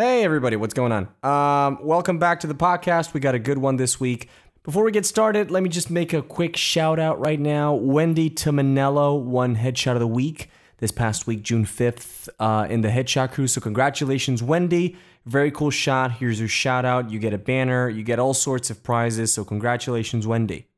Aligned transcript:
Hey, 0.00 0.22
everybody, 0.22 0.54
what's 0.54 0.74
going 0.74 0.92
on? 0.92 1.08
Um, 1.24 1.80
welcome 1.82 2.20
back 2.20 2.38
to 2.38 2.46
the 2.46 2.54
podcast. 2.54 3.14
We 3.14 3.18
got 3.18 3.34
a 3.34 3.38
good 3.40 3.58
one 3.58 3.78
this 3.78 3.98
week. 3.98 4.28
Before 4.62 4.84
we 4.84 4.92
get 4.92 5.04
started, 5.04 5.50
let 5.50 5.60
me 5.64 5.68
just 5.68 5.90
make 5.90 6.12
a 6.12 6.22
quick 6.22 6.56
shout 6.56 7.00
out 7.00 7.18
right 7.18 7.40
now. 7.40 7.74
Wendy 7.74 8.30
Tomanello 8.30 9.20
won 9.20 9.56
Headshot 9.56 9.94
of 9.94 9.98
the 9.98 10.06
Week 10.06 10.50
this 10.76 10.92
past 10.92 11.26
week, 11.26 11.42
June 11.42 11.64
5th, 11.64 12.28
uh, 12.38 12.68
in 12.70 12.82
the 12.82 12.90
Headshot 12.90 13.32
Crew. 13.32 13.48
So, 13.48 13.60
congratulations, 13.60 14.40
Wendy. 14.40 14.96
Very 15.26 15.50
cool 15.50 15.70
shot. 15.70 16.12
Here's 16.12 16.38
your 16.38 16.48
shout 16.48 16.84
out. 16.84 17.10
You 17.10 17.18
get 17.18 17.34
a 17.34 17.38
banner, 17.38 17.88
you 17.88 18.04
get 18.04 18.20
all 18.20 18.34
sorts 18.34 18.70
of 18.70 18.84
prizes. 18.84 19.34
So, 19.34 19.44
congratulations, 19.44 20.28
Wendy. 20.28 20.68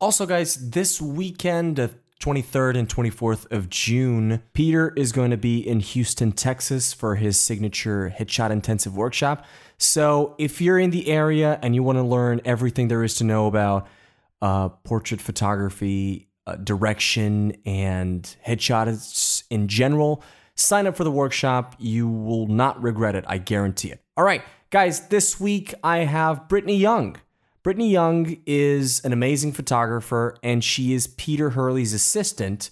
Also, 0.00 0.24
guys, 0.24 0.70
this 0.70 0.98
weekend, 0.98 1.76
the 1.76 1.90
23rd 2.22 2.78
and 2.78 2.88
24th 2.88 3.50
of 3.50 3.68
June, 3.68 4.42
Peter 4.52 4.92
is 4.96 5.10
going 5.10 5.32
to 5.32 5.36
be 5.36 5.58
in 5.58 5.80
Houston, 5.80 6.30
Texas 6.30 6.92
for 6.92 7.16
his 7.16 7.36
signature 7.38 8.14
Headshot 8.16 8.52
Intensive 8.52 8.96
Workshop. 8.96 9.44
So, 9.76 10.36
if 10.38 10.60
you're 10.60 10.78
in 10.78 10.90
the 10.90 11.08
area 11.08 11.58
and 11.62 11.74
you 11.74 11.82
want 11.82 11.98
to 11.98 12.02
learn 12.02 12.40
everything 12.44 12.86
there 12.86 13.02
is 13.02 13.16
to 13.16 13.24
know 13.24 13.48
about 13.48 13.88
uh, 14.40 14.68
portrait 14.68 15.20
photography, 15.20 16.28
uh, 16.46 16.54
direction, 16.56 17.56
and 17.66 18.36
headshots 18.46 19.42
in 19.50 19.66
general, 19.66 20.22
sign 20.54 20.86
up 20.86 20.96
for 20.96 21.02
the 21.02 21.10
workshop. 21.10 21.74
You 21.80 22.08
will 22.08 22.46
not 22.46 22.80
regret 22.80 23.16
it. 23.16 23.24
I 23.26 23.38
guarantee 23.38 23.90
it. 23.90 24.00
All 24.16 24.24
right, 24.24 24.42
guys, 24.70 25.08
this 25.08 25.40
week 25.40 25.74
I 25.82 25.98
have 25.98 26.46
Britney 26.46 26.78
Young. 26.78 27.16
Britney 27.64 27.90
Young 27.92 28.38
is 28.44 29.00
an 29.04 29.12
amazing 29.12 29.52
photographer, 29.52 30.36
and 30.42 30.64
she 30.64 30.94
is 30.94 31.06
Peter 31.06 31.50
Hurley's 31.50 31.92
assistant. 31.92 32.70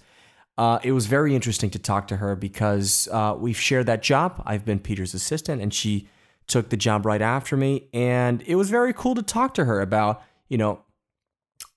Uh, 0.59 0.81
it 0.83 0.93
was 0.93 1.07
very 1.07 1.35
interesting 1.35 1.71
to 1.71 1.79
talk 1.79 2.09
to 2.09 2.17
her 2.17 2.35
because 2.35 3.09
uh, 3.13 3.35
we've 3.39 3.59
shared 3.59 3.87
that 3.87 4.03
job. 4.03 4.43
I've 4.45 4.65
been 4.65 4.81
Peter's 4.81 5.15
assistant, 5.15 5.63
and 5.63 5.73
she 5.73 6.09
took 6.49 6.71
the 6.71 6.77
job 6.77 7.07
right 7.07 7.23
after 7.23 7.57
me. 7.57 7.89
And 7.95 8.43
it 8.47 8.57
was 8.57 8.69
very 8.69 8.93
cool 8.93 9.15
to 9.15 9.23
talk 9.23 9.55
to 9.55 9.65
her 9.65 9.81
about, 9.81 10.23
you 10.49 10.59
know, 10.59 10.83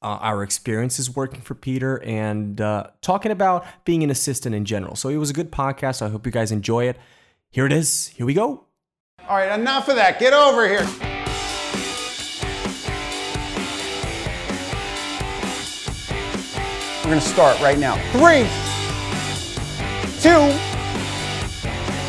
uh, 0.01 0.17
our 0.19 0.41
experiences 0.41 1.16
working 1.16 1.41
for 1.41 1.53
Peter 1.53 2.01
and 2.03 2.59
uh, 2.59 2.88
talking 3.01 3.31
about 3.31 3.66
being 3.85 4.03
an 4.03 4.09
assistant 4.09 4.55
in 4.55 4.66
general. 4.66 4.95
So 4.95 5.09
it 5.09 5.17
was 5.17 5.29
a 5.29 5.33
good 5.33 5.51
podcast. 5.51 6.01
I 6.01 6.09
hope 6.09 6.25
you 6.25 6.31
guys 6.31 6.51
enjoy 6.51 6.85
it. 6.89 6.97
Here 7.51 7.67
it 7.67 7.71
is. 7.71 8.07
Here 8.07 8.25
we 8.25 8.33
go. 8.33 8.66
All 9.29 9.38
right, 9.38 9.57
enough 9.57 9.88
of 9.88 9.95
that. 9.95 10.19
Get 10.19 10.33
over 10.33 10.67
here. 10.67 11.12
We're 17.03 17.09
going 17.09 17.19
to 17.19 17.27
start 17.27 17.59
right 17.59 17.77
now. 17.77 17.95
Three, 18.13 18.47
two, 20.21 20.39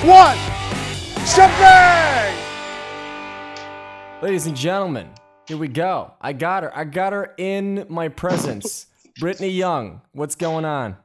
one. 0.08 0.36
Shebang! 1.26 2.36
Ladies 4.22 4.46
and 4.46 4.56
gentlemen, 4.56 5.08
here 5.48 5.56
we 5.56 5.66
go. 5.68 6.12
I 6.20 6.32
got 6.32 6.62
her. 6.62 6.76
I 6.76 6.84
got 6.84 7.12
her 7.12 7.34
in 7.38 7.86
my 7.88 8.08
presence. 8.08 8.86
Britney 9.20 9.54
Young, 9.54 10.00
what's 10.12 10.36
going 10.36 10.64
on? 10.64 10.96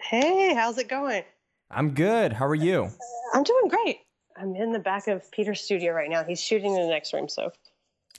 Hey, 0.00 0.52
how's 0.54 0.78
it 0.78 0.88
going? 0.88 1.22
I'm 1.70 1.90
good. 1.90 2.32
How 2.32 2.46
are 2.46 2.54
you? 2.56 2.88
I'm 3.34 3.42
doing 3.44 3.68
great. 3.68 3.98
I'm 4.36 4.56
in 4.56 4.72
the 4.72 4.78
back 4.80 5.06
of 5.06 5.30
Peter's 5.30 5.60
studio 5.60 5.92
right 5.92 6.10
now. 6.10 6.24
He's 6.24 6.40
shooting 6.40 6.74
in 6.74 6.82
the 6.82 6.88
next 6.88 7.12
room, 7.12 7.28
so 7.28 7.52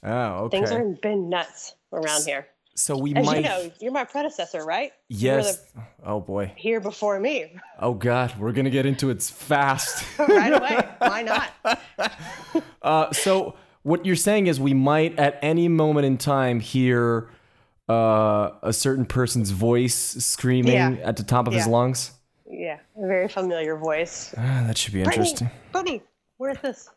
Oh, 0.04 0.46
okay. 0.46 0.58
things 0.60 0.72
are 0.72 0.84
been 0.84 1.28
nuts 1.30 1.76
around 1.92 2.24
here. 2.26 2.48
So 2.80 2.98
we 2.98 3.14
As 3.14 3.26
might. 3.26 3.38
you 3.38 3.44
know, 3.44 3.72
you're 3.82 3.92
my 3.92 4.06
predecessor, 4.06 4.64
right? 4.64 4.94
Yes. 5.10 5.66
Oh 6.06 6.22
boy. 6.22 6.54
here 6.56 6.80
before 6.80 7.20
me, 7.20 7.52
Oh 7.80 7.94
god. 7.94 8.34
We're 8.40 8.54
gonna 8.54 8.70
get 8.70 8.86
into 8.86 9.10
it 9.10 9.22
fast. 9.22 10.06
right 10.20 10.54
away. 10.54 10.88
Why 11.00 11.22
not? 11.24 11.80
Uh, 12.82 13.12
so 13.12 13.56
what 13.84 14.06
you're 14.06 14.16
saying 14.16 14.48
is 14.48 14.58
we 14.60 14.74
might 14.74 15.20
at 15.20 15.38
any 15.42 15.68
moment 15.68 16.06
in 16.06 16.18
time 16.18 16.62
hear 16.62 17.30
uh, 17.90 18.52
a 18.64 18.72
certain 18.72 19.06
person's 19.06 19.52
voice 19.52 19.94
screaming 19.96 20.74
Yeah. 20.74 20.96
at 21.04 21.18
the 21.18 21.24
top 21.24 21.46
of 21.48 21.54
his 21.54 21.66
Yeah. 21.66 21.72
lungs. 21.74 22.12
Yeah, 22.50 22.78
a 22.98 23.06
very 23.06 23.28
familiar 23.28 23.76
voice. 23.76 24.34
Ah, 24.38 24.64
that 24.66 24.78
should 24.78 24.94
be 24.94 25.02
Britney, 25.02 25.06
interesting. 25.08 25.52
Britney, 25.74 26.02
where's 26.38 26.58
this? 26.60 26.90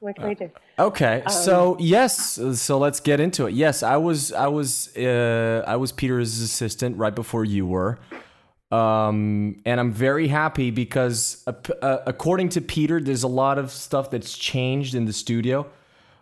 Can 0.00 0.28
we 0.28 0.34
do? 0.34 0.50
Okay, 0.78 1.22
Um, 1.26 1.32
so 1.32 1.76
yes, 1.78 2.38
so 2.54 2.78
let's 2.78 3.00
get 3.00 3.20
into 3.20 3.46
it. 3.46 3.52
Yes, 3.54 3.82
I 3.82 3.96
was, 3.98 4.32
I 4.32 4.46
was, 4.48 4.96
uh, 4.96 5.62
I 5.66 5.76
was 5.76 5.92
Peter's 5.92 6.40
assistant 6.40 6.96
right 6.96 7.14
before 7.14 7.44
you 7.44 7.66
were, 7.66 7.98
um, 8.70 9.60
and 9.66 9.78
I'm 9.80 9.92
very 9.92 10.28
happy 10.28 10.70
because 10.70 11.42
uh, 11.46 11.52
uh, 11.82 11.98
according 12.06 12.48
to 12.50 12.60
Peter, 12.60 13.00
there's 13.00 13.24
a 13.24 13.28
lot 13.28 13.58
of 13.58 13.70
stuff 13.70 14.10
that's 14.10 14.36
changed 14.38 14.94
in 14.94 15.04
the 15.04 15.12
studio, 15.12 15.66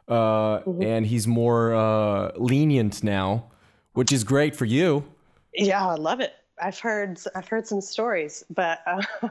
uh, 0.08 0.60
Mm-hmm. 0.60 0.82
and 0.82 1.06
he's 1.06 1.26
more 1.26 1.74
uh, 1.74 2.32
lenient 2.36 3.04
now, 3.04 3.44
which 3.92 4.12
is 4.12 4.24
great 4.24 4.56
for 4.56 4.64
you. 4.64 5.04
Yeah, 5.54 5.86
I 5.86 5.94
love 5.94 6.20
it. 6.20 6.32
I've 6.60 6.78
heard 6.80 7.18
I've 7.36 7.46
heard 7.46 7.66
some 7.66 7.80
stories, 7.80 8.42
but 8.50 8.80
uh, 8.86 9.02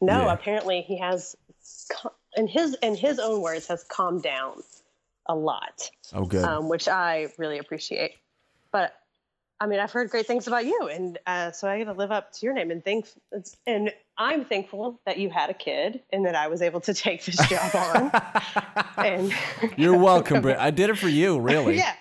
no, 0.00 0.24
Yeah. 0.26 0.32
apparently 0.32 0.80
he 0.82 0.98
has, 0.98 1.36
in 2.36 2.46
his 2.46 2.74
in 2.82 2.94
his 2.94 3.18
own 3.18 3.40
words, 3.42 3.66
has 3.68 3.84
calmed 3.84 4.22
down 4.22 4.62
a 5.26 5.34
lot. 5.34 5.90
Oh, 6.12 6.24
good. 6.24 6.44
um, 6.44 6.68
which 6.68 6.88
I 6.88 7.28
really 7.38 7.58
appreciate. 7.58 8.12
But 8.70 8.94
I 9.58 9.66
mean, 9.66 9.80
I've 9.80 9.90
heard 9.90 10.10
great 10.10 10.26
things 10.26 10.46
about 10.46 10.66
you, 10.66 10.88
and 10.92 11.18
uh, 11.26 11.50
so 11.50 11.66
I 11.66 11.82
got 11.82 11.90
to 11.90 11.98
live 11.98 12.12
up 12.12 12.32
to 12.34 12.46
your 12.46 12.54
name 12.54 12.70
and 12.70 12.84
think. 12.84 13.06
And 13.66 13.90
I'm 14.18 14.44
thankful 14.44 15.00
that 15.06 15.16
you 15.18 15.30
had 15.30 15.48
a 15.48 15.54
kid 15.54 16.02
and 16.12 16.26
that 16.26 16.34
I 16.34 16.48
was 16.48 16.60
able 16.60 16.80
to 16.82 16.92
take 16.92 17.24
this 17.24 17.36
job 17.48 17.74
on. 17.74 18.82
and 19.04 19.32
You're 19.78 19.96
welcome, 19.96 20.42
Britt. 20.42 20.58
I 20.58 20.70
did 20.70 20.90
it 20.90 20.98
for 20.98 21.08
you, 21.08 21.40
really. 21.40 21.76
yeah, 21.78 21.94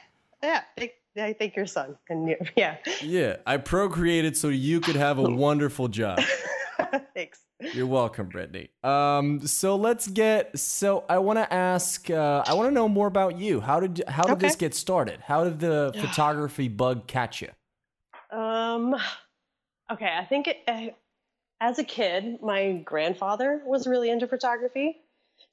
yeah. 0.44 0.62
Thank, 0.78 0.92
I 1.18 1.32
thank 1.32 1.56
your 1.56 1.66
son, 1.66 1.96
and 2.10 2.28
you, 2.28 2.36
yeah, 2.58 2.76
Yeah, 3.02 3.38
I 3.46 3.56
procreated 3.56 4.36
so 4.36 4.50
you 4.50 4.82
could 4.82 4.98
have 4.98 5.18
a 5.18 5.24
wonderful 5.30 5.88
job. 5.88 6.20
thanks. 7.14 7.40
You're 7.60 7.88
welcome, 7.88 8.30
Britney. 8.30 8.70
Um, 8.84 9.46
so 9.48 9.78
let's 9.78 10.08
get. 10.08 10.58
So 10.60 11.06
I 11.08 11.20
want 11.20 11.40
to 11.40 11.54
ask. 11.54 12.10
Uh, 12.10 12.44
I 12.46 12.54
want 12.54 12.68
to 12.68 12.74
know 12.74 12.90
more 12.90 13.08
about 13.08 13.38
you. 13.38 13.62
How 13.62 13.80
did 13.80 14.04
how 14.08 14.24
did 14.24 14.40
this 14.40 14.56
get 14.56 14.76
started? 14.76 15.22
How 15.22 15.46
did 15.46 15.60
the 15.60 15.94
photography 16.02 16.68
bug 16.68 17.08
catch 17.08 17.42
you? 17.42 17.50
Um, 18.38 18.96
okay, 19.90 20.14
I 20.18 20.26
think 20.26 20.48
it, 20.48 20.58
uh, 20.68 20.88
as 21.62 21.80
a 21.80 21.84
kid, 21.84 22.42
my 22.42 22.74
grandfather 22.84 23.62
was 23.66 23.88
really 23.88 24.10
into 24.10 24.28
photography, 24.28 24.98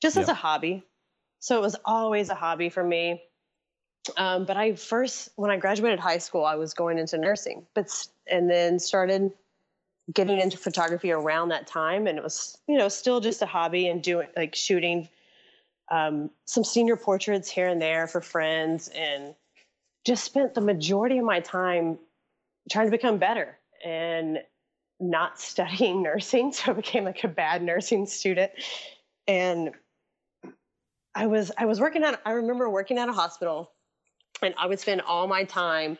just 0.00 0.16
as 0.16 0.28
a 0.28 0.34
hobby. 0.34 0.84
So 1.38 1.56
it 1.56 1.60
was 1.60 1.76
always 1.84 2.30
a 2.30 2.34
hobby 2.34 2.68
for 2.68 2.82
me. 2.82 3.22
Um, 4.16 4.44
but 4.44 4.56
I 4.56 4.74
first, 4.74 5.28
when 5.36 5.52
I 5.52 5.56
graduated 5.56 6.00
high 6.00 6.18
school, 6.18 6.44
I 6.44 6.56
was 6.56 6.74
going 6.74 6.98
into 6.98 7.16
nursing, 7.18 7.64
but 7.74 8.08
and 8.28 8.50
then 8.50 8.80
started 8.80 9.30
getting 10.12 10.40
into 10.40 10.56
photography 10.56 11.12
around 11.12 11.50
that 11.50 11.66
time, 11.66 12.06
and 12.06 12.18
it 12.18 12.24
was 12.24 12.58
you 12.66 12.78
know 12.78 12.88
still 12.88 13.20
just 13.20 13.42
a 13.42 13.46
hobby 13.46 13.88
and 13.88 14.02
doing 14.02 14.28
like 14.36 14.54
shooting 14.54 15.08
um, 15.90 16.30
some 16.46 16.64
senior 16.64 16.96
portraits 16.96 17.50
here 17.50 17.68
and 17.68 17.80
there 17.80 18.06
for 18.06 18.20
friends, 18.20 18.88
and 18.88 19.34
just 20.04 20.24
spent 20.24 20.54
the 20.54 20.60
majority 20.60 21.18
of 21.18 21.24
my 21.24 21.40
time 21.40 21.98
trying 22.70 22.86
to 22.86 22.90
become 22.90 23.18
better 23.18 23.58
and 23.84 24.38
not 25.00 25.40
studying 25.40 26.02
nursing. 26.02 26.52
So 26.52 26.72
I 26.72 26.74
became 26.74 27.04
like 27.04 27.22
a 27.24 27.28
bad 27.28 27.62
nursing 27.62 28.06
student. 28.06 28.52
And 29.28 29.70
I 31.14 31.26
was 31.26 31.52
I 31.58 31.66
was 31.66 31.80
working 31.80 32.02
at 32.04 32.20
I 32.24 32.32
remember 32.32 32.68
working 32.68 32.98
at 32.98 33.08
a 33.08 33.12
hospital 33.12 33.70
and 34.42 34.54
I 34.58 34.66
would 34.66 34.80
spend 34.80 35.02
all 35.02 35.28
my 35.28 35.44
time 35.44 35.98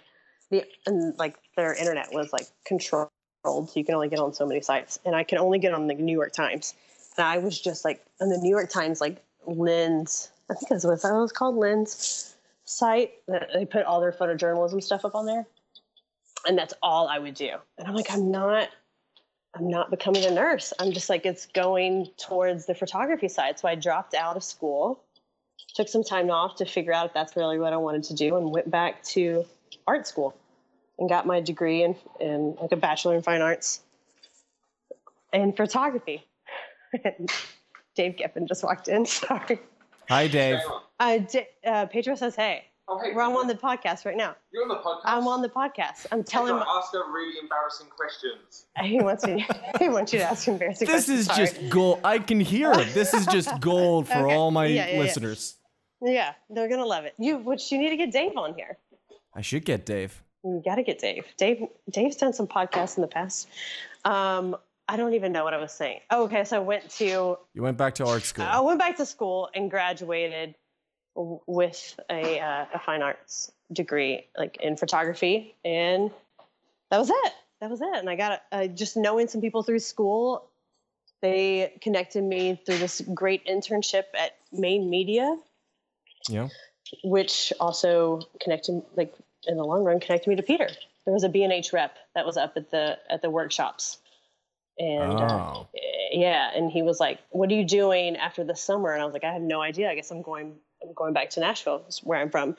the 0.51 0.65
and 0.87 1.17
like 1.19 1.37
their 1.57 1.75
internet 1.75 2.13
was 2.13 2.33
like 2.33 2.47
controlled. 2.65 3.11
So 3.45 3.69
you 3.75 3.85
can 3.85 3.95
only 3.95 4.09
get 4.09 4.19
on 4.19 4.33
so 4.33 4.47
many 4.47 4.61
sites. 4.61 4.99
And 5.05 5.17
I 5.17 5.25
could 5.25 5.39
only 5.39 5.59
get 5.59 5.75
on 5.75 5.87
the 5.87 5.95
New 5.95 6.13
York 6.13 6.33
Times. 6.33 6.75
And 7.17 7.27
I 7.27 7.39
was 7.39 7.61
just 7.61 7.85
like 7.85 8.05
on 8.21 8.29
the 8.29 8.39
New 8.39 8.51
York 8.51 8.71
Times 8.71 9.01
like 9.01 9.23
lens, 9.47 10.31
I 10.51 10.55
think 10.55 10.69
that's 10.69 10.85
what 10.85 10.93
it 10.93 11.03
was 11.03 11.33
called, 11.33 11.57
lens 11.57 12.29
site 12.65 13.13
they 13.27 13.67
put 13.67 13.85
all 13.85 14.01
their 14.01 14.13
photojournalism 14.13 14.83
stuff 14.83 15.05
up 15.05 15.15
on 15.15 15.27
there 15.27 15.45
and 16.47 16.59
that's 16.59 16.75
all 16.83 17.09
I 17.09 17.19
would 17.19 17.35
do. 17.35 17.51
And 17.79 17.87
I'm 17.87 17.95
like, 17.95 18.11
I'm 18.11 18.31
not, 18.31 18.69
I'm 19.55 19.69
not 19.69 19.91
becoming 19.91 20.25
a 20.25 20.31
nurse. 20.31 20.73
I'm 20.79 20.93
just 20.93 21.09
like, 21.09 21.27
it's 21.27 21.47
going 21.47 22.09
towards 22.17 22.67
the 22.67 22.75
photography 22.75 23.29
side. 23.29 23.59
So 23.59 23.69
I 23.69 23.75
dropped 23.75 24.15
out 24.15 24.37
of 24.37 24.45
school, 24.45 25.03
took 25.75 25.89
some 25.89 26.03
time 26.03 26.31
off 26.31 26.57
to 26.57 26.65
figure 26.65 26.93
out 26.93 27.07
if 27.07 27.15
that's 27.15 27.37
really 27.37 27.59
what 27.59 27.73
I 27.73 27.77
wanted 27.77 28.05
to 28.05 28.15
do, 28.15 28.37
and 28.37 28.51
went 28.51 28.71
back 28.71 29.03
to 29.05 29.45
art 29.87 30.07
school 30.07 30.35
and 30.99 31.09
got 31.09 31.27
my 31.27 31.41
degree 31.41 31.83
in, 31.83 31.97
in 32.21 32.57
like 32.61 32.73
a 32.73 32.77
bachelor 32.77 33.15
in 33.15 33.23
fine 33.23 33.41
arts 33.43 33.81
in 35.33 35.53
photography. 35.53 36.25
Dave 37.95 38.17
Geffen 38.17 38.47
just 38.49 38.63
walked 38.65 38.89
in. 38.89 39.05
Sorry. 39.07 39.59
Hi, 40.09 40.27
Dave. 40.29 40.59
Uh, 41.01 41.19
D- 41.19 41.47
uh, 41.67 41.87
Pedro 41.87 42.15
says, 42.15 42.35
"Hey." 42.37 42.65
Oh, 42.89 42.99
hey, 42.99 43.13
We're 43.15 43.23
on 43.23 43.47
the 43.47 43.55
podcast 43.55 44.05
right 44.05 44.17
now. 44.17 44.35
You're 44.53 44.65
on 44.65 44.69
the 44.69 44.75
podcast. 44.75 45.01
I'm 45.05 45.29
on 45.29 45.41
the 45.41 45.49
podcast. 45.49 46.07
I'm 46.11 46.25
telling. 46.25 46.53
Kendra, 46.53 46.65
ask 46.67 46.93
her 46.93 47.11
really 47.13 47.39
embarrassing 47.41 47.87
questions. 47.97 48.67
He 48.83 49.01
wants 49.01 49.25
me. 49.25 49.47
He 49.79 49.89
wants 49.89 50.13
you 50.13 50.19
to 50.19 50.25
ask 50.25 50.49
embarrassing 50.49 50.89
questions. 50.89 51.07
This 51.09 51.29
questions. 51.29 51.47
is 51.47 51.53
Sorry. 51.55 51.63
just 51.63 51.73
gold. 51.73 52.01
I 52.05 52.19
can 52.19 52.41
hear 52.41 52.73
it. 52.73 52.93
This 52.93 53.15
is 53.15 53.25
just 53.27 53.61
gold 53.61 54.09
for 54.09 54.19
Okay. 54.27 54.35
all 54.35 54.51
my 54.51 54.67
Yeah, 54.67 54.87
yeah, 54.89 54.93
yeah. 54.95 54.99
listeners. 55.01 55.57
Yeah, 56.03 56.33
they're 56.51 56.69
gonna 56.69 56.85
love 56.85 57.05
it. 57.05 57.15
You, 57.19 57.39
which 57.39 57.71
you 57.71 57.79
need 57.79 57.91
to 57.91 57.97
get 57.97 58.11
Dave 58.11 58.37
on 58.37 58.55
here. 58.55 58.77
I 59.35 59.41
should 59.43 59.65
get 59.65 59.87
Dave. 59.87 60.22
You 60.45 60.61
got 60.65 60.77
to 60.77 60.83
get 60.83 60.99
Dave. 60.99 61.25
Dave. 61.37 61.69
Dave's 61.91 62.17
done 62.17 62.33
some 62.33 62.47
podcasts 62.47 62.97
in 62.97 63.03
the 63.03 63.09
past. 63.09 63.49
Um, 64.05 64.57
I 64.89 64.97
don't 64.97 65.15
even 65.15 65.33
know 65.33 65.45
what 65.45 65.55
I 65.55 65.59
was 65.59 65.73
saying. 65.73 66.01
Oh, 66.11 66.25
okay, 66.25 66.45
so 66.45 66.57
I 66.57 66.61
went 66.61 66.91
to. 66.99 67.39
You 67.55 67.63
went 67.63 67.77
back 67.77 67.95
to 67.97 68.07
art 68.07 68.23
school. 68.25 68.45
I 68.45 68.61
went 68.61 68.79
back 68.79 68.97
to 68.97 69.07
school 69.07 69.49
and 69.55 69.71
graduated 69.71 70.55
with 71.15 71.99
a, 72.11 72.41
uh, 72.41 72.65
a 72.75 72.79
fine 72.81 73.03
arts 73.03 73.53
degree, 73.73 74.27
like 74.37 74.57
in 74.61 74.77
photography, 74.77 75.55
and 75.65 76.11
that 76.91 76.99
was 76.99 77.11
it. 77.11 77.33
That 77.61 77.71
was 77.71 77.81
it. 77.81 77.95
And 77.95 78.11
I 78.11 78.17
got 78.17 78.43
uh, 78.51 78.67
just 78.67 78.97
knowing 78.97 79.29
some 79.29 79.41
people 79.41 79.63
through 79.63 79.79
school. 79.79 80.49
They 81.21 81.79
connected 81.81 82.25
me 82.25 82.61
through 82.67 82.79
this 82.79 83.01
great 83.15 83.47
internship 83.47 84.05
at 84.19 84.33
Maine 84.53 84.91
Media, 84.91 85.37
Yeah. 86.29 86.49
which 87.05 87.53
also 87.61 88.23
connected, 88.41 88.83
like 88.97 89.15
in 89.47 89.57
the 89.57 89.65
long 89.65 89.85
run, 89.85 90.01
connected 90.01 90.29
me 90.31 90.37
to 90.37 90.43
Peter. 90.43 90.69
There 91.05 91.13
was 91.15 91.25
a 91.25 91.29
B&H 91.29 91.73
rep 91.73 91.97
that 92.15 92.25
was 92.25 92.37
up 92.37 92.53
at 92.57 92.71
the 92.71 92.99
at 93.11 93.23
the 93.23 93.31
workshops, 93.31 93.99
and 94.79 95.13
uh, 95.21 95.55
Oh. 95.55 95.69
yeah, 96.13 96.51
and 96.55 96.71
he 96.71 96.83
was 96.83 97.01
like, 97.01 97.19
"What 97.31 97.51
are 97.51 97.55
you 97.55 97.65
doing 97.65 98.17
after 98.17 98.45
the 98.45 98.55
summer?" 98.55 98.93
And 98.93 99.03
I 99.03 99.05
was 99.05 99.13
like, 99.13 99.25
"I 99.25 99.33
have 99.33 99.43
no 99.43 99.61
idea. 99.61 99.91
I 99.91 99.95
guess 99.95 100.11
I'm 100.11 100.23
going. 100.23 100.55
I'm 100.83 100.93
going 100.95 101.13
back 101.13 101.31
to 101.31 101.41
Nashville, 101.41 101.85
where 102.05 102.21
I'm 102.21 102.31
from." 102.31 102.57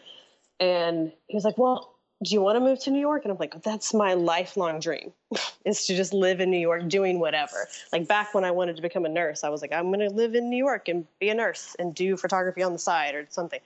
And 0.60 1.12
he 1.28 1.36
was 1.36 1.46
like, 1.46 1.58
"Well, 1.58 1.96
do 2.24 2.34
you 2.34 2.42
want 2.42 2.58
to 2.58 2.60
move 2.60 2.80
to 2.84 2.92
New 2.92 3.00
York?" 3.00 3.24
And 3.24 3.32
I'm 3.32 3.38
like, 3.38 3.64
"That's 3.64 3.94
my 3.94 4.14
lifelong 4.14 4.80
dream, 4.80 5.14
is 5.66 5.86
to 5.88 5.96
just 5.96 6.14
live 6.14 6.42
in 6.42 6.52
New 6.52 6.60
York, 6.60 6.88
doing 6.90 7.20
whatever." 7.20 7.68
Like 7.94 8.08
back 8.10 8.34
when 8.34 8.44
I 8.44 8.52
wanted 8.52 8.76
to 8.76 8.82
become 8.82 9.06
a 9.06 9.10
nurse, 9.10 9.44
I 9.46 9.50
was 9.50 9.62
like, 9.62 9.72
"I'm 9.72 9.88
going 9.88 10.00
to 10.02 10.10
live 10.10 10.36
in 10.36 10.50
New 10.50 10.58
York 10.58 10.90
and 10.90 11.08
be 11.20 11.30
a 11.30 11.34
nurse 11.34 11.76
and 11.80 11.96
do 11.96 12.18
photography 12.18 12.62
on 12.62 12.74
the 12.74 12.80
side 12.80 13.16
or 13.16 13.26
something." 13.30 13.62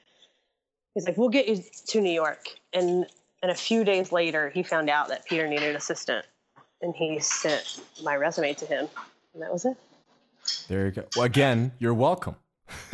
He's 0.97 1.05
like, 1.05 1.15
"We'll 1.15 1.29
get 1.29 1.47
you 1.47 1.63
to 1.89 2.01
New 2.01 2.09
York." 2.11 2.47
And 2.73 3.05
and 3.43 3.51
a 3.51 3.55
few 3.55 3.83
days 3.83 4.11
later, 4.11 4.49
he 4.49 4.63
found 4.63 4.89
out 4.89 5.09
that 5.09 5.25
Peter 5.27 5.47
needed 5.47 5.69
an 5.69 5.75
assistant, 5.75 6.25
and 6.81 6.95
he 6.95 7.19
sent 7.19 7.81
my 8.03 8.15
resume 8.15 8.55
to 8.55 8.65
him, 8.65 8.87
and 9.35 9.43
that 9.43 9.53
was 9.53 9.63
it. 9.65 9.77
There 10.67 10.85
you 10.85 10.91
go. 10.91 11.03
Well, 11.15 11.25
again, 11.25 11.71
you're 11.77 11.93
welcome. 11.93 12.35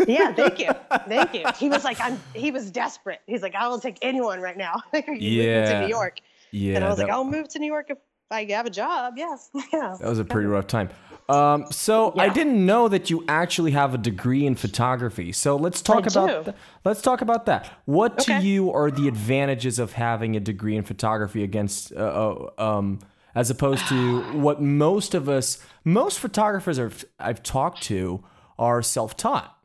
Yeah, 0.06 0.34
thank 0.34 0.60
you, 0.60 0.72
thank 1.08 1.34
you. 1.34 1.46
He 1.58 1.70
was 1.70 1.86
like, 1.86 2.02
I'm. 2.02 2.20
He 2.34 2.52
was 2.52 2.70
desperate. 2.72 3.22
He's 3.26 3.42
like, 3.42 3.56
I 3.56 3.70
will 3.70 3.80
take 3.80 4.00
anyone 4.02 4.42
right 4.42 4.58
now. 4.58 4.82
Yeah. 5.08 5.72
to 5.72 5.80
New 5.84 5.88
York, 5.88 6.20
Yeah. 6.52 6.76
and 6.76 6.84
I 6.84 6.90
was 6.90 6.98
like, 7.00 7.10
I'll 7.10 7.24
move 7.24 7.48
to 7.50 7.60
New 7.60 7.68
York 7.68 7.86
if 7.90 8.00
I 8.34 8.46
have 8.52 8.66
a 8.66 8.70
job. 8.70 9.14
Yes, 9.18 9.50
yeah. 9.74 9.96
That 10.00 10.10
was 10.10 10.20
a 10.20 10.26
pretty 10.26 10.48
rough 10.48 10.68
time. 10.68 10.90
Um, 11.30 11.68
so 11.72 12.14
I 12.18 12.30
didn't 12.30 12.66
know 12.66 12.90
that 12.90 13.10
you 13.10 13.24
actually 13.30 13.72
have 13.72 13.94
a 13.94 13.98
degree 13.98 14.46
in 14.46 14.56
photography. 14.56 15.32
So 15.32 15.56
let's 15.56 15.82
talk 15.82 16.04
I 16.04 16.08
about 16.08 16.46
th- 16.46 16.58
let's 16.84 17.02
talk 17.02 17.22
about 17.22 17.46
that. 17.46 17.72
What 17.86 18.18
to 18.20 18.42
you 18.42 18.72
are 18.72 18.92
the 18.92 19.08
advantages 19.08 19.80
of 19.80 19.94
having 19.94 20.36
a 20.36 20.40
degree 20.40 20.76
in 20.76 20.84
photography 20.84 21.44
against, 21.44 21.94
uh, 21.94 22.50
uh, 22.58 22.62
um, 22.62 23.00
as 23.36 23.50
opposed 23.50 23.88
to 23.88 24.22
what 24.38 24.62
most 24.62 25.14
of 25.14 25.30
us, 25.30 25.64
most 25.86 26.20
photographers 26.20 26.78
are, 26.78 26.92
I've 27.20 27.42
talked 27.42 27.84
to 27.84 28.24
are 28.60 28.82
self-taught. 28.82 29.58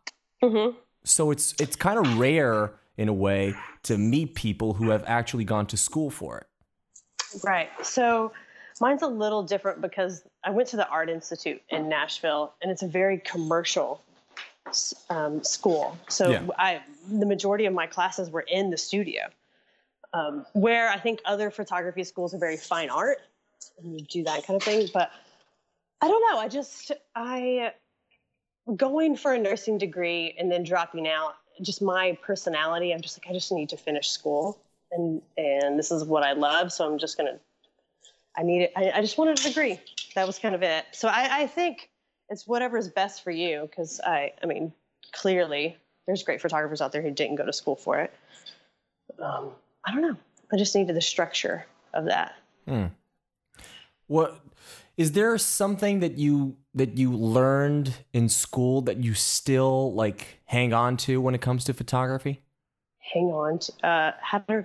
Mm-hmm. 0.43 0.77
So 1.05 1.31
it's 1.33 1.55
it's 1.61 1.75
kind 1.75 1.99
of 1.99 2.19
rare 2.19 2.75
in 2.97 3.09
a 3.09 3.13
way 3.13 3.55
to 3.85 3.99
meet 3.99 4.35
people 4.35 4.75
who 4.75 4.91
have 4.91 5.03
actually 5.07 5.45
gone 5.45 5.67
to 5.67 5.77
school 5.77 6.11
for 6.11 6.39
it. 6.39 6.47
Right. 7.45 7.69
So 7.83 8.33
mine's 8.81 9.03
a 9.03 9.07
little 9.07 9.43
different 9.43 9.81
because 9.81 10.23
I 10.45 10.51
went 10.51 10.69
to 10.69 10.77
the 10.77 10.89
Art 10.89 11.09
Institute 11.09 11.63
in 11.69 11.89
Nashville, 11.89 12.55
and 12.63 12.71
it's 12.71 12.83
a 12.83 12.89
very 12.89 13.19
commercial 13.19 14.03
um, 15.11 15.43
school. 15.43 15.99
So 16.09 16.31
Yeah. 16.31 16.47
I, 16.59 16.83
the 17.11 17.27
majority 17.27 17.67
of 17.67 17.73
my 17.73 17.87
classes 17.87 18.31
were 18.31 18.45
in 18.47 18.71
the 18.71 18.77
studio, 18.77 19.29
um, 20.13 20.47
where 20.53 20.89
I 20.91 20.99
think 20.99 21.21
other 21.25 21.51
photography 21.51 22.05
schools 22.05 22.35
are 22.35 22.39
very 22.39 22.57
fine 22.57 22.91
art, 22.91 23.19
and 23.79 23.99
you 23.99 24.05
do 24.05 24.25
that 24.25 24.47
kind 24.47 24.57
of 24.57 24.63
thing. 24.63 24.89
But 24.93 25.11
I 26.01 26.09
don't 26.09 26.23
know. 26.31 26.39
I 26.39 26.49
just 26.49 26.93
I 27.15 27.73
going 28.77 29.17
for 29.17 29.33
a 29.35 29.39
nursing 29.39 29.79
degree 29.79 30.35
and 30.39 30.51
then 30.51 30.63
dropping 30.63 31.09
out. 31.09 31.37
Just 31.61 31.83
my 31.83 32.17
personality. 32.23 32.93
I'm 32.93 33.01
just 33.01 33.19
like 33.19 33.29
I 33.29 33.33
just 33.33 33.51
need 33.51 33.71
to 33.71 33.77
finish 33.77 34.11
school 34.11 34.61
and 34.93 35.23
and 35.37 35.79
this 35.79 35.91
is 35.91 36.05
what 36.05 36.23
I 36.23 36.33
love. 36.33 36.73
So 36.73 36.91
I'm 36.91 36.99
just 36.99 37.17
gonna. 37.17 37.39
I 38.39 38.43
need 38.45 38.63
it. 38.63 38.73
I, 38.77 38.93
I 38.93 39.01
just 39.01 39.19
wanted 39.19 39.39
a 39.41 39.43
degree. 39.43 39.81
That 40.15 40.27
was 40.27 40.39
kind 40.39 40.55
of 40.55 40.63
it. 40.63 40.85
So 40.93 41.09
I, 41.09 41.43
I 41.43 41.47
think 41.49 41.91
it's 42.29 42.47
whatever's 42.47 42.89
best 42.89 43.25
for 43.25 43.31
you 43.31 43.69
because 43.69 44.01
I 44.05 44.33
I 44.43 44.47
mean 44.47 44.73
clearly 45.13 45.77
there's 46.07 46.23
great 46.23 46.41
photographers 46.41 46.81
out 46.81 46.93
there 46.93 47.03
who 47.03 47.11
didn't 47.11 47.37
go 47.37 47.45
to 47.45 47.53
school 47.53 47.77
for 47.77 47.99
it. 47.99 48.13
Um, 49.21 49.51
I 49.85 49.93
don't 49.93 50.03
know. 50.03 50.17
I 50.53 50.57
just 50.57 50.75
needed 50.75 50.95
the 50.95 51.03
structure 51.03 51.67
of 51.93 52.05
that. 52.07 52.35
What 54.07 54.41
is 54.97 55.13
there 55.13 55.37
something 55.39 56.01
that 56.01 56.17
you 56.17 56.57
that 56.75 56.97
you 56.97 57.13
learned 57.13 57.93
in 58.13 58.29
school 58.29 58.83
that 58.83 59.03
you 59.03 59.15
still 59.15 59.93
like 59.95 60.41
hang 60.45 60.73
on 60.73 60.97
to 60.99 61.21
when 61.21 61.35
it 61.35 61.41
comes 61.41 61.65
to 61.65 61.75
photography? 61.75 62.43
Hang 63.13 63.25
on. 63.25 63.59
To, 63.59 63.87
uh, 63.87 64.13
how 64.21 64.39
to 64.39 64.65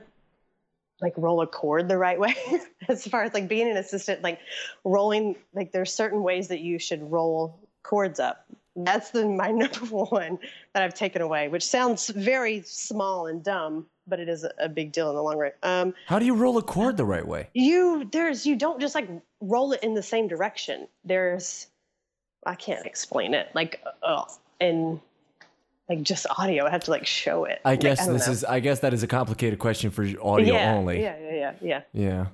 like 1.01 1.13
roll 1.17 1.41
a 1.41 1.47
cord 1.47 1.87
the 1.87 1.97
right 1.97 2.19
way 2.19 2.35
as 2.87 3.05
far 3.07 3.23
as 3.23 3.33
like 3.33 3.47
being 3.47 3.69
an 3.69 3.77
assistant 3.77 4.21
like 4.21 4.39
rolling 4.83 5.35
like 5.53 5.71
there's 5.71 5.93
certain 5.93 6.23
ways 6.23 6.47
that 6.47 6.61
you 6.61 6.79
should 6.79 7.01
roll 7.11 7.59
cords 7.83 8.19
up. 8.19 8.45
That's 8.75 9.11
the 9.11 9.27
my 9.27 9.51
number 9.51 9.85
one 9.85 10.39
that 10.73 10.83
i've 10.83 10.93
taken 10.93 11.21
away 11.21 11.47
which 11.47 11.65
sounds 11.65 12.09
very 12.09 12.61
small 12.65 13.27
and 13.27 13.43
dumb 13.43 13.85
but 14.07 14.19
it 14.19 14.27
is 14.27 14.45
a, 14.59 14.67
big 14.67 14.91
deal 14.91 15.09
in 15.09 15.15
the 15.15 15.23
long 15.23 15.37
run. 15.37 15.51
Um, 15.63 15.93
How 16.07 16.19
do 16.19 16.25
you 16.25 16.35
roll 16.35 16.57
a 16.57 16.61
cord 16.61 16.97
the 16.97 17.05
right 17.05 17.25
way? 17.25 17.49
you 17.53 18.07
there's 18.11 18.45
you 18.45 18.55
don't 18.55 18.79
just 18.81 18.95
like 18.95 19.09
roll 19.41 19.71
it 19.71 19.83
in 19.83 19.93
the 19.93 20.03
same 20.03 20.27
direction. 20.27 20.87
There's 21.03 21.67
i 22.45 22.55
can't 22.55 22.85
explain 22.85 23.33
it 23.33 23.47
like 23.53 23.81
uh, 24.01 24.25
and 24.59 24.99
like 25.89 26.01
just 26.01 26.25
audio 26.37 26.65
i 26.65 26.69
have 26.69 26.83
to 26.83 26.91
like 26.91 27.05
show 27.05 27.45
it 27.45 27.59
I 27.65 27.71
Like, 27.71 27.79
guess 27.81 28.05
don't 28.05 28.13
this 28.13 28.27
know. 28.27 28.33
is 28.33 28.43
I 28.45 28.59
guess 28.59 28.79
that 28.81 28.93
is 28.93 29.03
a 29.03 29.07
complicated 29.07 29.59
question 29.59 29.91
for 29.91 30.03
audio 30.21 30.53
yeah, 30.55 30.73
only. 30.75 31.01
yeah 31.01 31.15
yeah 31.19 31.33
yeah 31.35 31.53
yeah 31.61 31.81
Yeah. 31.93 32.25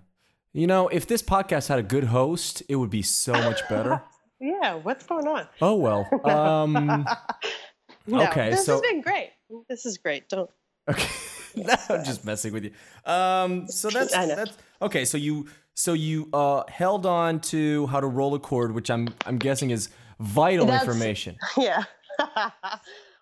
You 0.52 0.66
know, 0.66 0.88
if 0.88 1.06
this 1.06 1.22
podcast 1.22 1.68
had 1.68 1.78
a 1.78 1.84
good 1.84 2.06
host, 2.06 2.64
it 2.68 2.76
would 2.76 2.90
be 2.90 3.04
so 3.04 3.34
much 3.34 3.62
better. 3.70 4.02
yeah 4.40 4.76
what's 4.76 5.06
going 5.06 5.28
on 5.28 5.48
oh 5.62 5.76
well. 5.76 6.08
Um 6.26 7.06
No, 8.08 8.24
Okay, 8.24 8.50
this 8.52 8.66
so- 8.66 8.74
has 8.74 8.82
been 8.82 9.02
great. 9.02 9.32
This 9.70 9.86
is 9.86 9.98
great. 10.00 10.28
Don't. 10.30 10.50
Okay. 10.90 11.08
No, 11.56 11.74
I'm 11.90 12.04
just 12.06 12.24
messing 12.26 12.54
with 12.54 12.64
you. 12.66 12.72
Um, 13.12 13.68
so 13.68 13.90
that's 13.90 14.14
that's 14.14 14.56
okay. 14.84 15.04
So 15.04 15.18
you 15.18 15.48
so 15.74 15.94
you 15.94 16.30
uh 16.32 16.62
held 16.70 17.08
on 17.08 17.40
to 17.52 17.88
how 17.88 18.00
to 18.00 18.06
roll 18.08 18.36
a 18.36 18.40
cord, 18.40 18.72
which 18.74 18.90
I'm 18.92 19.08
I'm 19.26 19.40
guessing 19.40 19.72
is 19.72 19.90
vital 20.20 20.68
That's- 20.68 20.84
information. 20.84 21.38
Yeah. 21.58 21.84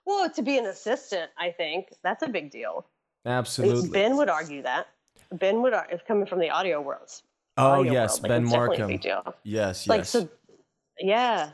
Well, 0.08 0.30
to 0.30 0.42
be 0.42 0.58
an 0.58 0.66
assistant, 0.66 1.30
I 1.38 1.52
think 1.52 1.94
that's 2.04 2.24
a 2.24 2.28
big 2.28 2.50
deal. 2.50 2.86
Absolutely. 3.26 3.90
Ben 3.90 4.18
would 4.18 4.30
argue 4.30 4.64
that. 4.64 4.88
Ben 5.34 5.62
would, 5.62 5.74
ar- 5.74 5.88
if 5.92 6.06
coming 6.06 6.26
from 6.26 6.40
the 6.40 6.50
audio 6.50 6.82
world. 6.82 7.10
oh 7.58 7.82
audio 7.82 7.92
yes, 7.92 8.14
world, 8.14 8.24
like, 8.24 8.30
Ben 8.30 8.44
Markham. 8.46 8.88
big 8.88 9.02
deal. 9.02 9.36
Yes, 9.44 9.86
yes. 9.86 9.88
Like 9.88 10.06
so, 10.06 10.30
yeah. 11.00 11.52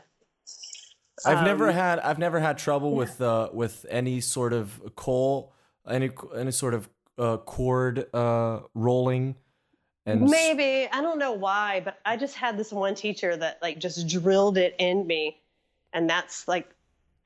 I've 1.26 1.44
never 1.44 1.68
um, 1.68 1.74
had 1.74 2.00
I've 2.00 2.18
never 2.18 2.40
had 2.40 2.58
trouble 2.58 2.94
with 2.94 3.20
uh 3.20 3.48
with 3.52 3.86
any 3.88 4.20
sort 4.20 4.52
of 4.52 4.80
coal 4.96 5.52
any 5.88 6.10
any 6.36 6.50
sort 6.50 6.74
of 6.74 6.88
uh 7.18 7.36
cord 7.36 8.06
uh 8.12 8.60
rolling 8.74 9.36
and 10.06 10.22
Maybe 10.22 10.86
I 10.92 11.00
don't 11.00 11.18
know 11.18 11.32
why, 11.32 11.80
but 11.84 11.98
I 12.04 12.16
just 12.16 12.34
had 12.34 12.58
this 12.58 12.72
one 12.72 12.94
teacher 12.94 13.36
that 13.36 13.58
like 13.62 13.78
just 13.78 14.06
drilled 14.06 14.58
it 14.58 14.74
in 14.78 15.06
me, 15.06 15.40
and 15.92 16.08
that's 16.08 16.46
like, 16.46 16.68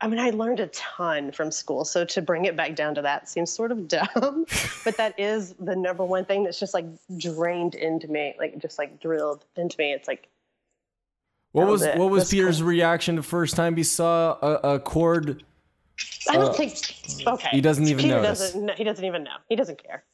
I 0.00 0.06
mean, 0.06 0.20
I 0.20 0.30
learned 0.30 0.60
a 0.60 0.68
ton 0.68 1.32
from 1.32 1.50
school. 1.50 1.84
So 1.84 2.04
to 2.04 2.22
bring 2.22 2.44
it 2.44 2.56
back 2.56 2.76
down 2.76 2.94
to 2.94 3.02
that 3.02 3.28
seems 3.28 3.50
sort 3.50 3.72
of 3.72 3.88
dumb, 3.88 4.46
but 4.84 4.96
that 4.96 5.18
is 5.18 5.54
the 5.58 5.74
number 5.74 6.04
one 6.04 6.24
thing 6.24 6.44
that's 6.44 6.60
just 6.60 6.72
like 6.74 6.86
drained 7.18 7.74
into 7.74 8.06
me, 8.08 8.34
like 8.38 8.58
just 8.58 8.78
like 8.78 9.00
drilled 9.00 9.44
into 9.56 9.76
me. 9.78 9.92
It's 9.92 10.06
like 10.06 10.28
what 11.52 11.66
was 11.66 11.80
was 11.82 11.96
what 11.98 12.10
was 12.10 12.22
That's 12.24 12.30
Peter's 12.30 12.58
cool. 12.58 12.68
reaction 12.68 13.16
the 13.16 13.22
first 13.22 13.56
time 13.56 13.74
he 13.76 13.82
saw 13.82 14.36
a, 14.40 14.74
a 14.74 14.78
cord? 14.80 15.42
I 16.28 16.34
don't 16.34 16.50
Uh, 16.50 16.52
think 16.52 16.74
okay. 17.26 17.48
he 17.50 17.60
doesn't 17.60 17.88
even 17.88 18.04
Peter 18.04 18.22
notice. 18.22 18.38
Doesn't, 18.52 18.70
he 18.76 18.84
doesn't 18.84 19.04
even 19.04 19.24
know. 19.24 19.36
He 19.48 19.56
doesn't 19.56 19.82
care. 19.82 20.04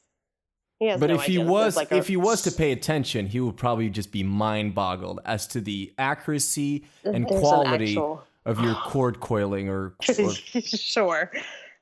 He 0.79 0.87
has 0.87 0.99
But 0.99 1.07
no 1.11 1.15
if 1.15 1.23
he 1.23 1.33
idea 1.33 1.45
that 1.45 1.51
was 1.51 1.75
like, 1.77 1.91
a- 1.91 1.97
if 1.97 2.07
he 2.07 2.17
was 2.17 2.41
to 2.41 2.51
pay 2.51 2.71
attention, 2.71 3.27
he 3.27 3.39
would 3.39 3.55
probably 3.55 3.89
just 3.91 4.11
be 4.11 4.23
mind 4.23 4.73
boggled 4.73 5.19
as 5.25 5.45
to 5.47 5.61
the 5.61 5.93
accuracy 5.99 6.85
and 7.03 7.15
an 7.17 7.25
quality 7.25 7.91
actual- 7.91 8.23
of 8.45 8.59
your 8.59 8.75
cord 8.85 9.19
coiling 9.19 9.69
or, 9.69 9.93
or 10.19 10.31
sure. 10.33 11.31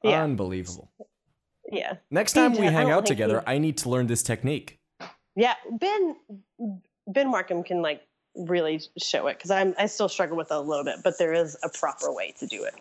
Yeah. 0.04 0.24
unbelievable. 0.24 0.90
Yeah. 1.72 1.94
Next 2.12 2.34
time 2.34 2.54
we 2.54 2.66
hang 2.66 2.90
out 2.92 3.06
together, 3.06 3.40
he- 3.48 3.54
I 3.56 3.58
need 3.58 3.78
to 3.80 3.90
learn 3.90 4.08
this 4.08 4.24
technique. 4.24 4.80
Yeah. 5.36 5.56
Ben 5.80 6.16
Ben 7.08 7.30
Markham 7.32 7.64
can 7.64 7.82
like 7.82 8.02
really 8.36 8.82
show 8.98 9.28
it 9.28 9.38
because 9.38 9.52
I'm 9.52 9.74
I 9.78 9.86
still 9.88 10.10
struggle 10.10 10.38
with 10.38 10.52
it 10.52 10.56
a 10.56 10.60
little 10.60 10.84
bit, 10.86 10.98
but 11.04 11.18
there 11.18 11.34
is 11.34 11.58
a 11.64 11.70
proper 11.70 12.14
way 12.14 12.34
to 12.40 12.48
do 12.48 12.64
it. 12.64 12.74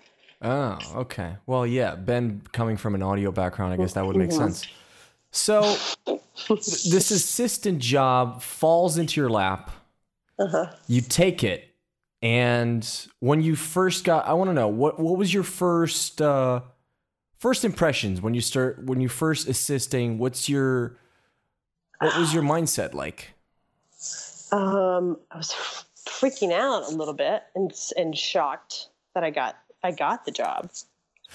Oh, 0.42 0.76
okay. 0.96 1.36
Well, 1.46 1.64
yeah, 1.66 1.94
Ben 1.94 2.42
coming 2.52 2.76
from 2.76 2.94
an 2.96 3.02
audio 3.02 3.30
background, 3.30 3.72
I 3.72 3.76
guess 3.76 3.92
that 3.92 4.04
would 4.04 4.16
make 4.16 4.30
Mhm. 4.30 4.38
sense. 4.38 4.66
So, 5.30 5.62
this 6.48 7.10
assistant 7.10 7.78
job 7.78 8.42
falls 8.42 8.98
into 8.98 9.20
your 9.20 9.30
lap. 9.30 9.70
Uh-huh. 10.38 10.66
You 10.88 11.00
take 11.00 11.44
it, 11.44 11.71
and 12.22 12.88
when 13.18 13.42
you 13.42 13.56
first 13.56 14.04
got, 14.04 14.26
I 14.26 14.34
want 14.34 14.48
to 14.50 14.54
know 14.54 14.68
what 14.68 14.98
what 14.98 15.18
was 15.18 15.34
your 15.34 15.42
first 15.42 16.22
uh, 16.22 16.60
first 17.38 17.64
impressions 17.64 18.20
when 18.20 18.32
you 18.34 18.40
start 18.40 18.84
when 18.84 19.00
you 19.00 19.08
first 19.08 19.48
assisting. 19.48 20.18
What's 20.18 20.48
your 20.48 20.98
what 21.98 22.16
was 22.16 22.32
your 22.32 22.42
mindset 22.44 22.94
like? 22.94 23.34
Um, 24.52 25.18
I 25.30 25.38
was 25.38 25.52
freaking 26.06 26.52
out 26.52 26.84
a 26.92 26.94
little 26.94 27.14
bit 27.14 27.42
and 27.56 27.72
and 27.96 28.16
shocked 28.16 28.88
that 29.14 29.24
I 29.24 29.30
got 29.30 29.56
I 29.82 29.90
got 29.90 30.24
the 30.24 30.30
job. 30.30 30.70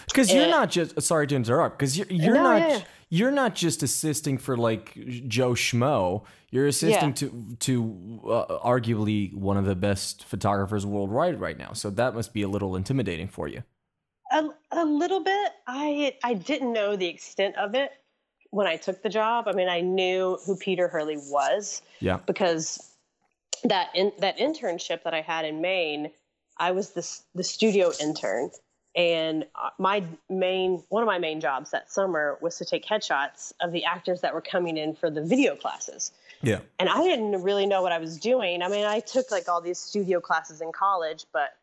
Because 0.05 0.31
you're 0.31 0.47
not 0.47 0.69
just 0.69 1.01
sorry 1.01 1.27
to 1.27 1.35
interrupt. 1.35 1.79
Because 1.79 1.97
you're 1.97 2.07
you're 2.09 2.35
No, 2.35 2.43
not 2.43 2.61
yeah. 2.61 2.81
You're 3.09 3.31
not 3.31 3.55
just 3.55 3.83
assisting 3.83 4.37
for 4.37 4.57
like 4.57 4.93
Joe 5.27 5.51
Schmo. 5.51 6.23
You're 6.51 6.67
assisting 6.67 7.13
to 7.15 7.55
to 7.59 8.21
uh, 8.25 8.59
arguably 8.59 9.33
one 9.33 9.57
of 9.57 9.65
the 9.65 9.75
best 9.75 10.23
photographers 10.25 10.85
worldwide 10.85 11.39
right 11.39 11.57
now. 11.57 11.73
So 11.73 11.89
that 11.91 12.13
must 12.15 12.33
be 12.33 12.41
a 12.41 12.47
little 12.47 12.75
intimidating 12.75 13.27
for 13.27 13.47
you. 13.47 13.63
A, 14.31 14.49
a 14.71 14.85
little 14.85 15.21
bit. 15.23 15.51
I 15.67 16.15
I 16.23 16.33
didn't 16.33 16.73
know 16.73 16.95
the 16.95 17.07
extent 17.07 17.55
of 17.57 17.75
it 17.75 17.91
when 18.51 18.67
I 18.67 18.75
took 18.77 19.01
the 19.03 19.09
job. 19.09 19.47
I 19.47 19.53
mean, 19.53 19.69
I 19.69 19.81
knew 19.81 20.37
who 20.45 20.55
Peter 20.57 20.87
Hurley 20.87 21.17
was 21.17 21.81
Yeah. 21.99 22.17
because 22.25 22.91
that 23.63 23.89
in, 23.95 24.11
that 24.19 24.37
internship 24.37 25.03
that 25.03 25.13
I 25.13 25.21
had 25.21 25.43
in 25.45 25.61
Maine, 25.61 26.11
I 26.57 26.71
was 26.71 26.91
the 26.91 26.99
s- 27.01 27.23
the 27.35 27.43
studio 27.43 27.91
intern, 28.01 28.51
and 28.97 29.45
uh, 29.55 29.69
my 29.77 30.03
main 30.27 30.83
one 30.89 31.03
of 31.03 31.07
my 31.07 31.19
main 31.19 31.39
jobs 31.39 31.69
that 31.71 31.89
summer 31.89 32.37
was 32.41 32.57
to 32.57 32.65
take 32.65 32.83
headshots 32.83 33.53
of 33.61 33.71
the 33.71 33.85
actors 33.85 34.21
that 34.21 34.33
were 34.33 34.41
coming 34.41 34.75
in 34.75 34.95
for 34.95 35.09
the 35.09 35.21
video 35.21 35.55
classes. 35.55 36.11
Yeah. 36.41 36.59
and 36.77 36.87
I 36.89 37.03
didn't 37.03 37.41
really 37.41 37.65
know 37.65 37.81
what 37.81 37.91
I 37.91 37.97
was 37.97 38.19
doing. 38.19 38.61
I 38.61 38.67
mean, 38.67 38.85
I 38.85 38.99
took 38.99 39.31
like 39.31 39.47
all 39.47 39.59
these 39.59 39.79
studio 39.79 40.19
classes 40.19 40.61
in 40.61 40.71
college, 40.71 41.25
but 41.33 41.55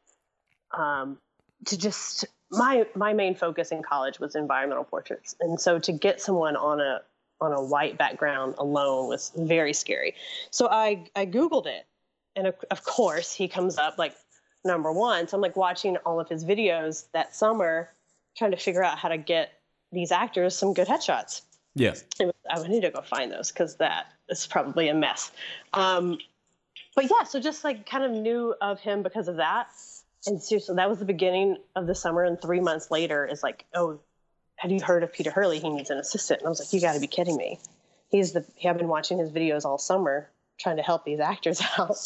um, 0.72 1.18
to 1.66 1.76
just 1.76 2.24
my 2.50 2.86
my 2.94 3.12
main 3.12 3.34
focus 3.34 3.72
in 3.72 3.82
college 3.82 4.20
was 4.20 4.36
environmental 4.36 4.84
portraits, 4.84 5.34
and 5.40 5.60
so 5.60 5.78
to 5.80 5.92
get 5.92 6.20
someone 6.20 6.56
on 6.56 6.80
a 6.80 7.02
on 7.40 7.52
a 7.52 7.62
white 7.62 7.98
background 7.98 8.54
alone 8.58 9.08
was 9.08 9.32
very 9.36 9.72
scary. 9.72 10.14
So 10.50 10.68
I 10.70 11.04
I 11.16 11.26
googled 11.26 11.66
it, 11.66 11.84
and 12.36 12.46
of, 12.46 12.54
of 12.70 12.84
course 12.84 13.32
he 13.32 13.48
comes 13.48 13.76
up 13.76 13.98
like 13.98 14.14
number 14.64 14.92
one. 14.92 15.28
So 15.28 15.36
I'm 15.36 15.40
like 15.40 15.56
watching 15.56 15.96
all 15.98 16.20
of 16.20 16.28
his 16.28 16.44
videos 16.44 17.06
that 17.12 17.34
summer, 17.34 17.90
trying 18.36 18.50
to 18.50 18.56
figure 18.56 18.82
out 18.82 18.98
how 18.98 19.08
to 19.08 19.18
get 19.18 19.52
these 19.92 20.10
actors 20.10 20.56
some 20.56 20.74
good 20.74 20.88
headshots. 20.88 21.42
Yeah. 21.74 21.94
I 22.20 22.58
would 22.58 22.70
need 22.70 22.82
to 22.82 22.90
go 22.90 23.02
find 23.02 23.32
those 23.32 23.50
because 23.50 23.76
that 23.76 24.06
is 24.28 24.46
probably 24.46 24.88
a 24.88 24.94
mess. 24.94 25.32
Um, 25.72 26.18
but 26.94 27.04
yeah, 27.04 27.24
so 27.24 27.40
just 27.40 27.64
like 27.64 27.86
kind 27.86 28.04
of 28.04 28.12
knew 28.12 28.54
of 28.60 28.80
him 28.80 29.02
because 29.02 29.28
of 29.28 29.36
that. 29.36 29.68
And 30.26 30.40
seriously, 30.40 30.76
that 30.76 30.88
was 30.88 30.98
the 30.98 31.04
beginning 31.04 31.58
of 31.76 31.86
the 31.86 31.94
summer. 31.94 32.24
And 32.24 32.40
three 32.40 32.60
months 32.60 32.90
later 32.90 33.26
is 33.26 33.42
like, 33.42 33.66
oh, 33.74 33.98
have 34.56 34.70
you 34.70 34.80
heard 34.80 35.02
of 35.02 35.12
Peter 35.12 35.30
Hurley? 35.30 35.58
He 35.58 35.68
needs 35.68 35.90
an 35.90 35.98
assistant. 35.98 36.40
And 36.40 36.46
I 36.46 36.50
was 36.50 36.60
like, 36.60 36.72
you 36.72 36.80
got 36.80 36.94
to 36.94 37.00
be 37.00 37.06
kidding 37.06 37.36
me. 37.36 37.58
He's 38.10 38.32
the, 38.32 38.44
I've 38.64 38.78
been 38.78 38.88
watching 38.88 39.18
his 39.18 39.30
videos 39.30 39.64
all 39.64 39.78
summer 39.78 40.30
trying 40.58 40.76
to 40.76 40.82
help 40.82 41.04
these 41.04 41.20
actors 41.20 41.60
out. 41.78 41.98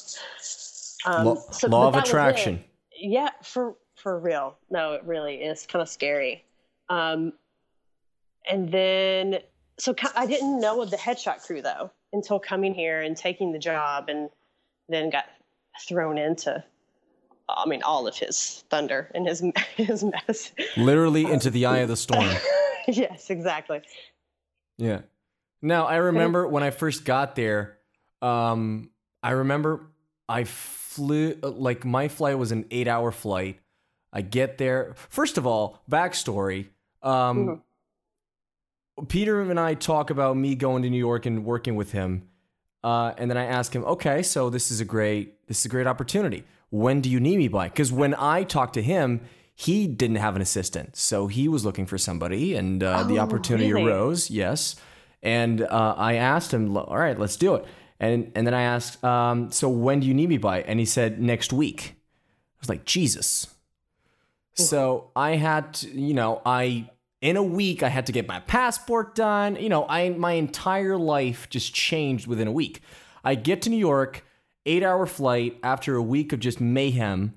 Um, 1.07 1.25
Law, 1.27 1.35
so- 1.53 1.69
law 1.69 1.87
of 1.89 1.95
that 1.95 2.01
was 2.03 2.09
it 2.09 2.13
attraction. 2.13 2.65
yeah 2.97 3.31
for 3.43 3.77
for 3.97 4.19
real 4.19 4.57
no 4.71 4.93
it 4.95 5.03
really 5.05 5.37
is 5.37 5.67
kind 5.67 5.81
of 5.83 5.89
scary 5.89 6.45
um 6.89 7.33
and 8.51 8.71
then 8.71 9.39
so 9.79 9.95
i 10.17 10.27
didn't 10.27 10.61
know 10.61 10.81
of 10.83 10.91
the 10.91 10.97
headshot 10.97 11.45
crew 11.45 11.63
though 11.63 11.91
until 12.13 12.39
coming 12.41 12.75
here 12.75 13.01
and 13.03 13.17
taking 13.17 13.53
the 13.53 13.59
job 13.59 14.09
and 14.09 14.31
then 14.89 15.11
got 15.11 15.27
thrown 15.89 16.19
into 16.19 16.63
i 17.49 17.67
mean 17.67 17.83
all 17.83 18.07
of 18.09 18.17
his 18.17 18.65
thunder 18.71 19.11
and 19.15 19.27
his 19.27 19.43
his 19.77 20.03
mess 20.05 20.53
Literally 20.77 21.25
into 21.25 21.51
the 21.51 21.67
eye 21.67 21.79
of 21.79 21.89
the 21.89 21.97
storm. 21.97 22.29
yes 22.89 23.31
exactly 23.31 23.83
Yeah. 24.79 25.01
Now 25.61 25.87
I 25.87 25.97
remember 25.97 26.47
when 26.47 26.63
I 26.63 26.71
first 26.71 27.05
got 27.05 27.35
there. 27.35 27.79
Um, 28.23 28.91
I 29.25 29.31
remember 29.33 29.91
I 30.29 30.45
flew 30.99 31.35
like 31.43 31.85
my 31.85 32.09
flight 32.09 32.37
was 32.39 32.51
an 32.51 32.65
eight-hour 32.73 33.13
flight. 33.13 33.61
I 34.13 34.21
get 34.23 34.59
there. 34.59 34.95
First 35.09 35.39
of 35.39 35.47
all, 35.47 35.81
backstory. 35.89 36.69
Um, 37.03 37.63
Peter 39.09 39.41
and 39.41 39.61
I 39.61 39.75
talk 39.75 40.11
about 40.11 40.37
me 40.37 40.57
going 40.57 40.83
to 40.83 40.91
New 40.91 40.99
York 40.99 41.25
and 41.25 41.45
working 41.45 41.77
with 41.77 41.93
him, 41.93 42.29
uh, 42.83 43.13
and 43.17 43.31
then 43.31 43.37
I 43.39 43.45
ask 43.45 43.73
him, 43.73 43.85
"Okay, 43.85 44.23
so 44.23 44.51
this 44.51 44.71
is 44.73 44.81
a 44.81 44.85
great 44.85 45.47
this 45.47 45.61
is 45.61 45.67
a 45.67 45.69
great 45.69 45.87
opportunity. 45.87 46.43
When 46.71 47.01
do 47.01 47.09
you 47.09 47.21
need 47.21 47.39
me 47.39 47.47
by?" 47.49 47.69
Because 47.69 47.93
when 47.93 48.15
I 48.15 48.43
talked 48.43 48.75
to 48.75 48.83
him, 48.83 49.21
he 49.55 49.87
didn't 49.87 50.17
have 50.17 50.35
an 50.35 50.43
assistant, 50.43 50.97
so 50.97 51.29
he 51.29 51.47
was 51.47 51.65
looking 51.65 51.87
for 51.87 51.97
somebody, 51.99 52.57
and 52.57 52.83
uh, 52.83 53.05
the 53.05 53.19
Oh, 53.21 53.23
opportunity 53.23 53.73
really? 53.73 53.89
arose. 53.89 54.31
Yes, 54.31 54.75
and 55.23 55.63
uh, 55.63 55.95
I 55.97 56.15
asked 56.15 56.53
him, 56.53 56.77
"All 56.77 56.99
right, 56.99 57.17
let's 57.19 57.37
do 57.37 57.55
it." 57.55 57.65
And 58.01 58.31
and 58.35 58.47
then 58.47 58.55
I 58.55 58.63
asked, 58.63 59.03
um, 59.05 59.51
"So 59.51 59.69
when 59.69 60.01
do 60.01 60.07
you 60.07 60.15
need 60.15 60.29
me 60.29 60.39
by?" 60.39 60.63
And 60.63 60.79
he 60.79 60.87
said, 60.87 61.21
"Next 61.21 61.53
week." 61.53 61.97
I 61.97 62.61
was 62.61 62.69
like, 62.69 62.85
"Jesus." 62.85 63.55
So 64.55 65.11
I 65.15 65.37
had 65.37 65.75
to, 65.75 65.89
you 65.89 66.15
know, 66.15 66.43
I 66.45 66.91
in 67.21 67.37
a 67.37 67.43
week 67.43 67.83
I 67.83 67.89
had 67.89 68.07
to 68.07 68.13
get 68.13 68.27
my 68.27 68.41
passport 68.41 69.15
done. 69.15 69.57
You 69.57 69.69
know, 69.69 69.87
I 69.89 70.11
my 70.11 70.33
entire 70.33 70.97
life 70.97 71.49
just 71.49 71.75
changed 71.75 72.27
within 72.27 72.49
a 72.49 72.53
week. 72.53 72.83
I 73.25 73.35
get 73.35 73.63
to 73.63 73.71
New 73.71 73.77
York, 73.77 74.25
8-hour 74.67 75.07
flight 75.07 75.59
after 75.63 75.97
a 75.97 76.03
week 76.03 76.33
of 76.33 76.41
just 76.41 76.61
mayhem. 76.61 77.35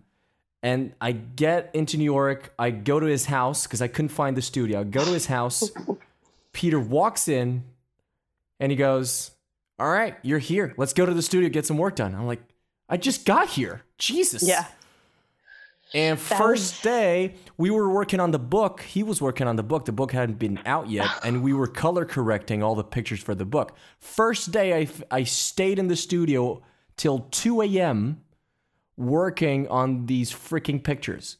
And 0.64 0.94
I 1.02 1.12
get 1.12 1.72
into 1.74 1.98
New 1.98 2.06
York, 2.06 2.54
I 2.60 2.70
go 2.70 3.00
to 3.00 3.08
his 3.08 3.26
house 3.26 3.66
cuz 3.66 3.82
I 3.82 3.88
couldn't 3.88 4.10
find 4.10 4.38
the 4.38 4.42
studio. 4.42 4.82
I 4.82 4.84
go 4.84 5.04
to 5.04 5.12
his 5.12 5.26
house. 5.26 5.72
Peter 6.54 6.80
walks 6.80 7.28
in 7.28 7.64
and 8.60 8.72
he 8.72 8.76
goes, 8.76 9.32
"All 9.82 9.90
right, 9.92 10.16
you're 10.22 10.40
here. 10.40 10.74
Let's 10.78 10.94
go 10.94 11.06
to 11.06 11.14
the 11.14 11.22
studio 11.22 11.50
get 11.50 11.66
some 11.66 11.78
work 11.78 11.96
done." 11.96 12.14
I'm 12.16 12.28
like, 12.28 12.42
"I 12.88 12.98
just 12.98 13.26
got 13.26 13.48
here. 13.50 13.82
Jesus." 13.98 14.44
yeah 14.48 14.66
And 15.94 16.18
That 16.18 16.38
first 16.38 16.74
was- 16.76 16.82
day, 16.82 17.36
we 17.58 17.70
were 17.70 17.90
working 17.90 18.20
on 18.22 18.32
the 18.32 18.40
book. 18.40 18.80
He 18.82 19.04
was 19.04 19.20
working 19.22 19.48
on 19.48 19.58
the 19.58 19.64
book. 19.64 19.84
The 19.86 19.92
book 19.92 20.12
hadn't 20.14 20.40
been 20.40 20.60
out 20.66 20.90
yet, 20.90 21.10
and 21.26 21.44
we 21.44 21.52
were 21.54 21.68
color 21.68 22.06
correcting 22.06 22.64
all 22.64 22.76
the 22.76 22.84
pictures 22.84 23.22
for 23.22 23.36
the 23.36 23.44
book. 23.46 23.76
First 24.00 24.52
day, 24.52 24.74
I, 24.74 24.82
f- 24.84 25.04
I 25.12 25.24
stayed 25.26 25.80
in 25.80 25.88
the 25.90 25.98
studio 25.98 26.62
till 26.96 27.20
2 27.32 27.62
a.m. 27.64 28.22
working 28.98 29.68
on 29.68 30.06
these 30.06 30.32
freaking 30.32 30.82
pictures. 30.84 31.38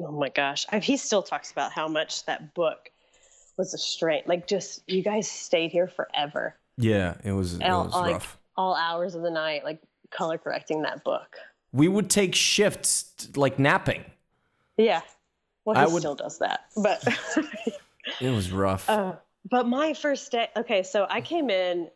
oh 0.00 0.10
my 0.10 0.30
gosh 0.30 0.64
I, 0.72 0.78
he 0.78 0.96
still 0.96 1.22
talks 1.22 1.52
about 1.52 1.70
how 1.72 1.86
much 1.86 2.24
that 2.26 2.54
book 2.54 2.90
was 3.58 3.74
a 3.74 3.78
strain 3.78 4.22
like 4.26 4.46
just 4.48 4.82
you 4.88 5.02
guys 5.02 5.30
stayed 5.30 5.70
here 5.70 5.86
forever 5.86 6.56
Yeah, 6.76 7.14
it 7.24 7.32
was, 7.32 7.54
it 7.54 7.64
all, 7.64 7.84
was 7.84 7.94
like, 7.94 8.12
rough. 8.14 8.38
all 8.56 8.74
hours 8.74 9.14
of 9.14 9.22
the 9.22 9.30
night, 9.30 9.64
like 9.64 9.80
color 10.10 10.38
correcting 10.38 10.82
that 10.82 11.04
book. 11.04 11.36
We 11.72 11.88
would 11.88 12.10
take 12.10 12.34
shifts, 12.34 13.28
like 13.36 13.58
napping. 13.58 14.04
Yeah. 14.76 15.02
Well, 15.64 15.76
I 15.76 15.86
he 15.86 15.92
would- 15.92 16.00
still 16.00 16.14
does 16.14 16.38
that. 16.38 16.66
But 16.76 17.06
It 18.20 18.30
was 18.30 18.50
rough. 18.50 18.88
uh, 18.90 19.14
but 19.48 19.66
my 19.66 19.94
first 19.94 20.32
day, 20.32 20.48
okay, 20.56 20.82
so 20.82 21.06
I 21.08 21.20
came 21.20 21.50
in. 21.50 21.88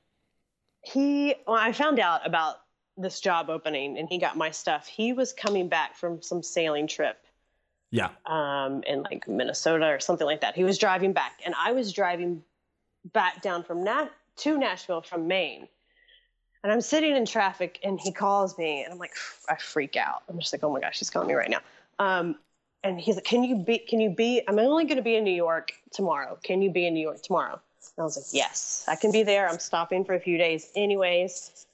He, 0.82 1.34
when 1.46 1.58
I 1.58 1.72
found 1.72 1.98
out 1.98 2.24
about 2.24 2.56
this 2.96 3.20
job 3.20 3.50
opening, 3.50 3.98
and 3.98 4.08
he 4.08 4.18
got 4.18 4.36
my 4.36 4.50
stuff. 4.50 4.86
He 4.86 5.12
was 5.12 5.32
coming 5.32 5.68
back 5.68 5.96
from 5.96 6.22
some 6.22 6.42
sailing 6.42 6.86
trip 6.86 7.18
yeah. 7.90 8.10
um, 8.24 8.82
in 8.84 9.02
like 9.02 9.28
Minnesota 9.28 9.86
or 9.86 10.00
something 10.00 10.26
like 10.26 10.40
that. 10.40 10.54
He 10.54 10.64
was 10.64 10.78
driving 10.78 11.12
back, 11.12 11.32
and 11.44 11.54
I 11.58 11.72
was 11.72 11.92
driving 11.92 12.42
back 13.12 13.42
down 13.42 13.64
from 13.64 13.84
Na- 13.84 14.08
to 14.38 14.58
Nashville 14.58 15.02
from 15.02 15.26
Maine. 15.26 15.68
And 16.62 16.72
I'm 16.72 16.80
sitting 16.80 17.14
in 17.14 17.26
traffic, 17.26 17.78
and 17.84 18.00
he 18.00 18.10
calls 18.12 18.58
me, 18.58 18.82
and 18.82 18.92
I'm 18.92 18.98
like, 18.98 19.14
I 19.48 19.56
freak 19.56 19.96
out. 19.96 20.22
I'm 20.28 20.38
just 20.38 20.52
like, 20.52 20.64
oh 20.64 20.72
my 20.72 20.80
gosh, 20.80 20.98
he's 20.98 21.10
calling 21.10 21.28
me 21.28 21.34
right 21.34 21.50
now. 21.50 21.60
Um, 21.98 22.36
and 22.82 23.00
he's 23.00 23.14
like, 23.14 23.24
can 23.24 23.44
you 23.44 23.56
be? 23.56 23.78
Can 23.78 24.00
you 24.00 24.10
be? 24.10 24.42
I'm 24.46 24.58
only 24.58 24.84
going 24.84 24.96
to 24.96 25.02
be 25.02 25.16
in 25.16 25.24
New 25.24 25.34
York 25.34 25.72
tomorrow. 25.92 26.38
Can 26.42 26.62
you 26.62 26.70
be 26.70 26.86
in 26.86 26.94
New 26.94 27.00
York 27.00 27.22
tomorrow? 27.22 27.52
And 27.52 28.02
I 28.02 28.04
was 28.04 28.16
like, 28.16 28.26
yes, 28.32 28.84
I 28.88 28.96
can 28.96 29.12
be 29.12 29.22
there. 29.22 29.48
I'm 29.48 29.58
stopping 29.58 30.04
for 30.04 30.14
a 30.14 30.20
few 30.20 30.38
days, 30.38 30.70
anyways. 30.76 31.66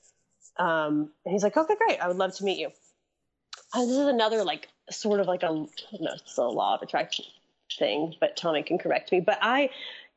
Um, 0.59 1.11
and 1.25 1.33
he's 1.33 1.43
like, 1.43 1.57
okay, 1.57 1.75
great. 1.77 1.99
I 2.01 2.09
would 2.09 2.19
love 2.19 2.35
to 2.37 2.45
meet 2.45 2.59
you. 2.59 2.71
And 3.75 3.89
this 3.89 3.97
is 3.97 4.07
another 4.07 4.45
like 4.45 4.69
sort 4.91 5.21
of 5.21 5.27
like 5.27 5.43
a 5.43 5.53
no, 5.53 5.69
it's 6.15 6.37
a 6.37 6.43
law 6.43 6.75
of 6.75 6.83
attraction 6.83 7.25
thing, 7.79 8.15
but 8.21 8.37
Tommy 8.37 8.63
can 8.63 8.79
correct 8.79 9.13
me. 9.13 9.21
But 9.21 9.39
I 9.43 9.71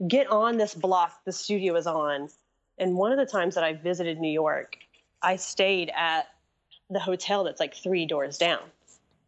get 0.07 0.27
on 0.27 0.57
this 0.57 0.73
block 0.73 1.23
the 1.25 1.31
studio 1.31 1.75
is 1.75 1.87
on, 1.87 2.29
and 2.77 2.95
one 2.95 3.11
of 3.11 3.17
the 3.17 3.25
times 3.25 3.55
that 3.55 3.63
I 3.63 3.73
visited 3.73 4.19
New 4.19 4.31
York, 4.31 4.77
I 5.21 5.35
stayed 5.37 5.91
at 5.95 6.27
the 6.89 6.99
hotel 6.99 7.43
that's 7.43 7.59
like 7.59 7.75
three 7.75 8.05
doors 8.05 8.37
down. 8.37 8.59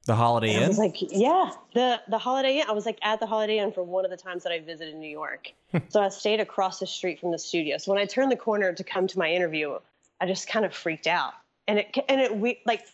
The 0.05 0.15
Holiday 0.15 0.53
And 0.53 0.63
I 0.63 0.67
was 0.69 0.77
like, 0.77 0.95
yeah, 0.99 1.51
the 1.73 1.99
the 2.07 2.17
Holiday 2.17 2.59
Inn. 2.59 2.65
I 2.69 2.71
was 2.71 2.85
like 2.85 2.97
at 3.01 3.19
the 3.19 3.25
Holiday 3.25 3.59
Inn 3.59 3.73
for 3.73 3.83
one 3.83 4.05
of 4.05 4.11
the 4.11 4.15
times 4.15 4.43
that 4.43 4.53
I 4.53 4.59
visited 4.59 4.95
New 4.95 5.09
York. 5.09 5.51
Hmm. 5.71 5.79
so 5.89 6.01
I 6.01 6.07
stayed 6.07 6.39
across 6.39 6.79
the 6.79 6.87
street 6.87 7.19
from 7.19 7.31
the 7.31 7.37
studio. 7.37 7.77
So 7.77 7.91
when 7.91 8.01
I 8.01 8.05
turned 8.05 8.31
the 8.31 8.37
corner 8.37 8.71
to 8.71 8.83
come 8.85 9.07
to 9.07 9.19
my 9.19 9.29
interview, 9.29 9.77
I 10.21 10.25
just 10.25 10.47
kind 10.47 10.65
of 10.65 10.73
freaked 10.73 11.07
out, 11.07 11.33
and 11.67 11.79
it 11.79 11.97
and 12.07 12.21
it 12.21 12.37
we 12.37 12.61
like 12.65 12.85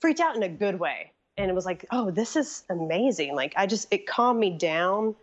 freaked 0.00 0.20
out 0.20 0.34
in 0.34 0.42
a 0.42 0.48
good 0.48 0.80
way. 0.80 1.12
And 1.42 1.50
it 1.50 1.54
was 1.54 1.66
like, 1.66 1.84
oh, 1.90 2.10
this 2.10 2.36
is 2.36 2.64
amazing. 2.70 3.34
Like 3.34 3.54
I 3.56 3.66
just 3.66 3.88
it 3.90 4.06
calmed 4.06 4.40
me 4.40 4.50
down, 4.50 5.14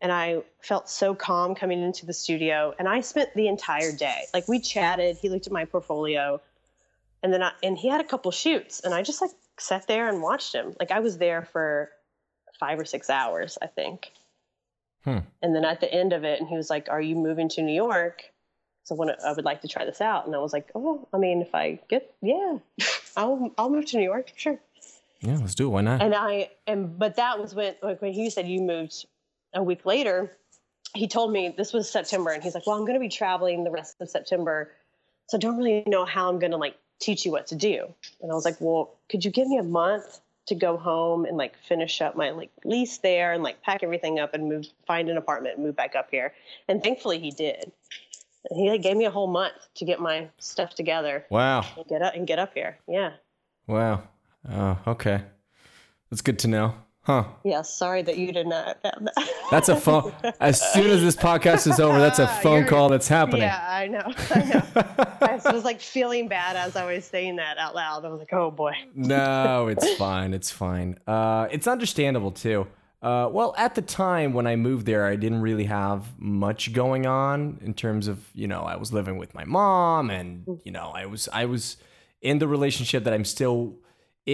and 0.00 0.10
I 0.10 0.42
felt 0.60 0.88
so 0.88 1.14
calm 1.14 1.54
coming 1.54 1.82
into 1.82 2.06
the 2.06 2.14
studio. 2.14 2.74
And 2.78 2.88
I 2.88 3.00
spent 3.00 3.34
the 3.34 3.48
entire 3.48 3.92
day 3.92 4.24
like 4.34 4.48
we 4.48 4.58
chatted. 4.60 5.18
He 5.20 5.28
looked 5.28 5.46
at 5.46 5.52
my 5.52 5.66
portfolio 5.66 6.40
and 7.22 7.32
then 7.32 7.42
I, 7.42 7.52
and 7.62 7.76
he 7.76 7.88
had 7.88 8.00
a 8.00 8.04
couple 8.04 8.30
shoots 8.30 8.80
and 8.80 8.94
i 8.94 9.02
just 9.02 9.20
like 9.20 9.30
sat 9.58 9.86
there 9.86 10.08
and 10.08 10.22
watched 10.22 10.54
him 10.54 10.74
like 10.78 10.90
i 10.90 11.00
was 11.00 11.18
there 11.18 11.42
for 11.42 11.90
five 12.58 12.78
or 12.78 12.84
six 12.84 13.10
hours 13.10 13.58
i 13.60 13.66
think 13.66 14.12
Hmm. 15.04 15.20
and 15.40 15.56
then 15.56 15.64
at 15.64 15.80
the 15.80 15.90
end 15.90 16.12
of 16.12 16.24
it 16.24 16.40
and 16.40 16.48
he 16.48 16.56
was 16.56 16.68
like 16.68 16.88
are 16.90 17.00
you 17.00 17.16
moving 17.16 17.48
to 17.50 17.62
new 17.62 17.72
york 17.72 18.22
so 18.84 18.94
when 18.94 19.10
i 19.10 19.32
would 19.32 19.46
like 19.46 19.62
to 19.62 19.68
try 19.68 19.86
this 19.86 20.02
out 20.02 20.26
and 20.26 20.34
i 20.34 20.38
was 20.38 20.52
like 20.52 20.70
oh 20.74 21.08
i 21.14 21.16
mean 21.16 21.40
if 21.40 21.54
i 21.54 21.80
get 21.88 22.14
yeah 22.20 22.58
i'll 23.16 23.50
i'll 23.56 23.70
move 23.70 23.86
to 23.86 23.96
new 23.96 24.04
york 24.04 24.30
sure 24.36 24.58
Yeah, 25.20 25.36
let's 25.38 25.54
do 25.54 25.66
it. 25.66 25.70
Why 25.70 25.80
not? 25.82 26.02
and 26.02 26.14
I 26.14 26.50
and 26.66 26.98
but 26.98 27.16
that 27.16 27.38
was 27.38 27.54
when 27.54 27.74
like 27.82 28.00
when 28.02 28.12
he 28.12 28.30
said 28.30 28.48
you 28.48 28.60
moved 28.60 29.06
a 29.54 29.62
week 29.62 29.84
later, 29.84 30.36
he 30.94 31.06
told 31.08 31.32
me 31.32 31.54
this 31.56 31.72
was 31.72 31.90
September 31.90 32.30
and 32.30 32.42
he's 32.42 32.54
like, 32.54 32.66
Well, 32.66 32.76
I'm 32.76 32.86
gonna 32.86 33.00
be 33.00 33.08
traveling 33.08 33.64
the 33.64 33.70
rest 33.70 33.96
of 34.00 34.08
September. 34.08 34.72
So 35.28 35.36
I 35.36 35.40
don't 35.40 35.56
really 35.56 35.84
know 35.86 36.04
how 36.04 36.28
I'm 36.28 36.38
gonna 36.38 36.56
like 36.56 36.76
teach 37.00 37.24
you 37.24 37.32
what 37.32 37.46
to 37.48 37.54
do. 37.54 37.86
And 38.22 38.30
I 38.32 38.34
was 38.34 38.44
like, 38.44 38.56
Well, 38.60 38.94
could 39.10 39.24
you 39.24 39.30
give 39.30 39.46
me 39.48 39.58
a 39.58 39.62
month 39.62 40.20
to 40.46 40.54
go 40.54 40.76
home 40.78 41.26
and 41.26 41.36
like 41.36 41.54
finish 41.68 42.00
up 42.00 42.16
my 42.16 42.30
like 42.30 42.50
lease 42.64 42.98
there 42.98 43.32
and 43.34 43.42
like 43.42 43.62
pack 43.62 43.82
everything 43.82 44.18
up 44.18 44.32
and 44.34 44.48
move 44.48 44.66
find 44.86 45.08
an 45.10 45.16
apartment 45.16 45.56
and 45.56 45.66
move 45.66 45.76
back 45.76 45.94
up 45.94 46.08
here. 46.10 46.32
And 46.66 46.82
thankfully 46.82 47.18
he 47.18 47.30
did. 47.30 47.70
And 48.48 48.58
he 48.58 48.70
like 48.70 48.80
gave 48.82 48.96
me 48.96 49.04
a 49.04 49.10
whole 49.10 49.26
month 49.26 49.52
to 49.74 49.84
get 49.84 50.00
my 50.00 50.28
stuff 50.38 50.74
together 50.74 51.26
Wow. 51.28 51.66
and 51.76 51.86
get 51.86 52.00
up 52.00 52.14
and 52.14 52.26
get 52.26 52.38
up 52.38 52.54
here. 52.54 52.78
Yeah. 52.88 53.12
Wow. 53.66 54.02
Oh, 54.48 54.78
okay. 54.86 55.22
That's 56.10 56.22
good 56.22 56.38
to 56.40 56.48
know. 56.48 56.74
Huh. 57.02 57.24
Yeah, 57.44 57.62
sorry 57.62 58.02
that 58.02 58.18
you 58.18 58.30
did 58.30 58.46
not 58.46 58.78
have 58.84 59.04
that. 59.04 59.30
That's 59.50 59.68
a 59.70 59.76
phone. 59.76 60.12
As 60.40 60.60
soon 60.72 60.90
as 60.90 61.00
this 61.00 61.16
podcast 61.16 61.66
is 61.66 61.80
over, 61.80 61.98
that's 61.98 62.18
a 62.18 62.26
phone 62.26 62.58
You're- 62.58 62.68
call 62.68 62.88
that's 62.90 63.08
happening. 63.08 63.42
Yeah, 63.42 63.58
I 63.68 63.86
know. 63.86 64.02
I 64.30 64.42
know. 64.44 65.46
I 65.46 65.52
was 65.52 65.64
like 65.64 65.80
feeling 65.80 66.28
bad 66.28 66.56
as 66.56 66.76
I 66.76 66.92
was 66.92 67.04
saying 67.06 67.36
that 67.36 67.56
out 67.58 67.74
loud. 67.74 68.04
I 68.04 68.08
was 68.08 68.18
like, 68.18 68.32
oh 68.32 68.50
boy. 68.50 68.72
no, 68.94 69.68
it's 69.68 69.94
fine. 69.94 70.34
It's 70.34 70.50
fine. 70.50 70.98
Uh, 71.06 71.48
it's 71.50 71.66
understandable 71.66 72.30
too. 72.32 72.66
Uh, 73.02 73.28
well, 73.32 73.54
at 73.56 73.74
the 73.74 73.82
time 73.82 74.34
when 74.34 74.46
I 74.46 74.56
moved 74.56 74.84
there, 74.84 75.06
I 75.06 75.16
didn't 75.16 75.40
really 75.40 75.64
have 75.64 76.04
much 76.20 76.74
going 76.74 77.06
on 77.06 77.58
in 77.62 77.72
terms 77.72 78.08
of 78.08 78.28
you 78.34 78.46
know 78.46 78.60
I 78.60 78.76
was 78.76 78.92
living 78.92 79.16
with 79.16 79.34
my 79.34 79.44
mom, 79.44 80.10
and 80.10 80.44
you 80.64 80.72
know 80.72 80.92
I 80.94 81.06
was 81.06 81.28
I 81.32 81.46
was 81.46 81.78
in 82.20 82.38
the 82.38 82.46
relationship 82.46 83.04
that 83.04 83.14
I'm 83.14 83.24
still 83.24 83.76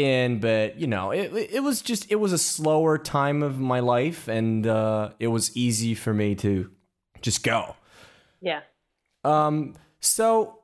in, 0.04 0.40
but 0.40 0.78
you 0.78 0.86
know 0.86 1.10
it 1.10 1.32
it 1.34 1.62
was 1.62 1.82
just 1.82 2.10
it 2.10 2.16
was 2.16 2.32
a 2.32 2.38
slower 2.38 2.98
time 2.98 3.42
of 3.42 3.58
my 3.58 3.80
life, 3.80 4.28
and 4.28 4.66
uh, 4.66 5.10
it 5.18 5.28
was 5.28 5.56
easy 5.56 5.94
for 5.94 6.12
me 6.12 6.34
to 6.36 6.70
just 7.22 7.42
go. 7.42 7.76
Yeah. 8.40 8.60
Um, 9.24 9.74
so 10.00 10.60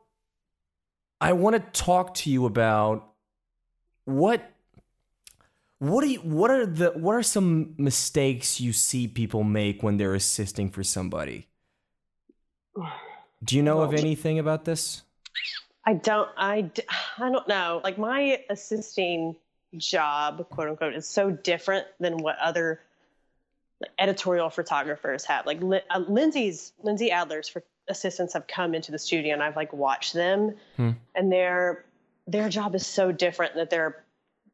I 1.20 1.32
want 1.32 1.56
to 1.56 1.82
talk 1.82 2.14
to 2.14 2.30
you 2.30 2.46
about 2.46 3.08
what 4.04 4.48
what 5.78 6.02
do 6.02 6.10
you, 6.10 6.20
what 6.20 6.50
are 6.50 6.64
the 6.64 6.90
what 6.90 7.14
are 7.14 7.24
some 7.24 7.74
mistakes 7.76 8.60
you 8.60 8.72
see 8.72 9.08
people 9.08 9.42
make 9.42 9.82
when 9.82 9.96
they're 9.96 10.14
assisting 10.14 10.70
for 10.70 10.84
somebody? 10.84 11.48
Do 13.44 13.56
you 13.56 13.62
know 13.64 13.80
of 13.80 13.92
anything 13.92 14.38
about 14.38 14.64
this? 14.64 15.02
I 15.84 15.94
don't, 15.94 16.28
I, 16.36 16.70
I 17.18 17.30
don't 17.30 17.48
know. 17.48 17.80
Like 17.82 17.98
my 17.98 18.40
assisting 18.48 19.36
job, 19.76 20.48
quote 20.50 20.68
unquote, 20.68 20.94
is 20.94 21.08
so 21.08 21.30
different 21.30 21.86
than 21.98 22.18
what 22.18 22.38
other 22.38 22.80
editorial 23.98 24.48
photographers 24.50 25.24
have. 25.24 25.44
Like 25.46 25.60
uh, 25.62 25.98
Lindsay's, 26.08 26.72
Lindsay 26.82 27.10
Adler's 27.10 27.48
for 27.48 27.64
assistants 27.88 28.34
have 28.34 28.46
come 28.46 28.74
into 28.74 28.92
the 28.92 28.98
studio 28.98 29.32
and 29.32 29.42
I've 29.42 29.56
like 29.56 29.72
watched 29.72 30.12
them 30.12 30.54
Hmm. 30.76 30.90
and 31.16 31.32
their, 31.32 31.84
their 32.28 32.48
job 32.48 32.74
is 32.76 32.86
so 32.86 33.10
different 33.10 33.56
that 33.56 33.70
they're 33.70 34.04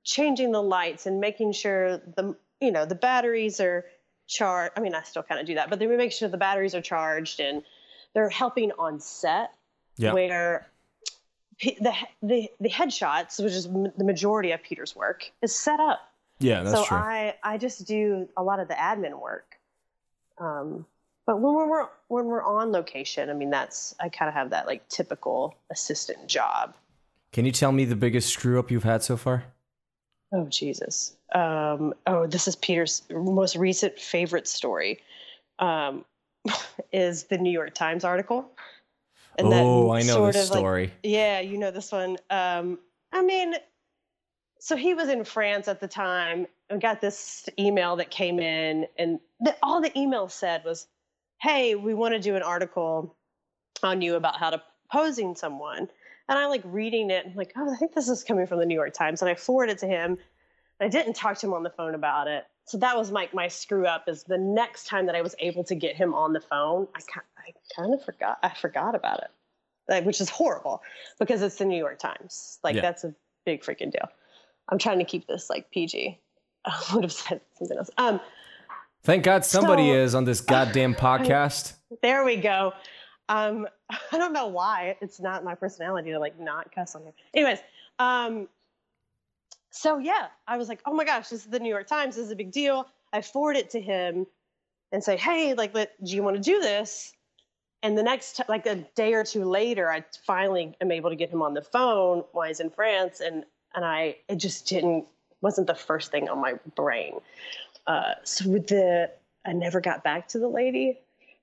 changing 0.03 0.53
the 0.53 0.63
lights 0.63 1.05
and 1.05 1.21
making 1.21 1.53
sure 1.53 1.99
the, 1.99 2.35
you 2.61 2.71
know, 2.73 2.87
the 2.87 2.95
batteries 2.95 3.61
are 3.61 3.85
charged. 4.27 4.73
I 4.77 4.81
mean, 4.81 4.95
I 4.95 5.03
still 5.03 5.23
kind 5.23 5.41
of 5.41 5.47
do 5.47 5.57
that, 5.57 5.69
but 5.69 5.79
they 5.79 5.87
make 5.87 6.13
sure 6.13 6.29
the 6.29 6.39
batteries 6.39 6.75
are 6.75 6.81
charged 6.81 7.41
and 7.41 7.63
they're 8.15 8.31
helping 8.31 8.73
on 8.79 9.01
set 9.01 9.53
Yeah. 9.99 10.15
where 10.15 10.67
the, 11.61 11.93
the 12.23 12.51
the 12.61 12.69
headshots, 12.69 13.43
which 13.43 13.53
is 13.53 13.65
the 13.67 14.05
majority 14.05 14.53
of 14.53 14.63
Peter's 14.63 14.95
work, 14.95 15.31
is 15.43 15.57
set 15.57 15.81
up. 15.81 16.01
Yeah, 16.39 16.63
that's 16.63 16.77
so 16.77 16.85
true. 16.85 16.97
I 16.97 17.35
I 17.43 17.59
just 17.59 17.87
do 17.87 18.29
a 18.37 18.43
lot 18.43 18.61
of 18.61 18.69
the 18.69 18.75
admin 18.75 19.21
work. 19.21 19.57
Um, 20.39 20.87
but 21.27 21.41
when 21.41 21.55
we're 21.69 21.89
when 22.09 22.27
we're 22.27 22.45
on 22.45 22.73
location, 22.73 23.29
I 23.29 23.35
mean 23.35 23.51
that's 23.51 23.95
I 24.01 24.09
kind 24.09 24.29
of 24.29 24.35
have 24.35 24.51
that 24.51 24.67
like 24.67 24.89
typical 24.89 25.57
assistant 25.71 26.27
job. 26.29 26.75
Can 27.33 27.45
you 27.45 27.53
tell 27.53 27.73
me 27.73 27.85
the 27.85 27.97
biggest 27.97 28.31
screw 28.31 28.59
up 28.59 28.71
you've 28.71 28.85
had 28.85 29.03
so 29.03 29.17
far? 29.17 29.45
Oh 30.33 30.47
Jesus. 30.47 31.17
Um, 31.35 31.93
oh, 32.07 32.27
this 32.27 32.49
is 32.49 32.57
Peter's 32.57 33.03
most 33.11 33.57
recent 33.57 33.99
favorite 33.99 34.47
story. 34.47 35.01
Um, 35.59 36.05
is 36.93 37.25
the 37.25 37.37
New 37.37 37.51
York 37.51 37.75
Times 37.75 38.05
article. 38.05 38.49
And 39.39 39.53
oh, 39.55 39.93
I 39.93 40.03
know 40.03 40.15
sort 40.15 40.35
this 40.35 40.47
of, 40.47 40.51
like, 40.51 40.59
story. 40.59 40.93
Yeah, 41.05 41.41
you 41.41 41.59
know 41.59 41.71
this 41.71 41.93
one. 41.93 42.17
Um, 42.29 42.79
I 43.13 43.23
mean, 43.23 43.55
so 44.59 44.75
he 44.77 44.95
was 44.95 45.09
in 45.09 45.23
France 45.25 45.69
at 45.69 45.81
the 45.81 45.87
time 45.87 46.49
and 46.69 46.81
got 46.81 47.01
this 47.01 47.49
email 47.59 47.97
that 47.97 48.11
came 48.11 48.41
in, 48.41 48.87
and 48.99 49.21
the, 49.41 49.57
all 49.63 49.81
the 49.81 49.97
email 49.97 50.29
said 50.29 50.65
was, 50.65 50.89
"Hey, 51.41 51.77
we 51.77 51.95
want 51.95 52.15
to 52.15 52.21
do 52.21 52.35
an 52.35 52.43
article 52.43 53.17
on 53.83 54.03
you 54.03 54.17
about 54.17 54.39
how 54.39 54.51
to 54.51 54.61
posing 54.93 55.37
someone." 55.37 55.89
And 56.29 56.39
I 56.39 56.47
like 56.47 56.63
reading 56.65 57.11
it, 57.11 57.25
and 57.25 57.37
like, 57.37 57.53
"Oh, 57.57 57.73
I 57.73 57.77
think 57.77 57.95
this 57.95 58.09
is 58.09 58.25
coming 58.25 58.47
from 58.47 58.59
the 58.59 58.67
New 58.67 58.75
York 58.75 58.93
Times." 58.93 59.23
And 59.23 59.31
I 59.31 59.37
forwarded 59.37 59.77
it 59.77 59.79
to 59.81 59.87
him. 59.87 60.19
I 60.81 60.89
didn't 60.89 61.15
talk 61.15 61.39
to 61.39 61.47
him 61.47 61.55
on 61.55 61.63
the 61.63 61.71
phone 61.71 61.95
about 61.95 62.27
it. 62.29 62.45
So 62.65 62.77
that 62.79 62.97
was 62.97 63.13
my 63.13 63.29
my 63.33 63.47
screw 63.49 63.87
up. 63.87 64.09
Is 64.09 64.25
the 64.25 64.37
next 64.37 64.89
time 64.89 65.07
that 65.07 65.15
I 65.15 65.23
was 65.23 65.37
able 65.39 65.63
to 65.65 65.77
get 65.77 65.95
him 65.97 66.13
on 66.13 66.33
the 66.33 66.41
phone, 66.41 66.89
I 66.95 67.01
I 67.57 67.81
kind 67.81 67.95
of 67.95 68.05
forgot. 68.05 68.39
I 68.43 68.51
forgot 68.51 68.95
about 68.95 69.21
it, 69.21 69.31
like, 69.89 70.05
which 70.05 70.21
is 70.21 70.29
horrible 70.29 70.83
because 71.19 71.43
it's 71.43 71.57
the 71.57 71.65
New 71.65 71.79
York 71.79 71.99
Times. 71.99 72.59
Like 72.63 72.75
Yeah. 72.77 72.83
that's 72.83 73.05
a 73.05 73.15
big 73.45 73.63
freaking 73.63 73.91
deal. 73.93 74.09
I'm 74.69 74.79
trying 74.79 74.99
to 74.99 75.05
keep 75.05 75.27
this 75.27 75.49
like 75.49 75.71
PG. 75.71 76.19
I 76.65 76.83
would 76.95 77.05
have 77.05 77.13
said 77.13 77.41
something 77.59 77.79
else. 77.79 77.91
Um, 77.99 78.21
Thank 79.05 79.25
God 79.25 79.45
somebody 79.45 79.89
so- 79.89 79.95
is 79.95 80.15
on 80.15 80.25
this 80.25 80.41
goddamn 80.41 80.95
podcast. 81.07 81.75
there 82.03 82.25
we 82.25 82.37
go. 82.37 82.73
Um, 83.29 83.67
I 84.13 84.19
don't 84.19 84.33
know 84.33 84.47
why 84.49 84.97
it's 85.01 85.21
not 85.21 85.45
my 85.45 85.55
personality 85.55 86.11
to 86.11 86.19
like 86.19 86.39
not 86.39 86.73
cuss 86.75 86.95
on 86.95 87.03
here. 87.03 87.13
Anyways, 87.35 87.59
um, 87.99 88.49
so 89.71 89.99
yeah, 89.99 90.27
I 90.47 90.57
was 90.57 90.69
like, 90.69 90.81
oh 90.87 90.95
my 90.95 91.05
gosh, 91.05 91.29
this 91.29 91.45
is 91.45 91.51
the 91.51 91.61
New 91.61 91.69
York 91.69 91.87
Times. 91.87 92.17
This 92.17 92.27
is 92.27 92.33
a 92.33 92.37
big 92.37 92.51
deal. 92.53 92.87
I 93.13 93.23
forward 93.23 93.57
it 93.57 93.71
to 93.71 93.81
him 93.81 94.27
and 94.93 95.03
say, 95.05 95.17
hey, 95.17 95.55
like, 95.55 95.75
let, 95.75 96.03
do 96.05 96.15
you 96.15 96.23
want 96.23 96.37
to 96.37 96.43
do 96.43 96.61
this? 96.61 97.13
And 97.83 97.97
the 97.97 98.03
next, 98.03 98.41
like 98.49 98.67
a 98.67 98.77
day 98.97 99.15
or 99.15 99.25
two 99.25 99.45
later, 99.45 99.91
I 99.91 100.05
finally 100.27 100.77
am 100.81 100.91
able 100.91 101.11
to 101.11 101.17
get 101.17 101.31
him 101.31 101.43
on 101.43 101.55
the 101.55 101.63
phone 101.63 102.25
while 102.33 102.49
he's 102.49 102.61
in 102.61 102.71
France, 102.71 103.21
and 103.21 103.45
and 103.75 103.85
I 103.85 104.17
it 104.29 104.37
just 104.37 104.67
didn't 104.67 105.07
wasn't 105.41 105.69
the 105.69 105.75
first 105.75 106.11
thing 106.11 106.29
on 106.29 106.41
my 106.41 106.55
brain. 106.75 107.21
Uh, 107.87 108.15
so 108.25 108.49
with 108.49 108.67
the 108.67 109.11
I 109.47 109.53
never 109.53 109.81
got 109.81 110.03
back 110.03 110.29
to 110.29 110.39
the 110.39 110.49
lady, 110.49 110.99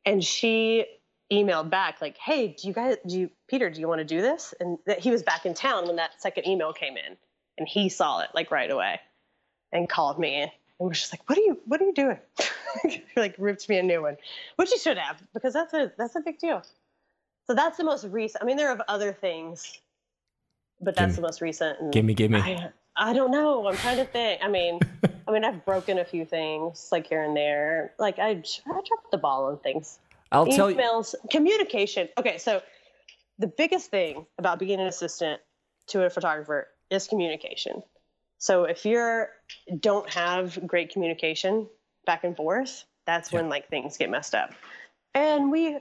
and 0.06 0.24
she 0.24 0.86
emailed 1.32 1.70
back 1.70 2.02
like, 2.02 2.18
"Hey, 2.18 2.50
do 2.50 2.68
you 2.68 2.74
guys, 2.74 2.98
do 3.08 3.18
you, 3.18 3.30
Peter, 3.48 3.70
do 3.70 3.80
you 3.80 3.88
want 3.88 4.00
to 4.00 4.06
do 4.06 4.22
this?" 4.22 4.54
And 4.60 4.78
that 4.86 5.00
he 5.00 5.12
was 5.12 5.24
back 5.24 5.46
in 5.46 5.54
town 5.54 5.88
when 5.88 5.96
that 5.96 6.22
second 6.22 6.48
email 6.48 6.74
came 6.74 6.98
in, 6.98 7.16
and 7.58 7.68
he 7.68 7.88
saw 7.88 8.20
it 8.20 8.30
like 8.34 8.52
right 8.52 8.70
away, 8.70 9.00
and 9.72 9.88
called 9.88 10.20
me 10.20 10.52
and 10.80 10.90
was 10.90 11.00
just 11.00 11.14
like, 11.14 11.28
"What 11.30 11.38
are 11.38 11.42
you, 11.42 11.60
what 11.66 11.82
are 11.82 11.86
you 11.86 11.94
doing?" 11.94 12.20
you 12.84 13.02
like 13.16 13.36
ripped 13.38 13.68
me 13.70 13.78
a 13.78 13.84
new 13.84 14.02
one, 14.02 14.18
which 14.58 14.72
he 14.72 14.78
should 14.78 14.98
have 14.98 15.22
because 15.34 15.54
that's 15.54 15.74
a 15.74 15.92
that's 15.98 16.16
a 16.16 16.22
big 16.22 16.40
deal. 16.40 16.62
So 17.48 17.54
that's 17.54 17.78
the 17.78 17.84
most 17.84 18.06
recent. 18.06 18.44
I 18.44 18.46
mean, 18.46 18.58
there 18.58 18.70
are 18.70 18.80
other 18.88 19.14
things, 19.14 19.80
but 20.82 20.96
that's 20.96 21.14
Gimme. 21.14 21.16
the 21.16 21.22
most 21.22 21.42
recent. 21.42 21.80
And 21.80 21.94
Gimme, 21.94 22.14
gimme. 22.14 22.40
I, 22.40 22.70
I 22.98 23.14
don't 23.14 23.32
know. 23.32 23.68
I'm 23.68 23.78
trying 23.78 23.98
to 23.98 24.06
think. 24.06 24.42
I 24.44 24.48
mean, 24.48 24.80
I 25.28 25.32
mean, 25.32 25.44
I've 25.44 25.64
broken 25.66 26.00
a 26.00 26.06
few 26.06 26.26
things 26.26 26.90
like 26.92 27.08
here 27.08 27.24
and 27.24 27.36
there. 27.36 27.94
Like 28.00 28.20
I, 28.20 28.30
I 28.30 28.34
dropped 28.34 29.12
the 29.12 29.18
ball 29.18 29.46
on 29.46 29.60
things. 29.60 30.00
I'll 30.32 30.48
tell 30.48 30.72
you. 30.72 30.78
Emails, 30.78 31.14
communication. 31.30 32.10
Okay, 32.18 32.38
so 32.38 32.62
the 33.38 33.48
biggest 33.48 33.92
thing 33.92 34.26
about 34.38 34.60
being 34.60 34.80
an 34.80 34.88
assistant 34.88 35.42
to 35.88 36.04
a 36.04 36.10
photographer 36.10 36.68
is 36.90 37.08
communication. 37.08 37.84
So 38.46 38.66
if 38.66 38.86
you're 38.86 39.32
don't 39.80 40.08
have 40.14 40.68
great 40.68 40.92
communication 40.94 41.68
back 42.06 42.24
and 42.24 42.38
forth, 42.38 42.86
that's 43.08 43.32
when 43.32 43.50
like 43.50 43.70
things 43.70 43.98
get 43.98 44.12
messed 44.12 44.36
up. 44.36 44.52
And 45.16 45.52
we 45.52 45.80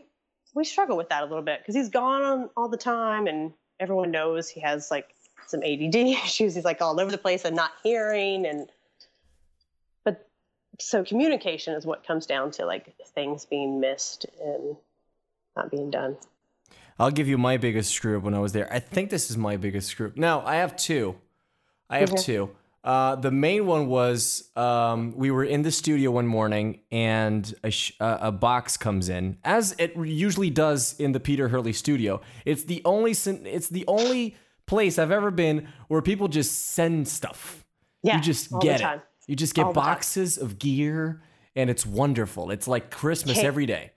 we 0.54 0.64
struggle 0.64 0.96
with 0.96 1.10
that 1.10 1.24
a 1.24 1.26
little 1.26 1.42
bit 1.42 1.60
because 1.60 1.74
he's 1.74 1.90
gone 1.90 2.22
on 2.22 2.48
all 2.56 2.70
the 2.70 2.78
time, 2.78 3.26
and 3.26 3.52
everyone 3.80 4.10
knows 4.10 4.48
he 4.48 4.60
has 4.60 4.90
like 4.90 5.14
some 5.46 5.62
ADD 5.62 5.94
issues. 6.24 6.54
He's 6.54 6.64
like 6.64 6.80
all 6.80 6.98
over 6.98 7.10
the 7.10 7.18
place 7.18 7.44
and 7.44 7.54
not 7.54 7.72
hearing, 7.82 8.46
and 8.46 8.70
but 10.02 10.26
so 10.80 11.04
communication 11.04 11.74
is 11.74 11.84
what 11.84 12.06
comes 12.06 12.24
down 12.24 12.50
to 12.52 12.64
like 12.64 12.94
things 13.14 13.44
being 13.44 13.78
missed 13.78 14.24
and 14.42 14.74
not 15.54 15.70
being 15.70 15.90
done. 15.90 16.16
I'll 16.98 17.10
give 17.10 17.28
you 17.28 17.36
my 17.36 17.58
biggest 17.58 17.92
screw 17.92 18.16
up 18.16 18.22
when 18.22 18.32
I 18.32 18.38
was 18.38 18.52
there. 18.52 18.72
I 18.72 18.78
think 18.78 19.10
this 19.10 19.28
is 19.28 19.36
my 19.36 19.58
biggest 19.58 19.88
screw. 19.88 20.06
up. 20.06 20.16
No, 20.16 20.42
I 20.46 20.54
have 20.56 20.76
two. 20.76 21.16
I 21.90 21.98
have 21.98 22.12
Okay. 22.12 22.22
two. 22.22 22.50
Uh, 22.82 23.16
the 23.16 23.30
main 23.30 23.66
one 23.66 23.86
was 23.86 24.50
um, 24.56 25.14
we 25.16 25.30
were 25.30 25.44
in 25.44 25.62
the 25.62 25.70
studio 25.70 26.10
one 26.10 26.26
morning 26.26 26.80
and 26.92 27.54
a, 27.64 27.70
sh- 27.70 27.92
uh, 27.98 28.18
a 28.20 28.30
box 28.32 28.76
comes 28.76 29.08
in, 29.08 29.38
as 29.42 29.74
it 29.78 29.96
usually 29.96 30.50
does 30.50 30.94
in 31.00 31.12
the 31.12 31.20
Peter 31.20 31.48
Hurley 31.48 31.72
studio. 31.72 32.20
It's 32.44 32.64
the 32.64 32.82
only 32.84 33.14
sin- 33.14 33.46
it's 33.46 33.68
the 33.68 33.86
only 33.88 34.36
place 34.66 34.98
I've 34.98 35.10
ever 35.10 35.30
been 35.30 35.66
where 35.88 36.02
people 36.02 36.28
just 36.28 36.72
send 36.72 37.08
stuff. 37.08 37.64
Yeah, 38.02 38.16
you 38.16 38.22
just 38.22 38.50
get 38.60 38.82
it. 38.82 39.00
You 39.26 39.34
just 39.36 39.54
get 39.54 39.64
All 39.64 39.72
boxes 39.72 40.36
of 40.36 40.58
gear, 40.58 41.22
and 41.56 41.70
it's 41.70 41.86
wonderful. 41.86 42.50
It's 42.50 42.68
like 42.68 42.90
Christmas 42.90 43.38
Ca- 43.40 43.46
every 43.46 43.64
day. 43.64 43.92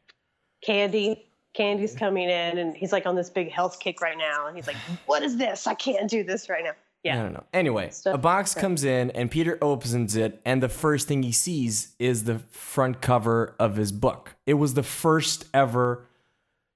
Candy. 0.64 1.24
Candy's 1.54 1.96
coming 1.96 2.30
in 2.30 2.60
and 2.60 2.78
he's 2.78 2.92
like 2.92 3.08
on 3.08 3.16
this 3.16 3.32
big 3.32 3.52
health 3.52 3.80
kick 3.80 4.00
right 4.00 4.18
now. 4.18 4.46
And 4.46 4.56
he's 4.56 4.68
like, 4.68 4.76
What 5.08 5.24
is 5.24 5.38
this? 5.38 5.66
I 5.66 5.74
can't 5.74 6.08
do 6.08 6.24
this 6.24 6.50
right 6.50 6.64
now. 6.64 6.74
I 7.14 7.24
don't 7.24 7.34
know. 7.34 7.44
Anyway, 7.54 7.90
Stuff- 7.92 8.16
a 8.16 8.18
box 8.18 8.54
okay. 8.54 8.62
comes 8.62 8.84
in 8.84 9.12
and 9.12 9.30
Peter 9.32 9.58
opens 9.62 10.16
it, 10.16 10.42
and 10.46 10.62
the 10.62 10.70
first 10.70 11.08
thing 11.08 11.24
he 11.24 11.32
sees 11.32 11.96
is 12.00 12.24
the 12.26 12.40
front 12.52 13.02
cover 13.02 13.56
of 13.60 13.76
his 13.76 13.92
book. 13.92 14.36
It 14.46 14.56
was 14.56 14.74
the 14.74 14.84
first 14.84 15.46
ever 15.54 16.06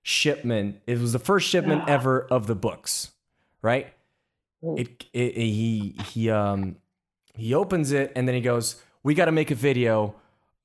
shipment. 0.03 0.77
It 0.87 0.99
was 0.99 1.13
the 1.13 1.19
first 1.19 1.47
shipment 1.47 1.87
ever 1.87 2.21
of 2.31 2.47
the 2.47 2.55
books, 2.55 3.11
right? 3.61 3.93
It, 4.63 5.05
it, 5.13 5.19
it- 5.19 5.35
he 5.35 5.95
he 6.11 6.29
um 6.29 6.75
he 7.33 7.53
opens 7.53 7.91
it 7.91 8.11
and 8.15 8.27
then 8.27 8.35
he 8.35 8.41
goes, 8.41 8.81
"We 9.03 9.13
got 9.15 9.25
to 9.25 9.31
make 9.31 9.51
a 9.51 9.55
video. 9.55 10.15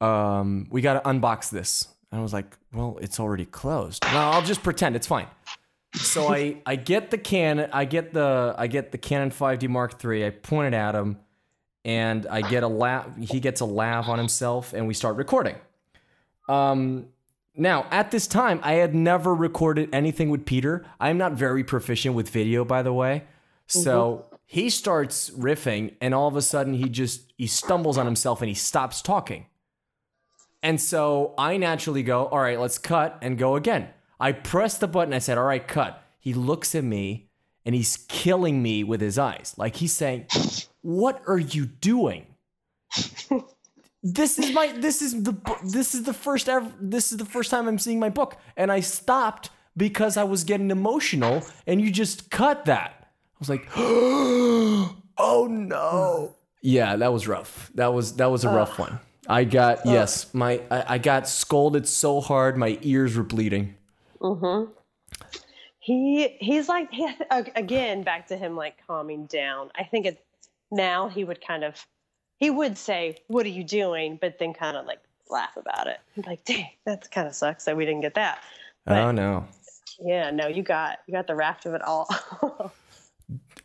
Um, 0.01 0.67
we 0.71 0.81
got 0.83 1.03
to 1.03 1.09
unbox 1.09 1.49
this." 1.51 1.89
And 2.11 2.19
I 2.21 2.23
was 2.23 2.33
like, 2.33 2.57
"Well, 2.73 2.99
it's 3.01 3.19
already 3.21 3.47
closed. 3.47 4.05
Well, 4.05 4.33
I'll 4.33 4.43
just 4.43 4.63
pretend 4.63 4.97
it's 4.97 5.07
fine." 5.07 5.27
So 5.97 6.33
I 6.33 6.63
I 6.65 6.77
get 6.77 7.11
the 7.11 7.19
can 7.19 7.69
I 7.73 7.85
get 7.85 8.13
the 8.13 8.55
I 8.57 8.67
get 8.67 8.93
the 8.93 8.99
Canon 8.99 9.31
5D 9.31 9.69
Mark 9.69 10.03
III. 10.05 10.27
I 10.27 10.31
point 10.31 10.75
it 10.75 10.77
at 10.77 10.95
him, 10.95 11.19
and 11.85 12.27
I 12.27 12.43
get 12.43 12.63
a 12.63 12.69
laugh. 12.69 13.07
He 13.17 13.41
gets 13.41 13.61
a 13.61 13.65
laugh 13.65 14.09
on 14.09 14.19
himself, 14.19 14.73
and 14.73 14.87
we 14.87 14.95
start 14.95 15.17
recording. 15.17 15.57
Um, 16.49 17.09
now 17.57 17.87
at 17.91 18.11
this 18.11 18.27
time, 18.27 18.61
I 18.63 18.75
had 18.75 18.95
never 18.95 19.35
recorded 19.35 19.89
anything 19.93 20.31
with 20.31 20.45
Peter. 20.45 20.87
I'm 21.01 21.19
not 21.19 21.33
very 21.33 21.65
proficient 21.65 22.15
with 22.15 22.29
video, 22.29 22.65
by 22.65 22.83
the 22.83 22.93
way. 22.93 23.25
So 23.67 24.27
he 24.47 24.71
starts 24.71 25.31
riffing, 25.31 25.95
and 26.01 26.15
all 26.15 26.29
of 26.29 26.37
a 26.37 26.43
sudden, 26.43 26.75
he 26.75 26.89
just 26.89 27.33
he 27.37 27.47
stumbles 27.47 27.99
on 27.99 28.07
himself 28.07 28.41
and 28.41 28.49
he 28.49 28.55
stops 28.55 29.03
talking. 29.03 29.47
And 30.63 30.81
so 30.81 31.35
I 31.39 31.59
naturally 31.59 32.03
go, 32.03 32.27
all 32.27 32.41
right, 32.41 32.59
let's 32.59 32.79
cut 32.79 33.19
and 33.23 33.39
go 33.39 33.57
again. 33.57 33.89
I 34.19 34.33
pressed 34.33 34.81
the 34.81 34.89
button. 34.89 35.15
I 35.15 35.19
said, 35.19 35.39
all 35.39 35.45
right, 35.45 35.67
cut. 35.67 36.03
He 36.19 36.35
looks 36.35 36.75
at 36.75 36.85
me 36.85 37.29
and 37.65 37.75
he's 37.75 37.99
killing 38.09 38.63
me 38.63 38.85
with 38.85 39.01
his 39.01 39.19
eyes. 39.19 39.55
Like 39.57 39.77
he's 39.77 39.93
saying, 39.93 40.27
what 40.83 41.23
are 41.27 41.39
you 41.39 41.67
doing? 41.67 42.27
this 44.03 44.39
is 44.39 44.53
my 44.53 44.73
this 44.73 45.03
is 45.03 45.23
the 45.25 45.35
this 45.65 45.95
is 45.95 46.05
the 46.05 46.13
first 46.13 46.49
ever 46.49 46.71
this 46.81 47.11
is 47.11 47.19
the 47.19 47.25
first 47.25 47.51
time 47.51 47.67
I'm 47.67 47.79
seeing 47.79 47.99
my 47.99 48.09
book 48.09 48.37
and 48.57 48.71
I 48.71 48.79
stopped 48.81 49.51
because 49.77 50.17
I 50.17 50.25
was 50.25 50.45
getting 50.45 50.71
emotional 50.71 51.45
and 51.67 51.81
you 51.81 51.91
just 51.91 52.31
cut 52.31 52.67
that. 52.67 52.95
I 53.01 53.39
was 53.39 53.49
like, 53.49 53.69
"Oh 53.77 55.49
no." 55.51 56.37
Yeah, 56.63 56.97
that 56.97 57.13
was 57.13 57.29
rough. 57.29 57.71
That 57.75 57.93
was 57.93 58.15
that 58.15 58.31
was 58.31 58.45
a 58.45 58.49
rough 58.49 58.79
one. 58.79 58.99
I 59.29 59.45
got 59.45 59.85
yes, 59.85 60.33
my 60.33 60.63
I, 60.71 60.95
I 60.95 60.99
got 60.99 61.29
scolded 61.29 61.87
so 61.87 62.21
hard 62.21 62.57
my 62.57 62.79
ears 62.83 63.17
were 63.17 63.23
bleeding. 63.23 63.76
He 65.79 66.37
he's 66.41 66.69
like 66.69 66.91
he, 66.93 67.09
again 67.55 68.03
back 68.03 68.27
to 68.29 68.37
him 68.37 68.57
like 68.57 68.75
calming 68.87 69.27
down. 69.27 69.71
I 69.77 69.85
think 69.85 70.07
it 70.07 70.25
now 70.71 71.09
he 71.09 71.25
would 71.25 71.47
kind 71.47 71.63
of 71.65 71.87
he 72.39 72.51
would 72.51 72.77
say, 72.77 73.19
"What 73.29 73.47
are 73.47 73.51
you 73.51 73.65
doing?" 73.65 74.19
but 74.21 74.39
then 74.39 74.53
kind 74.53 74.77
of 74.77 74.87
like 74.87 75.01
laugh 75.31 75.57
about 75.57 75.87
it. 75.87 75.99
He'd 76.15 76.25
be 76.25 76.31
like, 76.31 76.45
"Dang, 76.45 76.71
that 76.85 77.11
kind 77.11 77.29
of 77.29 77.35
sucks 77.35 77.65
that 77.65 77.77
we 77.77 77.85
didn't 77.85 78.03
get 78.03 78.15
that." 78.15 78.43
But- 78.85 78.99
oh 78.99 79.11
no. 79.13 79.47
Yeah, 79.99 80.31
no, 80.31 80.47
you 80.47 80.63
got 80.63 80.99
you 81.07 81.15
got 81.15 81.27
the 81.27 81.35
raft 81.35 81.67
of 81.67 81.75
it 81.75 81.83
all. 81.83 82.09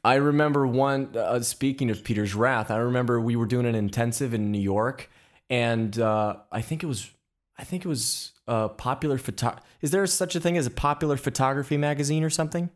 I 0.03 0.15
remember 0.15 0.65
one. 0.65 1.15
Uh, 1.15 1.41
speaking 1.41 1.89
of 1.89 2.03
Peter's 2.03 2.33
wrath, 2.33 2.71
I 2.71 2.77
remember 2.77 3.19
we 3.19 3.35
were 3.35 3.45
doing 3.45 3.65
an 3.65 3.75
intensive 3.75 4.33
in 4.33 4.51
New 4.51 4.61
York, 4.61 5.09
and 5.49 5.97
uh, 5.99 6.37
I 6.51 6.61
think 6.61 6.83
it 6.83 6.87
was, 6.87 7.11
I 7.62 7.63
think 7.63 7.86
it 7.86 7.88
was 7.88 8.32
uh, 8.47 8.69
popular 8.69 9.19
photo. 9.19 9.56
Is 9.82 9.91
there 9.91 10.06
such 10.08 10.36
a 10.36 10.39
thing 10.39 10.58
as 10.58 10.65
a 10.65 10.71
popular 10.71 11.15
photography 11.15 11.78
magazine 11.78 12.24
or 12.24 12.30
something? 12.32 12.71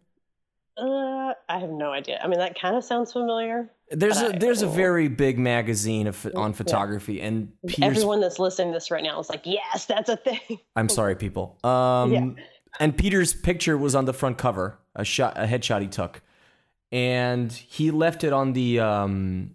uh, 0.77 1.33
I 1.47 1.59
have 1.59 1.69
no 1.69 1.91
idea. 1.91 2.19
I 2.23 2.27
mean, 2.27 2.39
that 2.39 2.59
kind 2.59 2.75
of 2.75 2.83
sounds 2.83 3.11
familiar. 3.13 3.69
There's 3.91 4.21
a 4.21 4.29
there's 4.29 4.61
a 4.61 4.67
very 4.67 5.07
big 5.07 5.37
magazine 5.39 6.07
of, 6.07 6.27
on 6.35 6.53
photography, 6.53 7.21
and 7.21 7.51
Peter's. 7.67 7.97
Everyone 7.97 8.19
that's 8.19 8.39
listening 8.39 8.69
to 8.69 8.73
this 8.75 8.91
right 8.91 9.03
now 9.03 9.19
is 9.19 9.29
like, 9.29 9.41
"Yes, 9.43 9.85
that's 9.85 10.09
a 10.09 10.17
thing." 10.17 10.59
I'm 10.75 10.89
sorry, 10.89 11.15
people. 11.15 11.57
Um, 11.63 12.11
Yeah. 12.11 12.43
and 12.79 12.97
Peter's 12.97 13.33
picture 13.33 13.77
was 13.77 13.95
on 13.95 14.05
the 14.05 14.13
front 14.13 14.37
cover, 14.37 14.79
a 14.95 15.05
shot, 15.05 15.37
a 15.37 15.45
headshot 15.45 15.81
he 15.81 15.87
took, 15.87 16.21
and 16.91 17.51
he 17.51 17.91
left 17.91 18.23
it 18.23 18.33
on 18.33 18.53
the 18.53 18.79
um, 18.79 19.51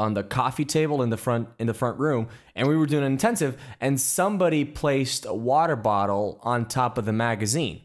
on 0.00 0.14
the 0.14 0.24
coffee 0.24 0.64
table 0.64 1.02
in 1.02 1.10
the 1.10 1.16
front 1.18 1.48
in 1.58 1.66
the 1.66 1.74
front 1.74 1.98
room. 1.98 2.28
And 2.56 2.66
we 2.66 2.76
were 2.76 2.86
doing 2.86 3.04
an 3.04 3.12
intensive, 3.12 3.56
and 3.80 4.00
somebody 4.00 4.64
placed 4.64 5.26
a 5.26 5.34
water 5.34 5.76
bottle 5.76 6.40
on 6.42 6.66
top 6.66 6.96
of 6.96 7.04
the 7.04 7.12
magazine. 7.12 7.82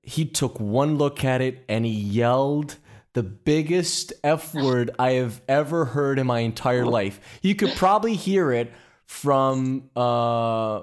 He 0.00 0.24
took 0.24 0.58
one 0.58 0.96
look 0.96 1.22
at 1.22 1.40
it 1.40 1.64
and 1.68 1.84
he 1.84 1.92
yelled 1.92 2.78
the 3.12 3.22
biggest 3.22 4.12
F 4.24 4.54
word 4.54 4.90
I 4.98 5.12
have 5.12 5.40
ever 5.46 5.84
heard 5.84 6.18
in 6.18 6.26
my 6.26 6.40
entire 6.40 6.86
life. 6.86 7.20
You 7.42 7.54
could 7.54 7.72
probably 7.76 8.14
hear 8.14 8.50
it 8.50 8.72
from 9.06 9.90
uh 9.94 10.80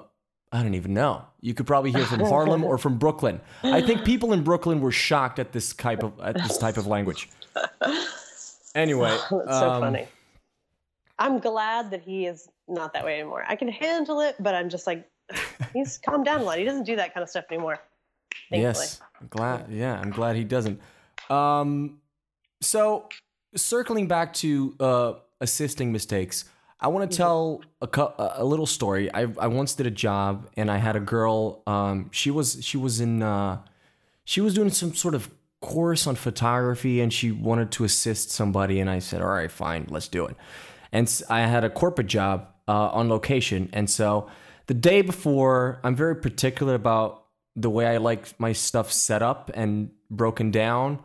I 0.52 0.62
don't 0.62 0.74
even 0.74 0.94
know. 0.94 1.24
You 1.40 1.54
could 1.54 1.66
probably 1.66 1.92
hear 1.92 2.04
from 2.06 2.20
Harlem 2.20 2.64
or 2.64 2.78
from 2.78 2.98
Brooklyn. 2.98 3.40
I 3.62 3.82
think 3.82 4.04
people 4.04 4.32
in 4.32 4.42
Brooklyn 4.42 4.80
were 4.80 4.92
shocked 4.92 5.38
at 5.38 5.52
this 5.52 5.74
type 5.74 6.02
of 6.02 6.18
at 6.20 6.36
this 6.36 6.56
type 6.56 6.76
of 6.76 6.86
language. 6.86 7.28
Anyway, 8.74 9.10
That's 9.30 9.30
so 9.30 9.70
um, 9.70 9.80
funny. 9.82 10.06
I'm 11.18 11.38
glad 11.38 11.90
that 11.90 12.02
he 12.02 12.26
is 12.26 12.48
not 12.68 12.92
that 12.94 13.04
way 13.04 13.20
anymore. 13.20 13.44
I 13.46 13.56
can 13.56 13.68
handle 13.68 14.20
it, 14.20 14.36
but 14.40 14.54
I'm 14.54 14.68
just 14.68 14.86
like, 14.86 15.08
he's 15.74 15.98
calmed 15.98 16.24
down 16.24 16.40
a 16.40 16.44
lot. 16.44 16.58
He 16.58 16.64
doesn't 16.64 16.84
do 16.84 16.96
that 16.96 17.12
kind 17.12 17.22
of 17.22 17.28
stuff 17.28 17.44
anymore. 17.50 17.78
Thankfully. 18.48 18.62
Yes, 18.62 19.00
I'm 19.20 19.26
glad. 19.28 19.66
Yeah, 19.70 20.00
I'm 20.00 20.10
glad 20.10 20.36
he 20.36 20.44
doesn't. 20.44 20.80
Um, 21.28 21.98
so 22.60 23.08
circling 23.54 24.08
back 24.08 24.32
to 24.34 24.74
uh, 24.80 25.12
assisting 25.40 25.92
mistakes, 25.92 26.44
I 26.80 26.88
want 26.88 27.10
to 27.10 27.16
tell 27.16 27.62
a, 27.82 27.86
cou- 27.86 28.14
a 28.18 28.44
little 28.44 28.66
story. 28.66 29.12
I 29.12 29.26
I 29.38 29.48
once 29.48 29.74
did 29.74 29.86
a 29.86 29.90
job 29.90 30.48
and 30.56 30.70
I 30.70 30.78
had 30.78 30.96
a 30.96 31.00
girl. 31.00 31.62
Um, 31.66 32.08
she 32.12 32.30
was 32.30 32.58
she 32.64 32.76
was 32.76 33.00
in 33.00 33.22
uh, 33.22 33.58
she 34.24 34.40
was 34.40 34.54
doing 34.54 34.70
some 34.70 34.94
sort 34.94 35.14
of 35.14 35.30
course 35.60 36.06
on 36.06 36.14
photography 36.14 37.00
and 37.00 37.12
she 37.12 37.30
wanted 37.30 37.70
to 37.72 37.84
assist 37.84 38.30
somebody 38.30 38.80
and 38.80 38.88
I 38.88 38.98
said, 38.98 39.22
all 39.22 39.28
right, 39.28 39.50
fine, 39.50 39.86
let's 39.90 40.08
do 40.08 40.26
it. 40.26 40.36
And 40.92 41.22
I 41.28 41.40
had 41.40 41.64
a 41.64 41.70
corporate 41.70 42.08
job 42.08 42.48
uh, 42.66 42.88
on 42.88 43.08
location, 43.08 43.68
and 43.72 43.88
so 43.88 44.28
the 44.66 44.74
day 44.74 45.02
before, 45.02 45.80
I'm 45.82 45.96
very 45.96 46.14
particular 46.14 46.74
about 46.74 47.24
the 47.56 47.68
way 47.68 47.88
I 47.88 47.96
like 47.96 48.38
my 48.38 48.52
stuff 48.52 48.92
set 48.92 49.20
up 49.20 49.50
and 49.54 49.90
broken 50.08 50.52
down. 50.52 51.00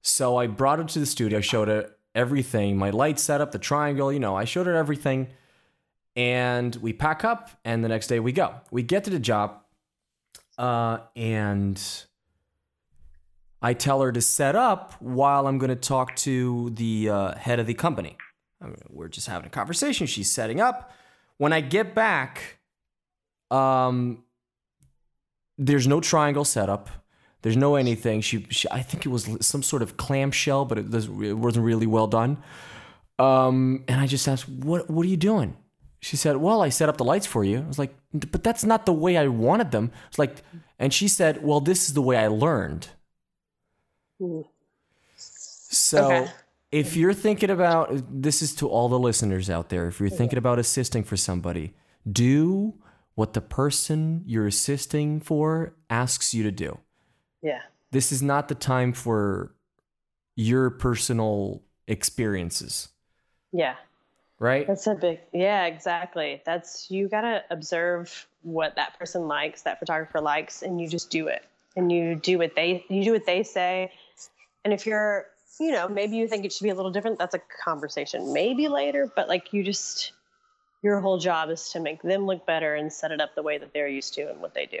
So 0.00 0.38
I 0.38 0.46
brought 0.46 0.78
her 0.78 0.84
to 0.86 0.98
the 0.98 1.04
studio, 1.04 1.42
showed 1.42 1.68
her 1.68 1.90
everything, 2.14 2.78
my 2.78 2.88
light 2.88 3.18
setup, 3.18 3.52
the 3.52 3.58
triangle, 3.58 4.10
you 4.10 4.18
know, 4.18 4.34
I 4.34 4.44
showed 4.44 4.66
her 4.66 4.74
everything. 4.74 5.28
And 6.16 6.74
we 6.76 6.94
pack 6.94 7.22
up, 7.22 7.50
and 7.66 7.84
the 7.84 7.88
next 7.88 8.06
day 8.06 8.18
we 8.18 8.32
go. 8.32 8.54
We 8.70 8.82
get 8.82 9.04
to 9.04 9.10
the 9.10 9.18
job, 9.18 9.60
uh, 10.56 11.00
and 11.14 11.78
I 13.62 13.74
tell 13.74 14.00
her 14.02 14.10
to 14.10 14.20
set 14.20 14.56
up 14.56 14.94
while 15.00 15.46
I'm 15.46 15.58
going 15.58 15.70
to 15.70 15.76
talk 15.76 16.16
to 16.16 16.70
the 16.70 17.08
uh, 17.08 17.34
head 17.36 17.60
of 17.60 17.66
the 17.66 17.74
company. 17.74 18.16
I 18.60 18.66
mean, 18.66 18.76
we're 18.90 19.08
just 19.08 19.28
having 19.28 19.46
a 19.46 19.50
conversation. 19.50 20.06
She's 20.06 20.30
setting 20.30 20.60
up. 20.60 20.90
When 21.38 21.52
I 21.52 21.60
get 21.60 21.94
back, 21.94 22.58
um, 23.50 24.24
there's 25.58 25.86
no 25.86 26.00
triangle 26.00 26.44
setup. 26.44 26.88
There's 27.42 27.56
no 27.56 27.76
anything. 27.76 28.20
She, 28.20 28.46
she 28.50 28.68
I 28.70 28.82
think 28.82 29.04
it 29.04 29.08
was 29.08 29.28
some 29.40 29.62
sort 29.62 29.82
of 29.82 29.96
clamshell, 29.96 30.64
but 30.64 30.78
it, 30.78 30.94
it 30.94 31.36
wasn't 31.36 31.64
really 31.64 31.86
well 31.86 32.06
done. 32.06 32.38
Um, 33.18 33.84
and 33.88 34.00
I 34.00 34.06
just 34.06 34.26
asked, 34.28 34.48
"What 34.48 34.88
What 34.88 35.04
are 35.04 35.08
you 35.08 35.16
doing?" 35.16 35.56
She 36.00 36.16
said, 36.16 36.36
"Well, 36.36 36.62
I 36.62 36.68
set 36.68 36.88
up 36.88 36.96
the 36.96 37.04
lights 37.04 37.26
for 37.26 37.44
you." 37.44 37.58
I 37.58 37.66
was 37.66 37.78
like, 37.78 37.94
"But 38.12 38.42
that's 38.44 38.64
not 38.64 38.86
the 38.86 38.92
way 38.92 39.16
I 39.16 39.26
wanted 39.26 39.72
them." 39.72 39.90
It's 40.08 40.18
like, 40.18 40.42
and 40.78 40.94
she 40.94 41.08
said, 41.08 41.42
"Well, 41.42 41.60
this 41.60 41.88
is 41.88 41.94
the 41.94 42.02
way 42.02 42.16
I 42.16 42.28
learned." 42.28 42.88
So, 45.16 46.06
Okay. 46.06 46.30
if 46.70 46.96
you're 46.96 47.14
thinking 47.14 47.50
about 47.50 47.90
this 48.22 48.42
is 48.42 48.54
to 48.56 48.68
all 48.68 48.88
the 48.88 48.98
listeners 48.98 49.48
out 49.50 49.68
there, 49.68 49.86
if 49.88 50.00
you're 50.00 50.08
thinking 50.10 50.38
about 50.38 50.58
assisting 50.58 51.04
for 51.04 51.16
somebody, 51.16 51.74
do 52.10 52.74
what 53.14 53.34
the 53.34 53.40
person 53.40 54.22
you're 54.26 54.46
assisting 54.46 55.20
for 55.20 55.74
asks 55.90 56.32
you 56.34 56.42
to 56.42 56.50
do. 56.50 56.78
Yeah. 57.42 57.60
This 57.90 58.10
is 58.12 58.22
not 58.22 58.48
the 58.48 58.54
time 58.54 58.92
for 58.92 59.54
your 60.34 60.70
personal 60.70 61.62
experiences, 61.86 62.88
Yeah. 63.52 63.74
right? 64.38 64.66
That's 64.66 64.86
a 64.86 64.94
big, 64.94 65.20
yeah, 65.32 65.66
exactly. 65.66 66.40
That's, 66.46 66.90
you 66.90 67.08
got 67.08 67.20
to 67.22 67.44
observe 67.50 68.26
what 68.42 68.74
that 68.76 68.98
person 68.98 69.28
likes, 69.28 69.62
that 69.62 69.78
photographer 69.78 70.20
likes, 70.20 70.62
and 70.62 70.80
you 70.80 70.88
just 70.88 71.10
do 71.10 71.28
it. 71.28 71.44
And 71.76 71.90
you 71.92 72.14
do 72.16 72.38
what 72.38 72.54
they, 72.54 72.84
you 72.88 73.04
do 73.04 73.12
what 73.12 73.26
they 73.26 73.42
say. 73.42 73.92
And 74.64 74.72
if 74.72 74.86
you're, 74.86 75.26
you 75.60 75.72
know, 75.72 75.88
maybe 75.88 76.16
you 76.16 76.28
think 76.28 76.44
it 76.44 76.52
should 76.52 76.64
be 76.64 76.70
a 76.70 76.74
little 76.74 76.92
different, 76.92 77.18
that's 77.18 77.34
a 77.34 77.40
conversation 77.64 78.32
maybe 78.32 78.68
later, 78.68 79.10
but 79.14 79.28
like 79.28 79.52
you 79.52 79.62
just, 79.62 80.12
your 80.82 81.00
whole 81.00 81.18
job 81.18 81.50
is 81.50 81.70
to 81.70 81.80
make 81.80 82.02
them 82.02 82.26
look 82.26 82.46
better 82.46 82.74
and 82.74 82.92
set 82.92 83.10
it 83.10 83.20
up 83.20 83.34
the 83.34 83.42
way 83.42 83.58
that 83.58 83.72
they're 83.72 83.88
used 83.88 84.14
to 84.14 84.30
and 84.30 84.40
what 84.40 84.54
they 84.54 84.66
do. 84.66 84.80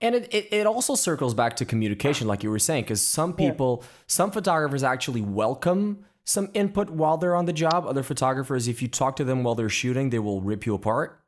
And 0.00 0.14
it, 0.14 0.32
it, 0.32 0.48
it 0.52 0.66
also 0.66 0.94
circles 0.94 1.34
back 1.34 1.56
to 1.56 1.64
communication, 1.64 2.26
like 2.26 2.42
you 2.42 2.50
were 2.50 2.58
saying, 2.58 2.84
because 2.84 3.02
some 3.02 3.34
people, 3.34 3.84
some 4.06 4.30
photographers 4.30 4.82
actually 4.82 5.20
welcome 5.20 6.04
some 6.24 6.50
input 6.54 6.90
while 6.90 7.16
they're 7.16 7.36
on 7.36 7.44
the 7.44 7.52
job. 7.52 7.86
Other 7.86 8.02
photographers, 8.02 8.68
if 8.68 8.80
you 8.80 8.88
talk 8.88 9.16
to 9.16 9.24
them 9.24 9.44
while 9.44 9.54
they're 9.54 9.68
shooting, 9.68 10.10
they 10.10 10.18
will 10.18 10.40
rip 10.40 10.66
you 10.66 10.74
apart. 10.74 11.20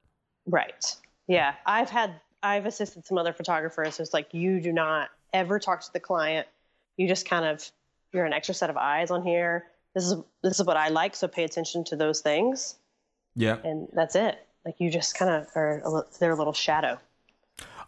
Right. 0.47 0.85
Yeah. 1.27 1.55
I've 1.67 1.91
had, 1.91 2.15
I've 2.43 2.65
assisted 2.65 3.07
some 3.07 3.19
other 3.19 3.33
photographers. 3.33 4.01
It's 4.01 4.15
like, 4.15 4.33
you 4.33 4.61
do 4.61 4.73
not 4.73 5.11
ever 5.33 5.59
talk 5.59 5.81
to 5.83 5.93
the 5.93 6.01
client. 6.01 6.47
You 6.97 7.09
just 7.09 7.29
kind 7.29 7.45
of, 7.45 7.71
you're 8.13 8.25
an 8.25 8.33
extra 8.33 8.55
set 8.55 8.71
of 8.71 8.77
eyes 8.77 9.11
on 9.11 9.23
here. 9.23 9.67
This 9.95 10.05
is, 10.05 10.15
this 10.43 10.61
is 10.61 10.67
what 10.67 10.77
I 10.77 10.89
like. 10.89 11.17
So 11.17 11.29
pay 11.29 11.45
attention 11.45 11.85
to 11.85 11.97
those 11.97 12.21
things. 12.21 12.77
Yeah. 13.35 13.59
And 13.65 13.89
that's 13.93 14.15
it. 14.17 14.39
Like 14.65 14.75
you 14.79 14.91
just 14.91 15.15
kind 15.17 15.31
of 15.31 15.49
are 15.55 15.83
a, 15.85 16.19
their 16.19 16.35
little 16.37 16.53
shadow. 16.53 16.99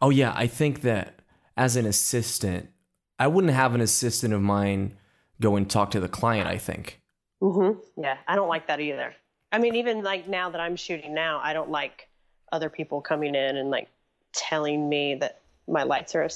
Oh 0.00 0.10
yeah, 0.10 0.32
I 0.34 0.46
think 0.46 0.80
that 0.82 1.20
as 1.56 1.76
an 1.76 1.86
assistant, 1.86 2.70
I 3.18 3.26
wouldn't 3.26 3.52
have 3.52 3.74
an 3.74 3.80
assistant 3.80 4.32
of 4.32 4.40
mine 4.40 4.96
go 5.40 5.56
and 5.56 5.68
talk 5.68 5.90
to 5.92 6.00
the 6.00 6.08
client. 6.08 6.48
I 6.48 6.58
think. 6.58 7.00
hmm 7.40 7.72
Yeah. 7.96 8.16
I 8.26 8.34
don't 8.34 8.48
like 8.48 8.66
that 8.68 8.80
either. 8.80 9.14
I 9.52 9.58
mean, 9.58 9.74
even 9.76 10.02
like 10.02 10.28
now 10.28 10.48
that 10.50 10.60
I'm 10.60 10.76
shooting 10.76 11.14
now, 11.14 11.40
I 11.42 11.52
don't 11.52 11.70
like 11.70 12.08
other 12.50 12.70
people 12.70 13.00
coming 13.02 13.34
in 13.34 13.56
and 13.56 13.70
like 13.70 13.88
telling 14.32 14.88
me 14.88 15.16
that 15.16 15.41
my 15.68 15.82
lights 15.84 16.14
are 16.14 16.22
a 16.22 16.30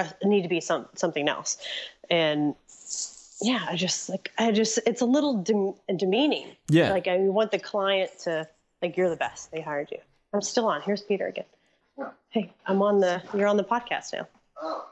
uh, 0.00 0.08
need 0.24 0.42
to 0.42 0.48
be 0.48 0.60
some 0.60 0.86
something 0.94 1.28
else. 1.28 1.58
And 2.10 2.54
yeah, 3.40 3.64
I 3.68 3.76
just 3.76 4.08
like 4.08 4.30
I 4.38 4.52
just 4.52 4.78
it's 4.86 5.00
a 5.00 5.06
little 5.06 5.42
dem- 5.42 5.74
demeaning. 5.96 6.48
Yeah. 6.68 6.90
Like 6.90 7.08
I 7.08 7.18
want 7.18 7.50
the 7.50 7.58
client 7.58 8.10
to 8.24 8.48
like 8.82 8.96
you're 8.96 9.10
the 9.10 9.16
best. 9.16 9.50
They 9.52 9.60
hired 9.60 9.90
you. 9.90 9.98
I'm 10.32 10.42
still 10.42 10.66
on. 10.66 10.82
Here's 10.82 11.02
Peter 11.02 11.26
again. 11.26 11.44
Hey, 12.30 12.52
I'm 12.66 12.82
on 12.82 13.00
the. 13.00 13.22
You're 13.34 13.46
on 13.46 13.56
the 13.56 13.62
podcast 13.64 14.12
now. 14.12 14.26
Oh, 14.60 14.88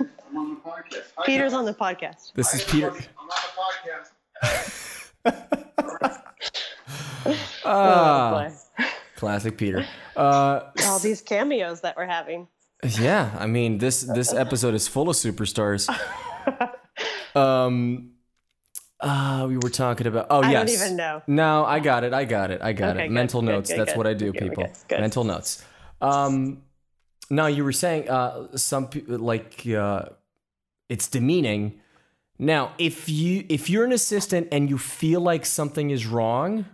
okay. 0.00 0.10
I'm 0.30 0.36
on 0.38 0.54
the 0.54 0.60
podcast. 0.60 1.02
Hi, 1.18 1.26
Peter's 1.26 1.52
guys. 1.52 1.58
on 1.58 1.64
the 1.66 1.74
podcast. 1.74 2.32
This 2.32 2.54
is 2.54 2.64
Peter. 2.64 2.88
I'm 2.88 2.94
on 2.94 3.28
the 3.28 5.32
podcast. 5.32 5.32
Ah, 7.62 8.46
oh 8.46 8.48
boy. 8.48 8.54
classic 9.16 9.56
Peter. 9.56 9.84
Uh, 10.16 10.70
All 10.84 10.98
these 10.98 11.22
cameos 11.22 11.80
that 11.80 11.96
we're 11.96 12.04
having. 12.04 12.46
Yeah, 12.98 13.30
I 13.38 13.46
mean 13.46 13.78
this 13.78 14.02
this 14.02 14.32
episode 14.32 14.74
is 14.74 14.88
full 14.88 15.08
of 15.10 15.16
superstars. 15.16 15.88
Um, 17.34 18.12
uh, 19.00 19.46
we 19.48 19.56
were 19.56 19.70
talking 19.70 20.06
about. 20.06 20.26
Oh 20.30 20.42
I 20.42 20.50
yes. 20.50 20.60
I 20.60 20.64
don't 20.64 20.74
even 20.74 20.96
know. 20.96 21.22
No, 21.26 21.64
I 21.64 21.78
got 21.80 22.04
it. 22.04 22.12
I 22.12 22.24
got 22.24 22.50
it. 22.50 22.60
I 22.62 22.72
got 22.72 22.96
Okay, 22.96 23.04
it. 23.04 23.08
good, 23.08 23.14
Mental 23.14 23.40
good, 23.40 23.46
notes. 23.46 23.70
good, 23.70 23.78
That's 23.78 23.96
what 23.96 24.06
I 24.06 24.14
do, 24.14 24.32
people. 24.32 24.66
Mental 24.90 25.24
notes. 25.24 25.64
Um, 26.00 26.62
no, 27.30 27.46
you 27.46 27.62
were 27.64 27.72
saying 27.72 28.08
uh, 28.10 28.56
some 28.56 28.88
people 28.88 29.18
like 29.18 29.64
uh, 29.68 30.06
it's 30.88 31.08
demeaning. 31.08 31.80
Now, 32.38 32.72
if 32.78 33.08
you 33.08 33.44
if 33.48 33.70
you're 33.70 33.84
an 33.84 33.92
assistant 33.92 34.48
and 34.50 34.68
you 34.68 34.76
feel 34.78 35.20
like 35.20 35.46
something 35.46 35.90
is 35.90 36.06
wrong, 36.06 36.64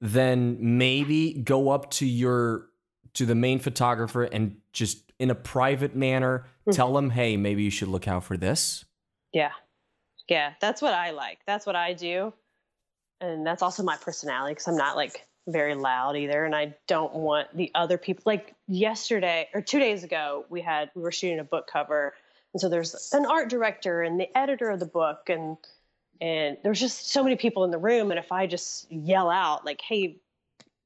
then 0.00 0.58
maybe 0.60 1.32
go 1.34 1.70
up 1.70 1.90
to 1.92 2.06
your 2.06 2.66
to 3.14 3.24
the 3.24 3.34
main 3.34 3.58
photographer 3.60 4.24
and 4.24 4.56
just 4.72 5.09
in 5.20 5.30
a 5.30 5.34
private 5.34 5.94
manner 5.94 6.46
Hmm. 6.64 6.72
tell 6.72 6.92
them, 6.94 7.10
"Hey, 7.10 7.36
maybe 7.36 7.62
you 7.62 7.70
should 7.70 7.88
look 7.88 8.08
out 8.08 8.24
for 8.24 8.36
this." 8.36 8.84
Yeah. 9.32 9.52
Yeah. 10.28 10.54
That's 10.60 10.82
what 10.82 10.94
I 10.94 11.10
like. 11.10 11.38
That's 11.46 11.66
what 11.66 11.76
I 11.76 11.92
do. 11.92 12.32
And 13.20 13.46
that's 13.46 13.62
also 13.62 13.82
my 13.82 13.96
personality 13.96 14.52
because 14.52 14.66
I'm 14.66 14.76
not 14.76 14.96
like 14.96 15.26
very 15.46 15.74
loud 15.74 16.16
either. 16.16 16.44
And 16.44 16.54
I 16.56 16.74
don't 16.86 17.12
want 17.14 17.54
the 17.56 17.70
other 17.74 17.98
people 17.98 18.22
like 18.26 18.54
yesterday 18.66 19.48
or 19.52 19.60
two 19.60 19.78
days 19.78 20.04
ago, 20.04 20.46
we 20.48 20.62
had, 20.62 20.90
we 20.94 21.02
were 21.02 21.12
shooting 21.12 21.38
a 21.38 21.44
book 21.44 21.68
cover. 21.70 22.14
And 22.54 22.60
so 22.60 22.68
there's 22.68 23.12
an 23.12 23.26
art 23.26 23.48
director 23.50 24.02
and 24.02 24.18
the 24.18 24.36
editor 24.36 24.70
of 24.70 24.80
the 24.80 24.86
book 24.86 25.28
and, 25.28 25.56
and 26.20 26.56
there's 26.62 26.80
just 26.80 27.10
so 27.10 27.22
many 27.22 27.36
people 27.36 27.64
in 27.64 27.70
the 27.70 27.78
room. 27.78 28.10
And 28.10 28.18
if 28.18 28.32
I 28.32 28.46
just 28.46 28.90
yell 28.90 29.30
out 29.30 29.66
like, 29.66 29.80
Hey, 29.82 30.16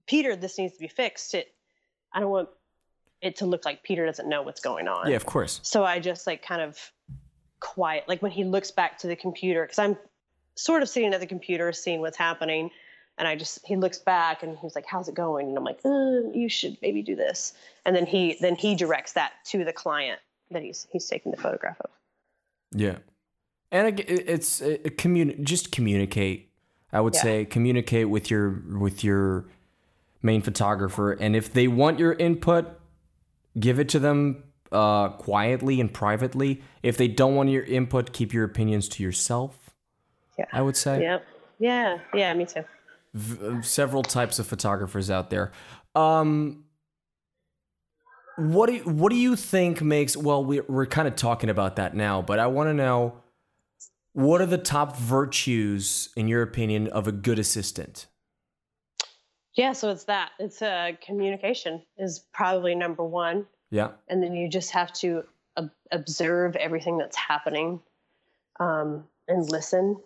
Peter, 0.06 0.34
this 0.36 0.58
needs 0.58 0.74
to 0.74 0.80
be 0.80 0.88
fixed. 0.88 1.34
It, 1.34 1.54
I 2.12 2.20
don't 2.20 2.30
want 2.30 2.48
it 3.24 3.36
to 3.36 3.46
look 3.46 3.64
like 3.64 3.82
Peter 3.82 4.04
doesn't 4.06 4.28
know 4.28 4.42
what's 4.42 4.60
going 4.60 4.86
on. 4.88 5.08
Yeah, 5.10 5.16
of 5.16 5.26
course. 5.26 5.60
So 5.62 5.84
I 5.84 5.98
just 5.98 6.26
like 6.26 6.42
kind 6.46 6.60
of 6.62 6.78
quiet, 7.60 8.04
like 8.08 8.20
when 8.22 8.30
he 8.32 8.44
looks 8.44 8.70
back 8.70 8.98
to 8.98 9.06
the 9.06 9.16
computer, 9.16 9.62
because 9.62 9.78
I'm 9.78 9.96
sort 10.56 10.82
of 10.82 10.88
sitting 10.88 11.12
at 11.14 11.20
the 11.20 11.26
computer, 11.26 11.72
seeing 11.72 12.00
what's 12.00 12.16
happening. 12.16 12.70
And 13.16 13.26
I 13.28 13.36
just, 13.36 13.64
he 13.64 13.76
looks 13.76 13.98
back 13.98 14.42
and 14.42 14.58
he's 14.58 14.74
like, 14.74 14.86
how's 14.86 15.08
it 15.08 15.14
going? 15.14 15.48
And 15.48 15.56
I'm 15.56 15.64
like, 15.64 15.78
uh, 15.84 16.30
you 16.32 16.48
should 16.48 16.76
maybe 16.82 17.00
do 17.00 17.14
this. 17.16 17.54
And 17.86 17.94
then 17.94 18.06
he, 18.06 18.36
then 18.40 18.56
he 18.56 18.74
directs 18.74 19.12
that 19.12 19.32
to 19.46 19.64
the 19.64 19.72
client 19.72 20.20
that 20.50 20.62
he's, 20.62 20.86
he's 20.90 21.06
taking 21.06 21.30
the 21.32 21.38
photograph 21.38 21.80
of. 21.80 21.90
Yeah, 22.72 22.98
and 23.70 23.86
ag- 23.86 24.00
it- 24.00 24.28
it's 24.28 24.60
uh 24.60 24.78
communi- 24.84 25.40
Just 25.44 25.70
communicate. 25.70 26.50
I 26.92 27.00
would 27.00 27.14
Yeah. 27.14 27.22
say 27.22 27.44
communicate 27.44 28.08
with 28.08 28.30
your 28.32 28.62
with 28.78 29.04
your 29.04 29.46
main 30.22 30.42
photographer, 30.42 31.12
and 31.12 31.36
if 31.36 31.52
they 31.52 31.68
want 31.68 32.00
your 32.00 32.14
input, 32.14 32.66
give 33.58 33.78
it 33.78 33.88
to 33.90 33.98
them 33.98 34.44
uh, 34.72 35.10
quietly 35.10 35.80
and 35.80 35.92
privately. 35.92 36.62
If 36.82 36.96
they 36.96 37.08
don't 37.08 37.34
want 37.34 37.50
your 37.50 37.62
input, 37.64 38.12
keep 38.12 38.32
your 38.32 38.44
opinions 38.44 38.88
to 38.90 39.02
yourself. 39.02 39.70
Yeah. 40.38 40.46
I 40.52 40.62
would 40.62 40.76
say. 40.76 41.00
Yep. 41.00 41.26
Yeah. 41.58 41.98
Yeah. 42.12 42.34
Me 42.34 42.46
too. 42.46 42.64
v- 43.14 43.62
several 43.62 44.02
types 44.02 44.38
of 44.38 44.46
photographers 44.46 45.10
out 45.10 45.30
there. 45.30 45.52
Um, 45.94 46.64
what 48.36 48.66
do 48.66 48.74
you, 48.74 48.82
what 48.82 49.10
do 49.10 49.16
you 49.16 49.36
think 49.36 49.80
makes? 49.80 50.16
Well, 50.16 50.44
we, 50.44 50.60
we're 50.60 50.86
kind 50.86 51.06
of 51.06 51.14
talking 51.14 51.48
about 51.48 51.76
that 51.76 51.94
now, 51.94 52.20
but 52.20 52.38
I 52.40 52.48
want 52.48 52.68
to 52.68 52.74
know 52.74 53.20
what 54.12 54.40
are 54.40 54.46
the 54.46 54.58
top 54.58 54.96
virtues, 54.96 56.08
in 56.16 56.28
your 56.28 56.42
opinion, 56.42 56.88
of 56.88 57.06
a 57.06 57.12
good 57.12 57.38
assistant? 57.38 58.06
Yeah. 59.54 59.72
So 59.72 59.90
it's 59.90 60.04
that 60.04 60.32
it's 60.38 60.62
uh, 60.62 60.92
communication 61.04 61.82
is 61.98 62.20
probably 62.32 62.74
number 62.74 63.04
one. 63.04 63.46
Yeah, 63.70 63.92
and 64.08 64.22
then 64.22 64.34
you 64.34 64.48
just 64.48 64.70
have 64.70 64.92
to 64.94 65.24
ob- 65.56 65.70
observe 65.90 66.54
everything 66.56 66.98
that's 66.98 67.16
happening 67.16 67.80
um, 68.60 69.04
and 69.26 69.50
listen 69.50 69.96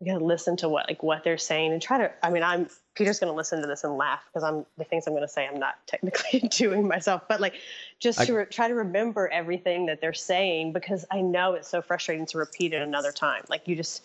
you 0.00 0.12
gotta 0.12 0.24
listen 0.24 0.56
to 0.56 0.68
what 0.68 0.88
like 0.88 1.02
what 1.02 1.24
they're 1.24 1.38
saying 1.38 1.72
and 1.72 1.80
try 1.80 1.98
to 1.98 2.10
i 2.22 2.30
mean 2.30 2.42
i'm 2.42 2.68
peter's 2.94 3.18
gonna 3.20 3.32
listen 3.32 3.60
to 3.60 3.66
this 3.66 3.84
and 3.84 3.96
laugh 3.96 4.22
because 4.26 4.42
i'm 4.42 4.66
the 4.76 4.84
things 4.84 5.06
i'm 5.06 5.14
gonna 5.14 5.28
say 5.28 5.46
i'm 5.46 5.58
not 5.58 5.74
technically 5.86 6.40
doing 6.48 6.86
myself 6.86 7.22
but 7.28 7.40
like 7.40 7.54
just 8.00 8.20
I- 8.20 8.26
to 8.26 8.34
re- 8.34 8.46
try 8.46 8.68
to 8.68 8.74
remember 8.74 9.28
everything 9.28 9.86
that 9.86 10.00
they're 10.00 10.12
saying 10.12 10.72
because 10.72 11.04
i 11.10 11.20
know 11.20 11.54
it's 11.54 11.68
so 11.68 11.80
frustrating 11.80 12.26
to 12.26 12.38
repeat 12.38 12.72
it 12.72 12.82
another 12.82 13.12
time 13.12 13.44
like 13.48 13.68
you 13.68 13.76
just 13.76 14.02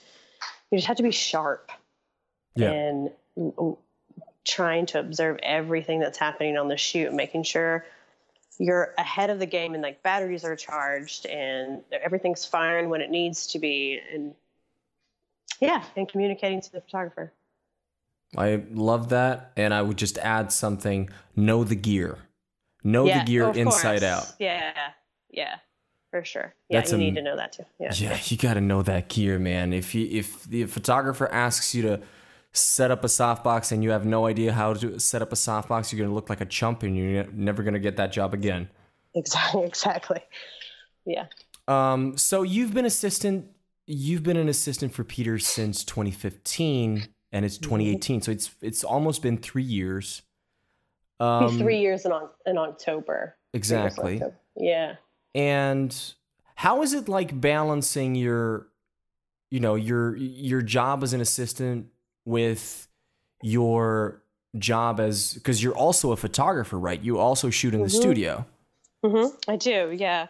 you 0.72 0.78
just 0.78 0.88
have 0.88 0.98
to 0.98 1.04
be 1.04 1.12
sharp 1.12 1.72
yeah, 2.56 2.72
and 2.72 3.12
mm, 3.38 3.78
trying 4.46 4.86
to 4.88 5.00
observe 5.00 5.38
everything 5.44 6.00
that's 6.00 6.18
happening 6.18 6.58
on 6.58 6.68
the 6.68 6.78
shoot, 6.78 7.14
making 7.14 7.44
sure 7.44 7.86
you're 8.58 8.94
ahead 8.98 9.30
of 9.30 9.40
the 9.40 9.46
game 9.46 9.74
and 9.74 9.82
like 9.82 10.04
batteries 10.04 10.44
are 10.44 10.56
charged 10.56 11.26
and 11.26 11.82
everything's 11.92 12.46
firing 12.46 12.90
when 12.90 13.00
it 13.02 13.10
needs 13.10 13.48
to 13.48 13.60
be 13.60 14.02
and 14.14 14.34
yeah 15.62 15.82
and 15.96 16.10
communicating 16.10 16.60
to 16.60 16.72
the 16.72 16.82
photographer 16.82 17.32
I 18.38 18.62
love 18.72 19.10
that. 19.10 19.54
And 19.58 19.74
I 19.74 19.82
would 19.82 19.98
just 19.98 20.20
add 20.20 20.52
something 20.52 21.10
know 21.36 21.64
the 21.64 21.76
gear, 21.76 22.20
know 22.84 23.08
yeah, 23.08 23.20
the 23.20 23.26
gear 23.26 23.50
inside 23.50 24.02
course. 24.02 24.04
out. 24.04 24.34
yeah 24.40 24.74
yeah 25.32 25.56
for 26.12 26.24
sure 26.24 26.54
yeah 26.70 26.80
That's 26.80 26.92
you 26.92 26.98
a- 26.98 27.02
need 27.02 27.16
to 27.16 27.22
know 27.22 27.36
that 27.38 27.54
too 27.54 27.66
yeah 27.80 27.92
Yeah, 27.96 28.18
you 28.26 28.36
got 28.38 28.56
to 28.56 28.62
know 28.62 28.82
that 28.84 29.08
gear, 29.08 29.40
man. 29.40 29.74
If 29.74 29.96
you, 29.96 30.06
if 30.12 30.44
the 30.44 30.66
photographer 30.66 31.28
asks 31.32 31.74
you 31.74 31.82
to 31.84 32.02
set 32.54 32.90
up 32.92 33.04
a 33.04 33.08
softbox 33.08 33.72
and 33.72 33.84
you 33.84 33.92
have 33.92 34.06
no 34.06 34.26
idea 34.26 34.52
how 34.54 34.74
to 34.74 35.00
set 35.00 35.22
up 35.22 35.32
a 35.32 35.36
softbox, 35.36 35.92
you're 35.92 36.04
gonna 36.04 36.16
look 36.16 36.30
like 36.30 36.42
a 36.42 36.46
chump 36.46 36.84
and 36.84 36.98
you're 36.98 37.26
never 37.32 37.64
gonna 37.64 37.80
get 37.80 37.98
that 37.98 38.12
job 38.12 38.34
again. 38.34 38.70
exactly 39.16 39.64
exactly 39.72 40.22
yeah 41.06 41.26
Um, 41.68 42.18
so 42.18 42.42
you've 42.44 42.74
been 42.74 42.86
assistant. 42.86 43.46
You've 43.86 44.24
been 44.24 44.38
an 44.38 44.50
assistant 44.50 44.94
for 44.94 45.04
Peter 45.04 45.38
since 45.40 45.84
2015, 45.84 47.08
and 47.32 47.46
it's 47.46 47.58
2018. 47.58 48.22
So 48.22 48.32
it's 48.32 48.52
it's 48.62 48.84
almost 48.84 49.22
been 49.22 49.38
three 49.38 49.64
years. 49.64 50.22
Um, 51.20 51.58
three 51.60 51.80
years 51.80 52.06
in, 52.06 52.12
in 52.46 52.58
october 52.58 53.36
Three 53.52 53.60
years 53.60 53.72
in 53.72 53.78
exactly. 53.80 54.14
October. 54.16 54.40
yeah 54.56 54.96
And 55.36 56.14
how 56.56 56.82
is 56.82 56.94
it 56.94 57.10
like 57.10 57.40
balancing 57.42 58.16
your, 58.16 58.68
you 59.52 59.60
know, 59.60 59.76
your 59.76 60.16
your 60.16 60.62
job 60.62 61.04
as 61.04 61.12
an 61.14 61.20
assistant 61.22 61.88
with 62.30 62.88
your 63.42 64.22
job 64.58 65.00
as 65.00 65.34
because 65.34 65.62
you're 65.64 65.76
also 65.76 66.12
a 66.12 66.18
photographer, 66.18 66.78
right? 66.78 67.02
You 67.02 67.18
also 67.18 67.50
shoot 67.50 67.74
in 67.74 67.82
the 67.82 67.88
Mhm. 67.88 68.02
studio. 68.02 68.46
hmm 69.04 69.28
I 69.48 69.56
do, 69.56 69.92
yeah. 69.98 70.28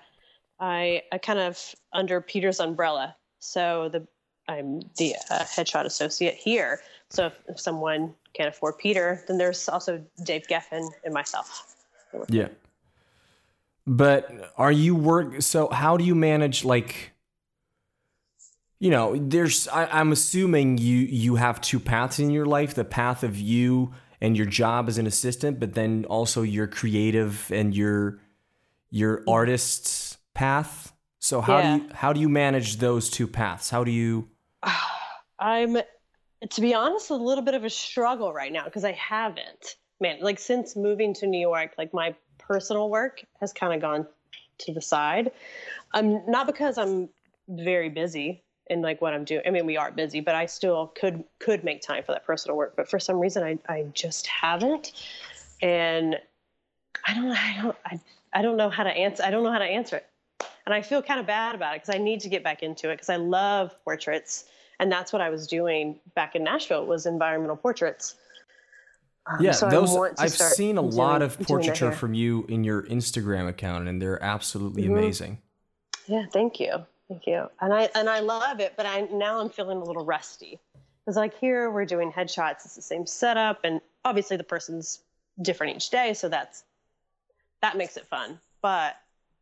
I 0.59 1.03
I 1.11 1.17
kind 1.17 1.39
of 1.39 1.75
under 1.93 2.21
Peter's 2.21 2.59
umbrella. 2.59 3.15
So 3.39 3.89
the 3.89 4.07
I'm 4.47 4.81
the 4.97 5.15
uh, 5.29 5.43
headshot 5.43 5.85
associate 5.85 6.35
here. 6.35 6.81
So 7.09 7.27
if, 7.27 7.33
if 7.47 7.59
someone 7.59 8.13
can't 8.33 8.49
afford 8.49 8.77
Peter, 8.77 9.23
then 9.27 9.37
there's 9.37 9.69
also 9.69 10.03
Dave 10.23 10.47
Geffen 10.47 10.87
and 11.03 11.13
myself. 11.13 11.75
Yeah. 12.29 12.49
But 13.87 14.51
are 14.57 14.71
you 14.71 14.95
work? 14.95 15.41
So 15.41 15.69
how 15.69 15.97
do 15.97 16.03
you 16.03 16.15
manage 16.15 16.63
like? 16.63 17.11
You 18.79 18.89
know, 18.91 19.15
there's. 19.17 19.67
I, 19.67 19.85
I'm 19.87 20.11
assuming 20.11 20.77
you 20.77 20.97
you 20.97 21.35
have 21.35 21.59
two 21.59 21.79
paths 21.79 22.19
in 22.19 22.29
your 22.29 22.45
life: 22.45 22.73
the 22.75 22.85
path 22.85 23.23
of 23.23 23.37
you 23.37 23.93
and 24.21 24.37
your 24.37 24.45
job 24.45 24.87
as 24.87 24.97
an 24.97 25.07
assistant, 25.07 25.59
but 25.59 25.73
then 25.73 26.05
also 26.05 26.41
your 26.41 26.67
creative 26.67 27.51
and 27.51 27.75
your 27.75 28.19
your 28.89 29.23
artist's 29.27 30.17
path. 30.33 30.93
So 31.19 31.41
how 31.41 31.57
Yeah. 31.59 31.77
do 31.77 31.83
you 31.83 31.89
how 31.93 32.13
do 32.13 32.19
you 32.21 32.29
manage 32.29 32.77
those 32.77 33.09
two 33.09 33.27
paths? 33.27 33.69
How 33.69 33.83
do 33.83 33.91
you? 33.91 34.29
I'm, 35.39 35.77
to 36.49 36.61
be 36.61 36.73
honest, 36.73 37.09
a 37.09 37.15
little 37.15 37.43
bit 37.43 37.53
of 37.55 37.63
a 37.65 37.69
struggle 37.69 38.33
right 38.33 38.51
now 38.51 38.63
because 38.65 38.85
I 38.85 38.93
haven't. 38.93 39.75
Man, 40.01 40.19
like 40.21 40.39
since 40.39 40.77
moving 40.77 41.13
to 41.15 41.27
New 41.27 41.39
York, 41.39 41.73
like 41.77 41.93
my 41.93 42.15
personal 42.37 42.89
work 42.89 43.21
has 43.41 43.51
kind 43.51 43.73
of 43.73 43.81
gone 43.81 44.07
to 44.59 44.73
the 44.73 44.81
side. 44.81 45.31
Um, 45.93 46.23
not 46.27 46.47
because 46.47 46.77
I'm 46.77 47.09
very 47.49 47.89
busy 47.89 48.43
in 48.69 48.81
like 48.81 49.01
what 49.01 49.13
I'm 49.13 49.23
doing. 49.25 49.41
I 49.45 49.49
mean, 49.49 49.65
we 49.65 49.77
are 49.77 49.91
busy, 49.91 50.19
but 50.19 50.35
I 50.35 50.45
still 50.45 50.87
could 50.87 51.23
could 51.39 51.63
make 51.63 51.81
time 51.81 52.03
for 52.03 52.11
that 52.13 52.25
personal 52.25 52.57
work. 52.57 52.75
But 52.75 52.89
for 52.89 52.99
some 52.99 53.19
reason, 53.19 53.43
I 53.43 53.57
I 53.71 53.83
just 53.93 54.27
haven't, 54.27 54.93
and 55.61 56.19
I 57.05 57.13
don't 57.13 57.31
I 57.31 57.61
don't 57.61 57.77
I, 57.85 57.99
I 58.33 58.41
don't 58.41 58.57
know 58.57 58.69
how 58.69 58.83
to 58.83 58.91
answer. 58.91 59.23
I 59.23 59.31
don't 59.31 59.43
know 59.43 59.51
how 59.51 59.59
to 59.59 59.65
answer 59.65 59.97
it 59.97 60.05
and 60.69 60.75
I 60.75 60.83
feel 60.83 61.01
kind 61.01 61.19
of 61.19 61.25
bad 61.25 61.55
about 61.55 61.75
it 61.75 61.81
because 61.81 61.95
I 61.95 61.97
need 61.97 62.19
to 62.21 62.29
get 62.29 62.43
back 62.43 62.61
into 62.61 62.89
it 62.91 62.95
because 62.97 63.09
I 63.09 63.15
love 63.15 63.75
portraits, 63.83 64.45
and 64.79 64.91
that's 64.91 65.11
what 65.11 65.19
I 65.19 65.31
was 65.31 65.47
doing 65.47 65.99
back 66.13 66.35
in 66.35 66.43
Nashville 66.43 66.85
was 66.85 67.07
environmental 67.07 67.57
portraits. 67.57 68.15
Um, 69.25 69.43
Yeah, 69.43 69.53
so 69.53 69.67
those 69.67 69.97
I've 70.19 70.31
seen 70.35 70.77
a 70.77 70.81
lot 70.81 71.23
of 71.23 71.39
portraiture 71.39 71.91
from 71.91 72.13
you 72.13 72.45
in 72.47 72.63
your 72.63 72.83
Instagram 72.83 73.47
account, 73.47 73.87
and 73.87 73.99
they're 73.99 74.21
absolutely 74.21 74.83
Mhm. 74.83 74.91
amazing. 74.91 75.41
Yeah, 76.05 76.25
thank 76.31 76.59
you, 76.59 76.85
thank 77.09 77.27
you, 77.27 77.49
and 77.59 77.73
I 77.73 77.89
and 77.95 78.09
I 78.09 78.19
love 78.19 78.59
it, 78.59 78.73
but 78.77 78.85
I 78.85 79.01
now 79.11 79.39
I'm 79.39 79.49
feeling 79.49 79.79
a 79.79 79.83
little 79.83 80.05
rusty 80.05 80.59
because 81.05 81.17
like 81.17 81.37
here 81.39 81.69
we're 81.69 81.85
doing 81.85 82.11
headshots, 82.11 82.65
it's 82.65 82.75
the 82.75 82.81
same 82.81 83.05
setup, 83.05 83.61
and 83.63 83.81
obviously 84.05 84.37
the 84.37 84.43
person's 84.43 85.01
different 85.41 85.75
each 85.75 85.89
day, 85.89 86.13
so 86.13 86.29
that's 86.29 86.63
that 87.61 87.75
makes 87.77 87.97
it 87.97 88.05
fun. 88.07 88.39
But 88.61 88.95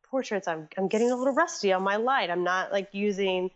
portraits, 0.10 0.48
I'm 0.48 0.68
I'm 0.78 0.88
getting 0.88 1.12
a 1.12 1.16
little 1.16 1.34
rusty 1.34 1.74
on 1.74 1.84
my 1.84 1.98
light. 1.98 2.30
I'm 2.30 2.44
not 2.44 2.72
like 2.72 2.94
using 2.94 3.52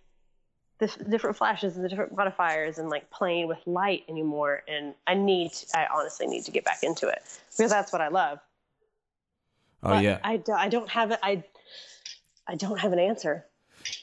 the 0.81 0.87
different 1.09 1.37
flashes 1.37 1.75
and 1.75 1.85
the 1.85 1.89
different 1.89 2.15
modifiers 2.15 2.79
and 2.79 2.89
like 2.89 3.09
playing 3.11 3.47
with 3.47 3.59
light 3.67 4.03
anymore. 4.09 4.63
And 4.67 4.95
I 5.05 5.13
need, 5.13 5.51
I 5.75 5.85
honestly 5.93 6.25
need 6.25 6.43
to 6.45 6.51
get 6.51 6.65
back 6.65 6.81
into 6.81 7.07
it 7.07 7.21
because 7.55 7.69
that's 7.69 7.93
what 7.93 8.01
I 8.01 8.07
love. 8.07 8.39
Oh 9.83 9.89
But 9.89 10.03
yeah, 10.03 10.19
I, 10.23 10.41
I 10.51 10.69
don't 10.69 10.89
have 10.89 11.11
it. 11.11 11.19
I 11.21 11.43
I 12.47 12.55
don't 12.55 12.79
have 12.79 12.93
an 12.93 12.99
answer. 12.99 13.45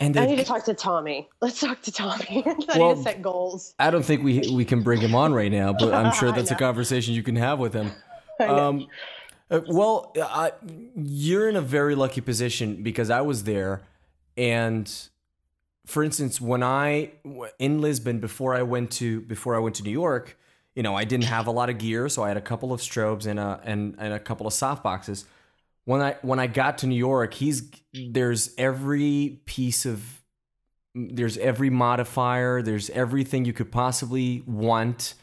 And 0.00 0.16
I 0.16 0.26
need 0.26 0.36
to 0.36 0.44
talk 0.44 0.64
to 0.64 0.74
Tommy. 0.74 1.28
Let's 1.40 1.60
talk 1.60 1.82
to 1.82 1.92
Tommy. 1.92 2.44
I 2.46 2.78
Well, 2.78 2.90
need 2.90 2.96
to 2.96 3.02
set 3.02 3.22
goals. 3.22 3.74
I 3.78 3.90
don't 3.90 4.04
think 4.04 4.22
we 4.22 4.40
we 4.52 4.64
can 4.64 4.82
bring 4.82 5.00
him 5.00 5.14
on 5.14 5.32
right 5.32 5.52
now, 5.52 5.72
but 5.72 5.94
I'm 5.94 6.12
sure 6.18 6.32
that's 6.32 6.50
a 6.50 6.56
conversation 6.56 7.14
you 7.14 7.22
can 7.22 7.36
have 7.36 7.58
with 7.58 7.74
him. 7.74 7.90
Um, 8.40 8.86
uh, 9.50 9.60
well, 9.68 10.12
I, 10.20 10.52
you're 10.94 11.48
in 11.48 11.56
a 11.56 11.60
very 11.60 11.94
lucky 11.94 12.20
position 12.20 12.82
because 12.82 13.10
I 13.10 13.22
was 13.22 13.44
there, 13.44 13.82
and 14.36 14.90
for 15.86 16.04
instance, 16.04 16.40
when 16.40 16.62
I 16.62 17.12
in 17.58 17.80
Lisbon 17.80 18.20
before 18.20 18.54
I 18.54 18.62
went 18.62 18.90
to 18.92 19.22
before 19.22 19.56
I 19.56 19.58
went 19.58 19.76
to 19.76 19.82
New 19.82 19.90
York, 19.90 20.38
you 20.74 20.82
know, 20.82 20.94
I 20.94 21.04
didn't 21.04 21.24
have 21.24 21.46
a 21.46 21.50
lot 21.50 21.70
of 21.70 21.78
gear, 21.78 22.08
so 22.08 22.22
I 22.22 22.28
had 22.28 22.36
a 22.36 22.42
couple 22.42 22.72
of 22.72 22.80
strobes 22.80 23.26
and 23.26 23.40
a 23.40 23.60
and, 23.64 23.96
and 23.98 24.12
a 24.12 24.18
couple 24.20 24.46
of 24.46 24.52
soft 24.52 24.82
boxes. 24.82 25.24
When 25.88 26.02
I 26.02 26.16
when 26.20 26.38
I 26.38 26.48
got 26.48 26.76
to 26.78 26.86
New 26.86 26.98
York, 26.98 27.32
he's 27.32 27.62
there's 27.94 28.50
every 28.58 29.40
piece 29.46 29.86
of 29.86 30.04
there's 30.94 31.38
every 31.38 31.70
modifier, 31.70 32.60
there's 32.60 32.90
everything 32.90 33.46
you 33.46 33.54
could 33.54 33.72
possibly 33.72 34.42
want 34.46 35.14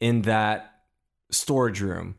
in 0.00 0.22
that 0.22 0.80
storage 1.30 1.80
room. 1.80 2.16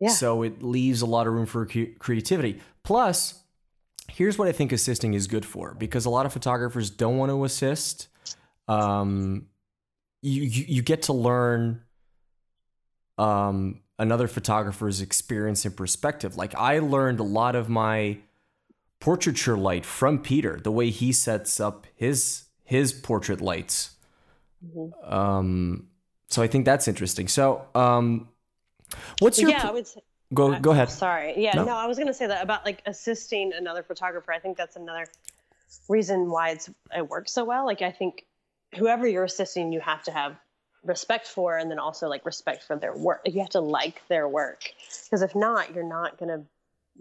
Yeah. 0.00 0.08
So 0.08 0.44
it 0.44 0.62
leaves 0.62 1.02
a 1.02 1.06
lot 1.06 1.26
of 1.26 1.34
room 1.34 1.44
for 1.44 1.66
creativity. 1.98 2.62
Plus, 2.82 3.42
here's 4.10 4.38
what 4.38 4.48
I 4.48 4.52
think 4.52 4.72
assisting 4.72 5.12
is 5.12 5.26
good 5.26 5.44
for 5.44 5.74
because 5.74 6.06
a 6.06 6.10
lot 6.10 6.24
of 6.24 6.32
photographers 6.32 6.88
don't 6.88 7.18
want 7.18 7.30
to 7.30 7.44
assist. 7.44 8.08
Um, 8.66 9.48
you, 10.22 10.42
you 10.42 10.64
you 10.68 10.82
get 10.82 11.02
to 11.02 11.12
learn 11.12 11.82
um, 13.18 13.82
another 13.98 14.28
photographer's 14.28 15.00
experience 15.00 15.64
and 15.64 15.76
perspective. 15.76 16.36
Like 16.36 16.54
I 16.54 16.78
learned 16.78 17.20
a 17.20 17.24
lot 17.24 17.54
of 17.54 17.68
my 17.68 18.18
portraiture 19.00 19.56
light 19.56 19.84
from 19.84 20.18
Peter, 20.18 20.58
the 20.62 20.72
way 20.72 20.90
he 20.90 21.12
sets 21.12 21.60
up 21.60 21.86
his 21.94 22.44
his 22.64 22.92
portrait 22.92 23.40
lights. 23.40 23.90
Mhm. 24.66 25.12
Um, 25.12 25.88
so 26.28 26.42
I 26.42 26.48
think 26.48 26.64
that's 26.64 26.88
interesting. 26.88 27.28
So, 27.28 27.64
um, 27.74 28.28
what's 29.20 29.38
your 29.38 29.50
yeah, 29.50 29.68
I 29.68 29.70
would 29.70 29.86
say. 29.86 30.00
go 30.34 30.52
Uh, 30.54 30.58
go 30.58 30.72
ahead? 30.72 30.90
Sorry. 30.90 31.34
Yeah, 31.40 31.52
No. 31.54 31.64
no, 31.64 31.76
I 31.76 31.86
was 31.86 31.96
going 31.96 32.08
to 32.08 32.14
say 32.14 32.26
that 32.26 32.42
about 32.42 32.64
like 32.64 32.82
assisting 32.86 33.52
another 33.52 33.82
photographer. 33.84 34.32
I 34.32 34.40
think 34.40 34.56
that's 34.56 34.74
another 34.76 35.06
reason 35.88 36.28
why 36.30 36.50
it's 36.50 36.68
it 36.96 37.08
works 37.08 37.32
so 37.32 37.44
well. 37.44 37.64
Like 37.64 37.82
I 37.82 37.92
think 37.92 38.24
whoever 38.74 39.06
you're 39.06 39.24
assisting, 39.24 39.72
you 39.72 39.80
have 39.80 40.02
to 40.04 40.10
have 40.10 40.36
respect 40.86 41.26
for, 41.26 41.58
and 41.58 41.70
then 41.70 41.78
also 41.78 42.08
like 42.08 42.24
respect 42.24 42.62
for 42.64 42.76
their 42.76 42.94
work. 42.94 43.20
You 43.24 43.40
have 43.40 43.50
to 43.50 43.60
like 43.60 44.06
their 44.08 44.28
work 44.28 44.72
because 45.04 45.22
if 45.22 45.34
not, 45.34 45.74
you're 45.74 45.88
not 45.88 46.18
going 46.18 46.28
to 46.28 46.44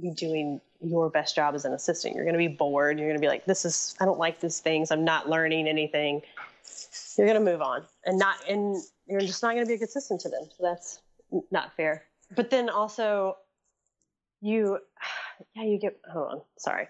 be 0.02 0.12
doing 0.12 0.60
your 0.82 1.10
best 1.10 1.36
job 1.36 1.56
as 1.56 1.65
an 1.65 1.74
assistant. 1.74 2.15
You're 2.15 2.26
going 2.26 2.34
to 2.34 2.39
be 2.39 2.48
bored. 2.48 3.00
You're 3.00 3.08
going 3.08 3.17
to 3.17 3.21
be 3.21 3.28
like, 3.28 3.45
this 3.45 3.65
is 3.65 3.95
I 4.00 4.06
don't 4.06 4.19
like 4.19 4.39
these 4.39 4.60
things. 4.60 4.91
I'm 4.91 5.06
not 5.06 5.30
learning 5.30 5.67
anything. 5.67 6.21
You're 7.17 7.28
going 7.28 7.43
to 7.43 7.52
move 7.52 7.62
on 7.62 7.84
and 8.06 8.17
not 8.17 8.38
and 8.50 8.76
you're 9.08 9.21
just 9.21 9.43
not 9.43 9.54
going 9.54 9.65
to 9.65 9.67
be 9.67 9.76
a 9.76 9.78
good 9.78 9.88
assistant 9.88 10.21
to 10.21 10.30
them. 10.30 10.43
So 10.50 10.63
that's 10.63 11.00
not 11.52 11.76
fair. 11.76 12.04
But 12.36 12.50
then 12.50 12.69
also, 12.69 13.38
you, 14.41 14.80
yeah, 15.56 15.63
you 15.63 15.78
get. 15.80 15.98
Hold 16.12 16.32
on, 16.32 16.41
sorry. 16.58 16.88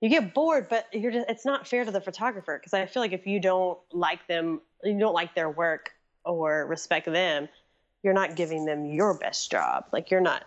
You 0.00 0.08
get 0.08 0.32
bored, 0.32 0.68
but 0.68 0.86
you're 0.92 1.12
just. 1.12 1.28
It's 1.28 1.44
not 1.44 1.68
fair 1.68 1.84
to 1.84 1.90
the 1.90 2.00
photographer 2.00 2.58
because 2.58 2.72
I 2.72 2.86
feel 2.86 3.02
like 3.02 3.12
if 3.12 3.26
you 3.26 3.40
don't 3.40 3.78
like 3.92 4.26
them, 4.26 4.60
you 4.82 4.98
don't 4.98 5.14
like 5.14 5.34
their 5.34 5.50
work 5.50 5.92
or 6.24 6.66
respect 6.66 7.06
them, 7.06 7.48
you're 8.02 8.14
not 8.14 8.36
giving 8.36 8.64
them 8.64 8.84
your 8.86 9.18
best 9.18 9.50
job. 9.50 9.84
Like 9.92 10.10
you're 10.10 10.20
not. 10.20 10.44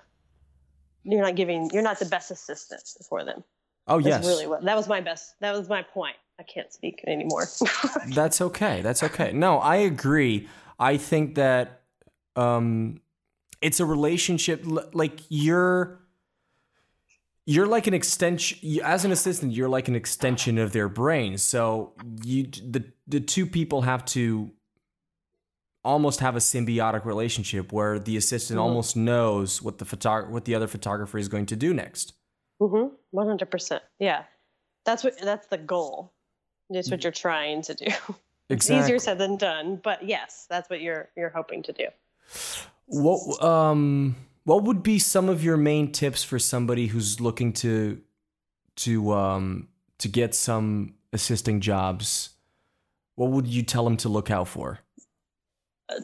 You're 1.04 1.22
not 1.22 1.36
giving. 1.36 1.70
You're 1.74 1.84
not 1.84 2.00
the 2.00 2.06
best 2.06 2.32
assistant 2.32 2.82
for 3.10 3.26
them. 3.26 3.44
Oh 3.88 4.00
That's 4.00 4.26
yes, 4.26 4.26
really 4.26 4.48
what. 4.48 4.64
That 4.64 4.78
was 4.78 4.88
my 4.88 5.02
best. 5.02 5.36
That 5.42 5.54
was 5.54 5.68
my 5.68 5.82
point. 5.82 6.16
I 6.40 6.44
can't 6.44 6.72
speak 6.72 7.04
anymore. 7.06 7.48
that's 8.08 8.42
okay. 8.42 8.82
That's 8.82 9.04
okay. 9.04 9.34
No, 9.34 9.60
I 9.60 9.78
agree. 9.78 10.48
I 10.80 10.98
think 10.98 11.36
that 11.36 11.82
um, 12.36 13.02
it's 13.62 13.80
a 13.80 13.86
relationship. 13.86 14.64
Like 14.94 15.20
you're 15.30 16.00
you're 17.46 17.68
like 17.68 17.88
an 17.88 17.94
extension 17.94 18.58
you- 18.62 18.82
as 18.84 19.04
an 19.04 19.12
assistant 19.12 19.52
you're 19.52 19.70
like 19.70 19.88
an 19.88 19.96
extension 19.96 20.58
of 20.58 20.72
their 20.72 20.88
brain 20.88 21.38
so 21.38 21.94
you 22.24 22.44
the 22.44 22.84
the 23.08 23.20
two 23.20 23.46
people 23.46 23.82
have 23.82 24.06
to 24.06 24.50
almost 25.84 26.20
have 26.22 26.36
a 26.36 26.40
symbiotic 26.40 27.04
relationship 27.06 27.72
where 27.74 28.00
the 28.00 28.16
assistant 28.18 28.58
Mhm. 28.60 28.64
almost 28.64 28.96
knows 28.96 29.62
what 29.62 29.78
the 29.80 29.86
photog- 29.86 30.30
what 30.30 30.46
the 30.46 30.56
other 30.56 30.68
photographer 30.68 31.18
is 31.18 31.28
going 31.28 31.46
to 31.48 31.56
do 31.56 31.74
next 31.74 32.14
Mm-hmm. 32.62 32.96
One 33.12 33.28
hundred 33.28 33.52
percent. 33.52 33.84
Yeah, 34.00 34.24
that's 34.86 35.04
what 35.04 35.18
that's 35.20 35.48
the 35.48 35.58
goal. 35.58 36.14
It's 36.70 36.90
what 36.90 37.04
you're 37.04 37.12
trying 37.12 37.62
to 37.64 37.74
do. 37.74 37.88
It's 38.50 38.70
easier 38.70 39.00
said 39.00 39.18
than 39.18 39.38
done, 39.38 39.78
but 39.78 40.04
yes, 40.08 40.46
that's 40.50 40.70
what 40.70 40.80
you're 40.82 41.10
you're 41.18 41.30
hoping 41.30 41.64
to 41.64 41.74
do. 41.74 41.88
What 42.86 43.44
um 43.44 44.16
what 44.44 44.64
would 44.64 44.84
be 44.84 45.00
some 45.00 45.30
of 45.30 45.44
your 45.44 45.58
main 45.58 45.92
tips 45.92 46.24
for 46.24 46.38
somebody 46.40 46.88
who's 46.88 47.20
looking 47.20 47.54
to 47.54 48.02
to 48.78 49.12
um 49.14 49.68
to 50.00 50.08
get 50.08 50.36
some 50.36 50.94
assisting 51.12 51.62
jobs? 51.62 52.30
What 53.16 53.32
would 53.32 53.48
you 53.48 53.64
tell 53.64 53.84
them 53.86 53.98
to 53.98 54.10
look 54.10 54.30
out 54.30 54.48
for? 54.48 54.80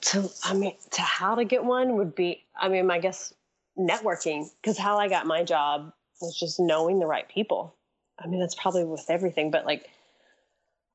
To 0.01 0.29
I 0.43 0.53
mean, 0.53 0.75
to 0.91 1.01
how 1.01 1.35
to 1.35 1.45
get 1.45 1.63
one 1.63 1.95
would 1.97 2.15
be. 2.15 2.43
I 2.59 2.69
mean, 2.69 2.89
I 2.91 2.99
guess 2.99 3.33
networking 3.77 4.49
because 4.61 4.77
how 4.77 4.97
I 4.97 5.07
got 5.07 5.25
my 5.25 5.43
job 5.43 5.93
was 6.21 6.37
just 6.37 6.59
knowing 6.59 6.99
the 6.99 7.07
right 7.07 7.27
people. 7.27 7.73
I 8.17 8.27
mean, 8.27 8.39
that's 8.39 8.55
probably 8.55 8.83
with 8.83 9.05
everything, 9.09 9.51
but 9.51 9.65
like, 9.65 9.89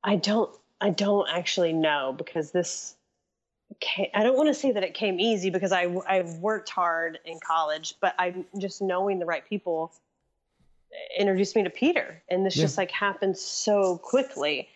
I 0.03 0.15
don't 0.15 0.49
I 0.79 0.91
don't 0.91 1.27
actually 1.29 1.73
know 1.73 2.13
because 2.17 2.51
this. 2.51 2.95
Came, 3.79 4.07
I 4.13 4.21
don't 4.21 4.37
want 4.37 4.47
to 4.47 4.53
say 4.53 4.71
that 4.71 4.83
it 4.83 4.93
came 4.93 5.19
easy 5.19 5.49
because 5.49 5.71
I 5.71 5.85
I 6.07 6.21
worked 6.39 6.69
hard 6.69 7.17
in 7.25 7.39
college, 7.45 7.95
but 7.99 8.13
I'm 8.19 8.45
just 8.59 8.79
knowing 8.81 9.17
the 9.17 9.25
right 9.25 9.43
people 9.49 9.91
introduced 11.17 11.55
me 11.55 11.63
to 11.63 11.69
Peter, 11.69 12.21
and 12.29 12.45
this 12.45 12.55
Yeah. 12.55 12.63
just 12.63 12.77
like 12.77 12.91
happened 12.91 13.37
so 13.37 13.97
quickly. 13.97 14.69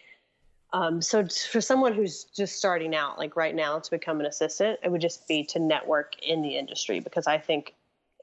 Um, 0.71 1.01
so 1.01 1.25
for 1.27 1.61
someone 1.61 1.93
who's 1.93 2.25
just 2.25 2.57
starting 2.57 2.95
out, 2.95 3.17
like 3.17 3.35
right 3.35 3.55
now, 3.55 3.79
to 3.79 3.91
become 3.91 4.19
an 4.19 4.27
assistant, 4.27 4.79
it 4.83 4.91
would 4.91 5.01
just 5.01 5.27
be 5.27 5.43
to 5.45 5.59
network 5.59 6.15
in 6.21 6.41
the 6.41 6.57
industry 6.57 6.99
because 6.99 7.25
I 7.25 7.39
think 7.39 7.73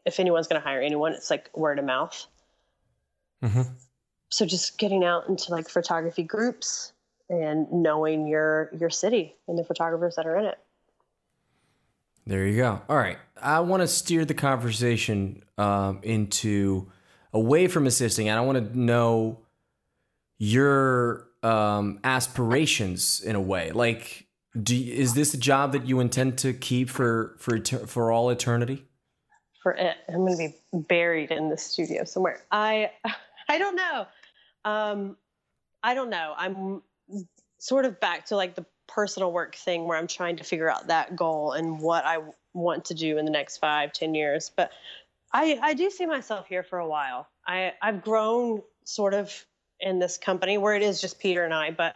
if 0.05 0.21
anyone's 0.21 0.47
going 0.47 0.61
to 0.61 0.67
hire 0.67 0.81
anyone, 0.81 1.13
it's 1.13 1.31
like 1.31 1.51
word 1.57 1.79
of 1.79 1.85
mouth. 1.85 2.27
Mhm. 3.43 3.69
So 4.29 4.47
just 4.47 4.79
getting 4.79 5.05
out 5.05 5.29
into 5.29 5.51
like 5.51 5.69
photography 5.69 6.23
groups 6.23 6.93
and 7.29 7.71
knowing 7.73 8.27
your 8.29 8.71
your 8.79 8.91
city 8.91 9.35
and 9.49 9.59
the 9.59 9.65
photographers 9.65 10.15
that 10.17 10.27
are 10.27 10.37
in 10.37 10.45
it. 10.45 10.59
There 12.27 12.47
you 12.47 12.57
go. 12.57 12.81
All 12.89 12.97
right. 12.97 13.19
I 13.41 13.61
want 13.61 13.83
to 13.83 13.89
steer 13.89 14.25
the 14.25 14.35
conversation 14.35 15.45
um, 15.59 16.01
into 16.03 16.91
away 17.33 17.69
from 17.69 17.87
assisting, 17.87 18.29
and 18.29 18.39
I 18.39 18.43
want 18.43 18.73
to 18.73 18.79
know 18.79 19.39
your 20.39 21.26
um, 21.47 22.01
aspirations 22.05 23.21
in 23.21 23.37
a 23.37 23.41
way. 23.41 23.71
Like, 23.73 24.27
do 24.61 24.75
you, 24.75 24.95
is 24.95 25.15
this 25.15 25.35
a 25.35 25.39
job 25.39 25.73
that 25.73 25.87
you 25.87 26.01
intend 26.01 26.39
to 26.39 26.53
keep 26.53 26.91
for 26.91 27.37
for 27.39 27.61
for 27.87 28.11
all 28.11 28.31
eternity? 28.31 28.87
for 29.67 29.73
it. 29.73 29.97
I'm 30.09 30.25
going 30.25 30.37
to 30.37 30.39
be 30.39 30.85
buried 30.89 31.33
in 31.33 31.49
the 31.49 31.59
studio 31.59 32.05
somewhere. 32.05 32.41
I 32.53 32.93
I 33.49 33.59
don't 33.59 33.75
know. 33.75 34.07
Um, 34.65 35.17
I 35.83 35.95
don't 35.95 36.09
know. 36.09 36.35
I'm 36.37 36.83
sort 37.59 37.85
of 37.85 37.99
back 37.99 38.27
to 38.27 38.37
like 38.37 38.55
the 38.55 38.65
personal 38.87 39.33
work 39.33 39.57
thing 39.57 39.89
where 39.89 39.99
I'm 39.99 40.07
trying 40.07 40.37
to 40.37 40.45
figure 40.45 40.71
out 40.71 40.87
that 40.87 41.17
goal 41.17 41.51
and 41.51 41.81
what 41.81 42.05
I 42.05 42.19
want 42.55 42.85
to 42.85 42.95
do 42.95 43.19
in 43.19 43.25
the 43.25 43.33
next 43.33 43.57
five, 43.57 43.93
ten 43.93 44.15
years. 44.15 44.53
But 44.57 44.71
I 45.33 45.59
I 45.61 45.75
do 45.75 45.91
see 45.91 46.07
myself 46.07 46.47
here 46.47 46.63
for 46.63 46.79
a 46.79 46.87
while. 46.87 47.27
I 47.45 47.73
I've 47.83 48.03
grown 48.03 48.63
sort 48.85 49.15
of 49.15 49.35
in 49.81 49.99
this 49.99 50.19
company 50.19 50.59
where 50.59 50.75
it 50.75 50.83
is 50.83 51.01
just 51.01 51.19
Peter 51.19 51.45
and 51.45 51.55
I, 51.55 51.71
but 51.71 51.95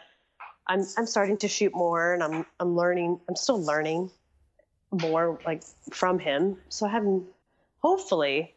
I'm 0.67 0.85
I'm 0.97 1.07
starting 1.07 1.37
to 1.39 1.49
shoot 1.49 1.75
more 1.75 2.15
and 2.15 2.23
I'm 2.23 2.47
I'm 2.59 2.77
learning. 2.77 3.21
I'm 3.29 3.37
still 3.37 3.61
learning 3.63 4.11
more 4.91 5.39
like 5.47 5.63
from 5.93 6.19
him. 6.19 6.57
So 6.69 6.87
I 6.87 6.91
haven't 6.91 7.25
hopefully 7.81 8.55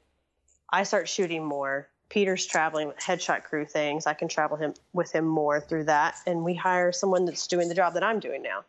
I 0.71 0.83
start 0.83 1.07
shooting 1.07 1.43
more. 1.43 1.87
Peter's 2.09 2.45
traveling 2.45 2.87
with 2.87 2.97
headshot 2.97 3.43
crew 3.43 3.65
things. 3.65 4.05
I 4.05 4.13
can 4.13 4.27
travel 4.27 4.57
him 4.57 4.73
with 4.93 5.11
him 5.11 5.25
more 5.25 5.59
through 5.59 5.85
that, 5.85 6.15
and 6.27 6.43
we 6.43 6.53
hire 6.53 6.91
someone 6.91 7.25
that's 7.25 7.47
doing 7.47 7.69
the 7.69 7.75
job 7.75 7.95
that 7.95 8.03
I'm 8.03 8.19
doing 8.19 8.43
now. 8.43 8.63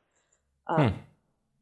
Um, 0.67 0.93
Hmm. 0.93 0.99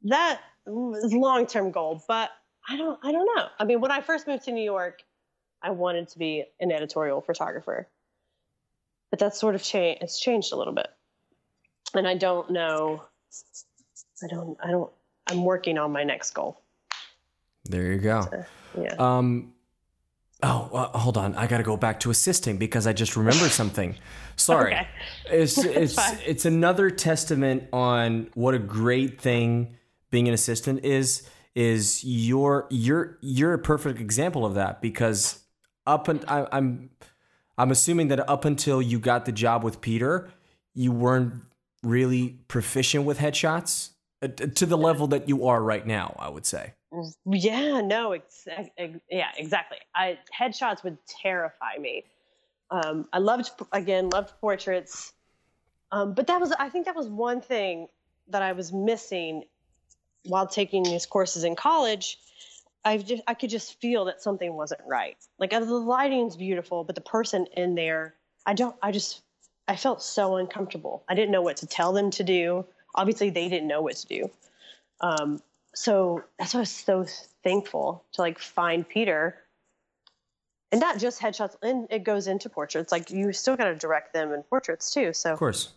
That 0.09 0.41
is 0.67 1.13
long 1.13 1.47
term 1.47 1.71
goal, 1.71 2.03
but 2.07 2.31
I 2.69 2.77
don't. 2.77 2.99
I 3.03 3.13
don't 3.13 3.27
know. 3.37 3.47
I 3.59 3.65
mean, 3.65 3.81
when 3.81 3.91
I 3.91 4.01
first 4.01 4.27
moved 4.27 4.45
to 4.45 4.53
New 4.53 4.65
York, 4.65 5.03
I 5.63 5.71
wanted 5.71 6.09
to 6.11 6.19
be 6.19 6.45
an 6.61 6.73
editorial 6.73 7.21
photographer, 7.21 7.89
but 9.13 9.19
that's 9.19 9.39
sort 9.39 9.55
of 9.55 9.63
changed. 9.63 10.03
It's 10.03 10.19
changed 10.19 10.53
a 10.53 10.57
little 10.57 10.73
bit, 10.73 10.89
and 11.95 12.09
I 12.09 12.17
don't 12.17 12.51
know. 12.51 13.05
I 14.25 14.27
don't. 14.27 14.57
I 14.65 14.71
don't. 14.71 14.91
I'm 15.29 15.45
working 15.45 15.77
on 15.77 15.93
my 15.93 16.03
next 16.03 16.31
goal. 16.31 16.63
There 17.67 17.93
you 17.93 17.99
go. 17.99 18.27
Yeah. 18.77 18.95
Um. 18.99 19.53
Oh, 20.43 20.71
uh, 20.73 20.99
hold 20.99 21.19
on. 21.19 21.35
I 21.37 21.47
got 21.47 21.59
to 21.59 21.63
go 21.63 21.77
back 21.77 22.01
to 22.01 22.11
assisting 22.11 22.57
because 22.57 22.87
I 22.87 22.95
just 22.95 23.15
remembered 23.15 23.51
something. 23.51 23.95
Sorry. 24.37 24.73
Okay. 24.75 24.89
It's 25.27 25.59
it's 25.65 25.99
it's 26.27 26.45
another 26.47 26.91
testament 26.91 27.65
on 27.71 28.31
what 28.33 28.55
a 28.55 28.59
great 28.59 29.21
thing 29.21 29.77
being 30.11 30.27
an 30.27 30.35
assistant 30.35 30.85
is. 30.87 31.29
Is 31.55 32.03
you're 32.03 32.67
you're 32.71 33.19
you're 33.21 33.53
a 33.53 33.59
perfect 33.59 34.01
example 34.01 34.47
of 34.47 34.55
that 34.55 34.81
because 34.81 35.39
up 35.87 36.09
and 36.09 36.25
I, 36.27 36.47
I'm 36.51 36.89
I'm 37.63 37.71
assuming 37.71 38.09
that 38.09 38.29
up 38.29 38.45
until 38.45 38.83
you 38.83 38.99
got 38.99 39.25
the 39.25 39.31
job 39.31 39.63
with 39.63 39.81
Peter, 39.81 40.29
you 40.75 40.91
weren't 40.91 41.35
really 41.85 42.41
proficient 42.49 43.05
with 43.05 43.19
headshots 43.19 43.91
uh, 44.21 44.27
to 44.27 44.67
the 44.67 44.77
level 44.77 45.07
that 45.07 45.29
you 45.29 45.47
are 45.47 45.63
right 45.63 45.87
now. 45.87 46.17
I 46.19 46.29
would 46.29 46.45
say. 46.45 46.75
Yeah, 47.25 47.81
no, 47.81 48.13
ex- 48.13 48.49
ex- 48.77 48.99
yeah, 49.09 49.29
exactly. 49.37 49.79
I 49.95 50.19
headshots 50.37 50.83
would 50.83 50.99
terrify 51.07 51.79
me. 51.79 52.03
Um, 52.73 53.07
I 53.13 53.19
loved 53.19 53.53
again, 53.71 54.11
loved 54.11 54.33
portraits, 54.41 55.13
um, 55.93 56.15
but 56.15 56.27
that 56.27 56.41
was 56.41 56.51
I 56.59 56.69
think 56.69 56.87
that 56.87 56.97
was 56.97 57.07
one 57.07 57.41
thing 57.41 57.87
that 58.27 58.43
I 58.43 58.55
was 58.55 58.73
missing 58.73 59.45
while 60.25 60.49
taking 60.49 60.83
these 60.83 61.07
courses 61.07 61.45
in 61.45 61.55
college. 61.55 62.19
I 62.85 62.99
just 62.99 63.23
I 63.27 63.35
could 63.35 63.51
just 63.51 63.81
feel 63.81 64.05
that 64.07 64.21
something 64.23 64.55
wasn't 64.55 64.81
right. 64.87 65.17
Like 65.39 65.53
uh, 65.53 65.61
the 65.61 65.75
lighting's 65.75 66.37
beautiful, 66.37 66.85
but 66.85 66.95
the 66.95 67.01
person 67.01 67.47
in 67.57 67.75
there, 67.75 68.15
I 68.47 68.55
don't. 68.55 68.75
I 68.83 68.91
just 68.91 69.23
I 69.69 69.77
felt 69.77 70.03
so 70.03 70.37
uncomfortable. 70.37 71.05
I 71.09 71.15
didn't 71.15 71.31
know 71.31 71.43
what 71.43 71.59
to 71.59 71.67
tell 71.67 71.93
them 71.93 72.11
to 72.13 72.25
do. 72.25 72.65
Obviously, 72.95 73.31
they 73.31 73.49
didn't 73.49 73.69
know 73.69 73.83
what 73.83 73.97
to 73.97 74.07
do. 74.07 74.31
Um, 75.01 75.41
so 75.75 76.23
that's 76.39 76.55
why 76.55 76.59
I 76.59 76.63
was 76.63 76.71
so 76.71 77.07
thankful 77.43 78.05
to 78.13 78.21
like 78.21 78.39
find 78.39 78.89
Peter. 78.89 79.37
And 80.73 80.81
not 80.81 80.99
just 80.99 81.21
headshots, 81.21 81.55
and 81.63 81.87
it 81.91 82.03
goes 82.03 82.27
into 82.27 82.49
portraits. 82.49 82.91
Like 82.91 83.11
you 83.11 83.33
still 83.33 83.57
got 83.57 83.65
to 83.65 83.75
direct 83.75 84.15
them 84.15 84.33
in 84.33 84.43
portraits 84.43 84.91
too. 84.91 85.13
So, 85.13 85.35
Of 85.35 85.39
course. 85.39 85.69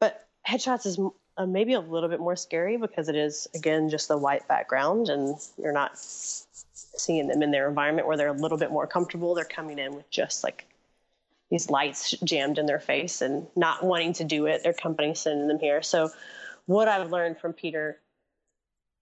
but 0.00 0.26
headshots 0.48 0.86
is 0.86 0.98
uh, 1.36 1.46
maybe 1.46 1.74
a 1.74 1.80
little 1.80 2.08
bit 2.08 2.20
more 2.20 2.36
scary 2.36 2.76
because 2.76 3.08
it 3.08 3.16
is 3.16 3.46
again 3.54 3.88
just 3.88 4.08
the 4.08 4.16
white 4.16 4.46
background, 4.48 5.08
and 5.08 5.36
you're 5.58 5.72
not 5.72 5.92
seeing 5.96 7.28
them 7.28 7.42
in 7.42 7.50
their 7.50 7.68
environment 7.68 8.06
where 8.06 8.16
they're 8.16 8.28
a 8.28 8.32
little 8.32 8.58
bit 8.58 8.70
more 8.70 8.86
comfortable. 8.86 9.34
They're 9.34 9.44
coming 9.44 9.78
in 9.78 9.94
with 9.94 10.08
just 10.10 10.42
like 10.42 10.66
these 11.50 11.70
lights 11.70 12.12
jammed 12.24 12.58
in 12.58 12.66
their 12.66 12.80
face 12.80 13.20
and 13.22 13.46
not 13.54 13.84
wanting 13.84 14.14
to 14.14 14.24
do 14.24 14.46
it. 14.46 14.62
Their 14.62 14.72
company 14.72 15.14
sending 15.14 15.48
them 15.48 15.58
here. 15.58 15.82
So, 15.82 16.10
what 16.66 16.88
I've 16.88 17.10
learned 17.10 17.38
from 17.38 17.52
Peter 17.52 18.00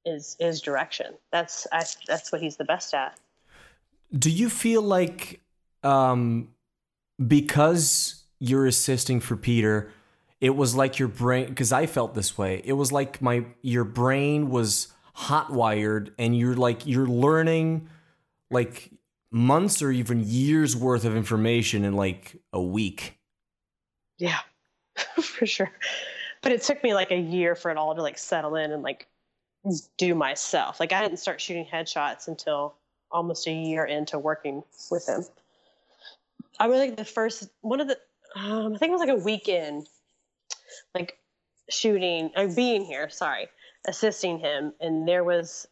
is 0.04 0.36
is 0.40 0.60
direction. 0.60 1.14
That's 1.30 1.66
I, 1.72 1.84
that's 2.06 2.32
what 2.32 2.40
he's 2.40 2.56
the 2.56 2.64
best 2.64 2.94
at. 2.94 3.18
Do 4.16 4.30
you 4.30 4.48
feel 4.48 4.82
like 4.82 5.40
um 5.82 6.48
because 7.24 8.24
you're 8.40 8.66
assisting 8.66 9.20
for 9.20 9.36
Peter, 9.36 9.90
it 10.44 10.54
was 10.54 10.74
like 10.76 10.98
your 10.98 11.08
brain 11.08 11.48
because 11.48 11.72
I 11.72 11.86
felt 11.86 12.14
this 12.14 12.36
way. 12.36 12.60
It 12.66 12.74
was 12.74 12.92
like 12.92 13.22
my 13.22 13.46
your 13.62 13.84
brain 13.84 14.50
was 14.50 14.88
hot 15.14 15.50
wired 15.50 16.12
and 16.18 16.36
you're 16.36 16.54
like 16.54 16.86
you're 16.86 17.06
learning 17.06 17.88
like 18.50 18.90
months 19.30 19.80
or 19.80 19.90
even 19.90 20.22
years 20.22 20.76
worth 20.76 21.06
of 21.06 21.16
information 21.16 21.82
in 21.82 21.94
like 21.94 22.36
a 22.52 22.60
week. 22.60 23.18
Yeah, 24.18 24.40
for 25.22 25.46
sure. 25.46 25.72
But 26.42 26.52
it 26.52 26.60
took 26.60 26.84
me 26.84 26.92
like 26.92 27.10
a 27.10 27.18
year 27.18 27.54
for 27.54 27.70
it 27.70 27.78
all 27.78 27.94
to 27.94 28.02
like 28.02 28.18
settle 28.18 28.56
in 28.56 28.70
and 28.70 28.82
like 28.82 29.08
do 29.96 30.14
myself. 30.14 30.78
Like 30.78 30.92
I 30.92 31.00
didn't 31.00 31.20
start 31.20 31.40
shooting 31.40 31.64
headshots 31.64 32.28
until 32.28 32.74
almost 33.10 33.46
a 33.46 33.50
year 33.50 33.86
into 33.86 34.18
working 34.18 34.62
with 34.90 35.08
him. 35.08 35.24
I 36.60 36.66
was 36.66 36.80
like 36.80 36.96
the 36.96 37.04
first 37.06 37.48
one 37.62 37.80
of 37.80 37.88
the 37.88 37.96
um, 38.36 38.74
I 38.74 38.78
think 38.78 38.90
it 38.90 38.92
was 38.92 39.00
like 39.00 39.08
a 39.08 39.14
weekend, 39.14 39.88
like 40.94 41.18
shooting 41.68 42.30
or 42.36 42.48
being 42.48 42.84
here. 42.84 43.08
Sorry, 43.10 43.48
assisting 43.86 44.38
him, 44.38 44.72
and 44.80 45.06
there 45.06 45.24
was 45.24 45.66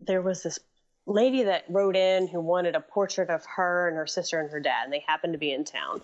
there 0.00 0.22
was 0.22 0.42
this 0.42 0.58
lady 1.06 1.44
that 1.44 1.64
wrote 1.68 1.96
in 1.96 2.26
who 2.26 2.40
wanted 2.40 2.74
a 2.74 2.80
portrait 2.80 3.28
of 3.28 3.44
her 3.44 3.88
and 3.88 3.96
her 3.96 4.06
sister 4.06 4.40
and 4.40 4.50
her 4.50 4.60
dad, 4.60 4.84
and 4.84 4.92
they 4.92 5.04
happened 5.06 5.34
to 5.34 5.38
be 5.38 5.52
in 5.52 5.64
town, 5.64 6.00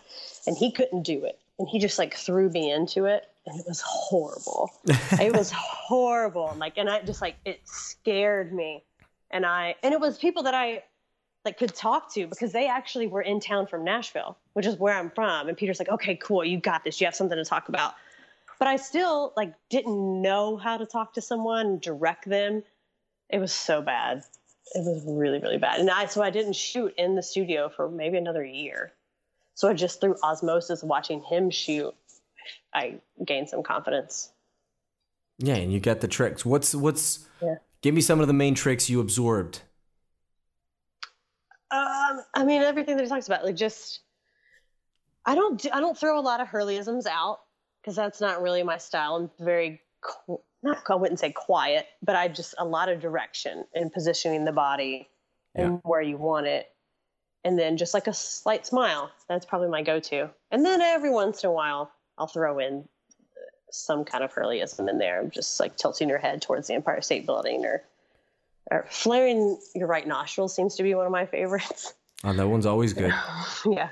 and 0.46 0.56
he 0.56 0.70
couldn't 0.70 1.02
do 1.02 1.24
it, 1.24 1.38
and 1.58 1.68
he 1.68 1.78
just 1.78 1.98
like 1.98 2.14
threw 2.14 2.48
me 2.50 2.70
into 2.70 3.06
it, 3.06 3.28
and 3.46 3.58
it 3.58 3.66
was 3.66 3.80
horrible. 3.84 4.70
it 5.20 5.34
was 5.34 5.50
horrible, 5.50 6.54
like, 6.58 6.74
and 6.76 6.88
I 6.88 7.02
just 7.02 7.20
like 7.20 7.36
it 7.44 7.60
scared 7.64 8.52
me, 8.52 8.84
and 9.30 9.44
I 9.46 9.76
and 9.82 9.94
it 9.94 10.00
was 10.00 10.18
people 10.18 10.44
that 10.44 10.54
I 10.54 10.82
like 11.44 11.58
could 11.58 11.74
talk 11.74 12.12
to 12.12 12.26
because 12.26 12.52
they 12.52 12.68
actually 12.68 13.06
were 13.06 13.22
in 13.22 13.40
town 13.40 13.66
from 13.66 13.84
Nashville, 13.84 14.36
which 14.52 14.66
is 14.66 14.76
where 14.76 14.94
I'm 14.94 15.10
from, 15.10 15.48
and 15.48 15.56
Peter's 15.56 15.78
like, 15.78 15.88
okay, 15.88 16.16
cool, 16.16 16.44
you 16.44 16.58
got 16.58 16.84
this, 16.84 17.00
you 17.00 17.06
have 17.06 17.14
something 17.14 17.38
to 17.38 17.44
talk 17.44 17.68
about. 17.68 17.94
But 18.61 18.68
I 18.68 18.76
still 18.76 19.32
like 19.36 19.54
didn't 19.70 20.22
know 20.22 20.56
how 20.56 20.76
to 20.76 20.86
talk 20.86 21.14
to 21.14 21.20
someone, 21.20 21.80
direct 21.80 22.28
them. 22.28 22.62
It 23.28 23.38
was 23.40 23.52
so 23.52 23.82
bad 23.82 24.22
it 24.72 24.84
was 24.84 25.02
really 25.04 25.38
really 25.40 25.58
bad 25.58 25.80
and 25.80 25.90
i 25.90 26.06
so 26.06 26.22
i 26.22 26.30
didn't 26.30 26.52
shoot 26.52 26.94
in 26.96 27.14
the 27.14 27.22
studio 27.22 27.68
for 27.68 27.88
maybe 27.88 28.16
another 28.16 28.44
year 28.44 28.92
so 29.54 29.68
I 29.68 29.74
just 29.74 30.00
through 30.00 30.16
osmosis 30.22 30.82
watching 30.82 31.22
him 31.22 31.50
shoot 31.50 31.94
i 32.72 33.00
gained 33.24 33.48
some 33.48 33.62
confidence 33.62 34.30
Yeah, 35.38 35.56
and 35.56 35.72
you 35.72 35.80
got 35.80 36.00
the 36.00 36.08
tricks. 36.08 36.44
What's 36.44 36.74
what's? 36.74 37.26
Yeah. 37.42 37.56
Give 37.80 37.94
me 37.94 38.02
some 38.02 38.20
of 38.20 38.26
the 38.26 38.34
main 38.34 38.54
tricks 38.54 38.90
you 38.90 39.00
absorbed. 39.00 39.62
um 41.70 42.20
i 42.34 42.44
mean 42.44 42.62
everything 42.62 42.96
that 42.96 43.02
he 43.02 43.08
talks 43.08 43.26
about 43.26 43.44
like 43.44 43.56
just 43.56 44.00
i 45.26 45.34
don't 45.34 45.61
do, 45.62 45.70
i 45.72 45.80
don't 45.80 45.98
throw 45.98 46.18
a 46.18 46.20
lot 46.20 46.40
of 46.40 46.48
hurleyisms 46.48 47.06
out 47.06 47.40
because 47.80 47.96
that's 47.96 48.20
not 48.20 48.42
really 48.42 48.62
my 48.62 48.78
style. 48.78 49.16
I'm 49.16 49.30
very 49.44 49.80
qu- 50.00 50.40
not 50.62 50.82
i 50.88 50.94
wouldn't 50.94 51.20
say 51.20 51.30
quiet 51.30 51.86
but 52.02 52.16
i 52.16 52.28
just 52.28 52.54
a 52.58 52.64
lot 52.64 52.88
of 52.88 53.00
direction 53.00 53.64
in 53.74 53.90
positioning 53.90 54.44
the 54.44 54.52
body 54.52 55.08
and 55.54 55.80
where 55.82 56.00
you 56.00 56.16
want 56.16 56.46
it. 56.46 56.70
And 57.42 57.58
then 57.58 57.76
just 57.76 57.92
like 57.92 58.06
a 58.06 58.12
slight 58.12 58.66
smile. 58.66 59.10
That's 59.28 59.44
probably 59.44 59.68
my 59.68 59.82
go-to. 59.82 60.30
And 60.52 60.64
then 60.64 60.80
every 60.80 61.10
once 61.10 61.42
in 61.42 61.50
a 61.50 61.52
while 61.52 61.90
i'll 62.18 62.26
throw 62.26 62.58
in 62.58 62.84
uh, 62.84 63.40
some 63.70 64.04
kind 64.04 64.22
of 64.22 64.32
hurleyism 64.32 64.88
in 64.88 64.98
there. 64.98 65.24
Just 65.26 65.58
like 65.58 65.76
tilting 65.76 66.08
your 66.08 66.18
head 66.18 66.42
towards 66.42 66.68
the 66.68 66.74
empire 66.74 67.00
state 67.00 67.26
building 67.26 67.64
or 67.64 67.82
or 68.70 68.86
flaring 68.90 69.58
your 69.74 69.88
right 69.88 70.06
nostril 70.06 70.48
seems 70.48 70.76
to 70.76 70.82
be 70.82 70.94
one 70.94 71.06
of 71.06 71.12
my 71.12 71.26
favorites. 71.26 71.94
Oh, 72.22 72.32
that 72.32 72.46
one's 72.46 72.66
always 72.66 72.92
good. 72.92 73.12
yeah 73.66 73.88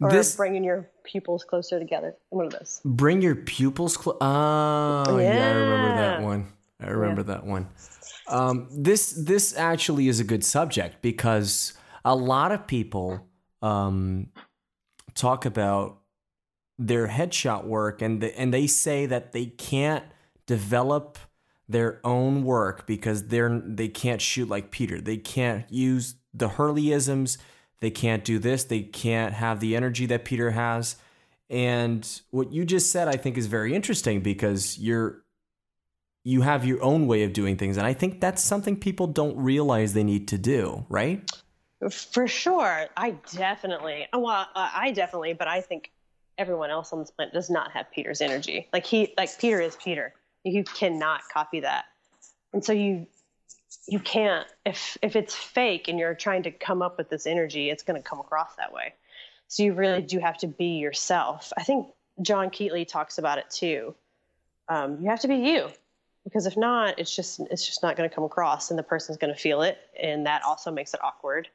or 0.00 0.10
This 0.10 0.36
bringing 0.36 0.64
your 0.64 0.90
pupils 1.04 1.44
closer 1.44 1.78
together 1.78 2.14
one 2.30 2.46
of 2.46 2.52
those 2.52 2.80
bring 2.84 3.22
your 3.22 3.36
pupils 3.36 3.96
close. 3.96 4.16
Oh, 4.20 5.18
yeah. 5.18 5.48
I 5.48 5.52
remember 5.52 5.96
that 5.96 6.22
one. 6.22 6.52
I 6.80 6.88
remember 6.88 7.22
that 7.24 7.46
one. 7.46 7.68
Um, 8.28 8.68
this 8.70 9.12
this 9.12 9.56
actually 9.56 10.08
is 10.08 10.20
a 10.20 10.24
good 10.24 10.44
subject 10.44 11.00
because 11.00 11.74
a 12.04 12.14
lot 12.14 12.52
of 12.52 12.66
people 12.66 13.26
um, 13.62 14.28
talk 15.14 15.46
about 15.46 15.98
their 16.78 17.08
headshot 17.08 17.64
work 17.64 18.02
and 18.02 18.20
the, 18.20 18.38
and 18.38 18.52
they 18.52 18.66
say 18.66 19.06
that 19.06 19.32
they 19.32 19.46
can't 19.46 20.04
develop 20.46 21.18
their 21.68 22.00
own 22.04 22.44
work 22.44 22.86
because 22.86 23.28
they're 23.28 23.60
they 23.64 23.88
can't 23.88 24.20
shoot 24.20 24.48
like 24.48 24.70
Peter. 24.70 25.00
They 25.00 25.16
can't 25.16 25.70
use 25.70 26.16
the 26.34 26.50
Hurleyisms. 26.50 27.38
They 27.80 27.90
can't 27.90 28.24
do 28.24 28.38
this. 28.38 28.64
They 28.64 28.80
can't 28.80 29.34
have 29.34 29.60
the 29.60 29.76
energy 29.76 30.06
that 30.06 30.24
Peter 30.24 30.50
has. 30.52 30.96
And 31.48 32.20
what 32.30 32.52
you 32.52 32.64
just 32.64 32.90
said, 32.90 33.08
I 33.08 33.16
think, 33.16 33.36
is 33.36 33.46
very 33.46 33.74
interesting 33.74 34.20
because 34.20 34.78
you're 34.78 35.22
you 36.24 36.40
have 36.40 36.64
your 36.64 36.82
own 36.82 37.06
way 37.06 37.22
of 37.22 37.32
doing 37.32 37.56
things, 37.56 37.76
and 37.76 37.86
I 37.86 37.92
think 37.92 38.20
that's 38.20 38.42
something 38.42 38.76
people 38.76 39.06
don't 39.06 39.36
realize 39.36 39.92
they 39.92 40.02
need 40.02 40.26
to 40.28 40.38
do. 40.38 40.84
Right? 40.88 41.22
For 41.90 42.26
sure. 42.26 42.86
I 42.96 43.10
definitely, 43.32 44.08
well, 44.12 44.48
I 44.54 44.92
definitely, 44.92 45.34
but 45.34 45.46
I 45.46 45.60
think 45.60 45.92
everyone 46.38 46.70
else 46.70 46.92
on 46.92 47.00
this 47.00 47.10
planet 47.10 47.34
does 47.34 47.50
not 47.50 47.70
have 47.72 47.90
Peter's 47.92 48.20
energy. 48.20 48.68
Like 48.72 48.86
he, 48.86 49.12
like 49.18 49.38
Peter 49.38 49.60
is 49.60 49.76
Peter. 49.76 50.14
You 50.42 50.64
cannot 50.64 51.22
copy 51.32 51.60
that. 51.60 51.84
And 52.52 52.64
so 52.64 52.72
you, 52.72 53.06
you 53.86 54.00
can't, 54.00 54.46
if, 54.64 54.98
if 55.02 55.16
it's 55.16 55.34
fake 55.34 55.88
and 55.88 55.98
you're 55.98 56.14
trying 56.14 56.42
to 56.44 56.50
come 56.50 56.82
up 56.82 56.98
with 56.98 57.08
this 57.08 57.26
energy, 57.26 57.70
it's 57.70 57.82
going 57.82 58.00
to 58.00 58.08
come 58.08 58.20
across 58.20 58.54
that 58.56 58.72
way. 58.72 58.94
So 59.48 59.62
you 59.62 59.74
really 59.74 60.02
do 60.02 60.18
have 60.18 60.38
to 60.38 60.48
be 60.48 60.78
yourself. 60.78 61.52
I 61.56 61.62
think 61.62 61.88
John 62.20 62.50
Keatley 62.50 62.86
talks 62.86 63.18
about 63.18 63.38
it 63.38 63.48
too. 63.50 63.94
Um, 64.68 64.98
you 65.00 65.10
have 65.10 65.20
to 65.20 65.28
be 65.28 65.36
you 65.36 65.68
because 66.24 66.46
if 66.46 66.56
not, 66.56 66.98
it's 66.98 67.14
just, 67.14 67.40
it's 67.50 67.64
just 67.64 67.82
not 67.82 67.96
going 67.96 68.08
to 68.08 68.14
come 68.14 68.24
across 68.24 68.70
and 68.70 68.78
the 68.78 68.82
person's 68.82 69.18
going 69.18 69.32
to 69.32 69.38
feel 69.38 69.62
it. 69.62 69.78
And 70.00 70.26
that 70.26 70.42
also 70.42 70.72
makes 70.72 70.92
it 70.94 71.00
awkward 71.04 71.48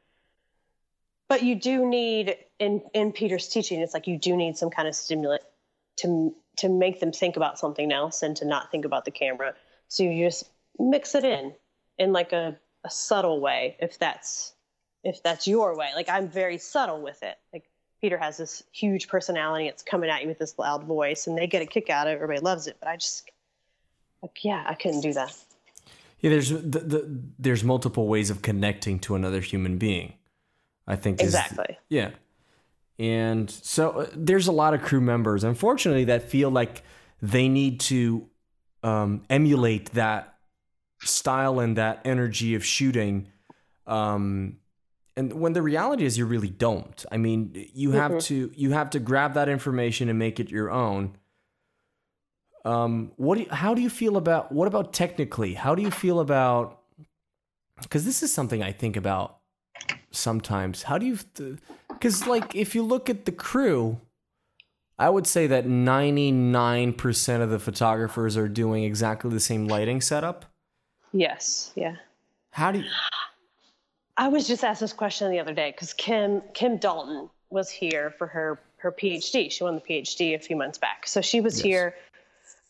but 1.31 1.43
you 1.43 1.55
do 1.55 1.87
need 1.87 2.35
in 2.59 2.81
in 2.93 3.13
peter's 3.13 3.47
teaching 3.47 3.79
it's 3.79 3.93
like 3.93 4.05
you 4.05 4.17
do 4.17 4.35
need 4.35 4.57
some 4.57 4.69
kind 4.69 4.85
of 4.85 4.93
stimulant 4.93 5.41
to 5.95 6.35
to 6.57 6.67
make 6.67 6.99
them 6.99 7.13
think 7.13 7.37
about 7.37 7.57
something 7.57 7.89
else 7.93 8.21
and 8.21 8.35
to 8.35 8.43
not 8.43 8.69
think 8.69 8.83
about 8.83 9.05
the 9.05 9.11
camera 9.11 9.53
so 9.87 10.03
you 10.03 10.25
just 10.25 10.49
mix 10.77 11.15
it 11.15 11.23
in 11.23 11.53
in 11.97 12.11
like 12.13 12.31
a, 12.33 12.57
a 12.83 12.89
subtle 12.89 13.39
way 13.39 13.75
if 13.79 13.97
that's 13.99 14.53
if 15.03 15.21
that's 15.23 15.47
your 15.47 15.75
way 15.75 15.89
like 15.95 16.09
i'm 16.09 16.27
very 16.27 16.57
subtle 16.57 17.01
with 17.01 17.21
it 17.23 17.37
like 17.53 17.69
peter 18.01 18.17
has 18.17 18.37
this 18.37 18.63
huge 18.71 19.07
personality 19.07 19.67
it's 19.67 19.83
coming 19.83 20.09
at 20.09 20.21
you 20.21 20.27
with 20.27 20.39
this 20.39 20.57
loud 20.57 20.83
voice 20.83 21.27
and 21.27 21.37
they 21.37 21.47
get 21.47 21.61
a 21.61 21.65
kick 21.65 21.89
out 21.89 22.07
of 22.07 22.11
it 22.11 22.15
everybody 22.15 22.39
loves 22.39 22.67
it 22.67 22.77
but 22.79 22.87
i 22.89 22.95
just 22.95 23.29
like 24.21 24.43
yeah 24.43 24.63
i 24.67 24.73
couldn't 24.73 25.01
do 25.01 25.13
that 25.13 25.35
Yeah. 26.21 26.29
There's 26.29 26.49
the, 26.49 26.57
the, 26.59 27.19
there's 27.39 27.63
multiple 27.63 28.07
ways 28.07 28.29
of 28.29 28.43
connecting 28.43 28.99
to 28.99 29.15
another 29.15 29.41
human 29.41 29.79
being. 29.79 30.13
I 30.87 30.95
think 30.95 31.19
is- 31.19 31.27
exactly 31.29 31.77
Yeah. 31.89 32.11
And 32.99 33.49
so 33.49 33.89
uh, 33.91 34.07
there's 34.15 34.45
a 34.47 34.51
lot 34.51 34.75
of 34.75 34.83
crew 34.83 35.01
members, 35.01 35.43
unfortunately, 35.43 36.03
that 36.05 36.29
feel 36.29 36.51
like 36.51 36.83
they 37.23 37.49
need 37.49 37.79
to 37.79 38.27
um, 38.83 39.23
emulate 39.31 39.93
that 39.93 40.35
style 41.03 41.59
and 41.59 41.77
that 41.77 42.01
energy 42.05 42.55
of 42.55 42.65
shooting. 42.65 43.27
Um, 43.87 44.57
and 45.17 45.33
when 45.33 45.53
the 45.53 45.61
reality 45.61 46.05
is, 46.05 46.17
you 46.17 46.25
really 46.25 46.49
don't. 46.49 47.05
I 47.11 47.17
mean, 47.17 47.67
you 47.73 47.91
have 47.91 48.19
to 48.19 48.51
you 48.55 48.71
have 48.71 48.89
to 48.91 48.99
grab 48.99 49.33
that 49.33 49.49
information 49.49 50.09
and 50.09 50.17
make 50.17 50.39
it 50.39 50.49
your 50.49 50.71
own. 50.71 51.17
Um, 52.63 53.11
what 53.17 53.35
do 53.35 53.41
you, 53.41 53.49
how 53.49 53.73
do 53.73 53.81
you 53.81 53.89
feel 53.89 54.17
about 54.17 54.51
what 54.51 54.67
about 54.67 54.93
technically? 54.93 55.55
How 55.55 55.75
do 55.75 55.81
you 55.81 55.91
feel 55.91 56.19
about? 56.19 56.79
Because 57.81 58.05
this 58.05 58.23
is 58.23 58.33
something 58.33 58.63
I 58.63 58.71
think 58.71 58.95
about 58.95 59.39
sometimes. 60.11 60.83
How 60.83 60.97
do 60.97 61.05
you? 61.05 61.17
Because 61.89 62.27
like 62.27 62.55
if 62.55 62.73
you 62.73 62.83
look 62.83 63.09
at 63.09 63.25
the 63.25 63.31
crew, 63.31 63.99
I 64.97 65.09
would 65.09 65.27
say 65.27 65.47
that 65.47 65.65
ninety 65.65 66.31
nine 66.31 66.93
percent 66.93 67.43
of 67.43 67.49
the 67.49 67.59
photographers 67.59 68.37
are 68.37 68.47
doing 68.47 68.83
exactly 68.83 69.31
the 69.31 69.39
same 69.39 69.67
lighting 69.67 69.99
setup. 69.99 70.45
Yes 71.13 71.71
yeah 71.75 71.95
How 72.51 72.71
do 72.71 72.79
you? 72.79 72.89
I 74.17 74.27
was 74.27 74.47
just 74.47 74.63
asked 74.63 74.81
this 74.81 74.93
question 74.93 75.31
the 75.31 75.39
other 75.39 75.53
day 75.53 75.71
because 75.71 75.93
Kim 75.93 76.41
Kim 76.53 76.77
Dalton 76.77 77.29
was 77.49 77.69
here 77.69 78.13
for 78.17 78.27
her 78.27 78.59
her 78.77 78.91
PhD. 78.91 79.51
She 79.51 79.63
won 79.63 79.75
the 79.75 79.81
PhD 79.81 80.35
a 80.35 80.39
few 80.39 80.55
months 80.55 80.77
back, 80.77 81.07
so 81.07 81.21
she 81.21 81.41
was 81.41 81.59
here. 81.61 81.95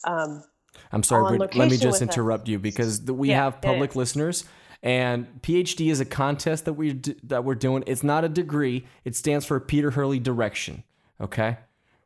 Um, 0.04 0.44
I'm 0.92 1.04
sorry, 1.04 1.38
but 1.38 1.56
let 1.56 1.70
me 1.70 1.78
just 1.78 2.02
interrupt 2.02 2.48
you 2.48 2.60
because 2.60 3.06
the, 3.06 3.14
we 3.14 3.30
Yeah, 3.30 3.44
have 3.44 3.54
yeah, 3.56 3.70
public 3.70 3.94
yeah. 3.96 4.00
listeners, 4.00 4.46
and 4.84 5.28
PhD 5.42 5.90
is 5.90 6.00
a 6.00 6.06
contest 6.06 6.66
that 6.66 6.74
we 6.74 7.02
that 7.24 7.44
we're 7.44 7.56
doing. 7.56 7.84
It's 7.88 8.04
not 8.04 8.24
a 8.24 8.30
degree. 8.30 8.86
It 9.06 9.16
stands 9.16 9.46
for 9.46 9.60
Peter 9.60 9.92
Hurley 9.92 10.20
Direction. 10.20 10.84
Okay, 11.20 11.58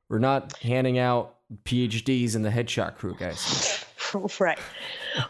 we're 0.10 0.20
not 0.20 0.58
handing 0.58 0.98
out 1.00 1.36
PhDs 1.64 2.36
in 2.36 2.42
the 2.42 2.50
headshot 2.50 2.96
crew, 2.96 3.16
guys. 3.18 3.75
right, 4.39 4.59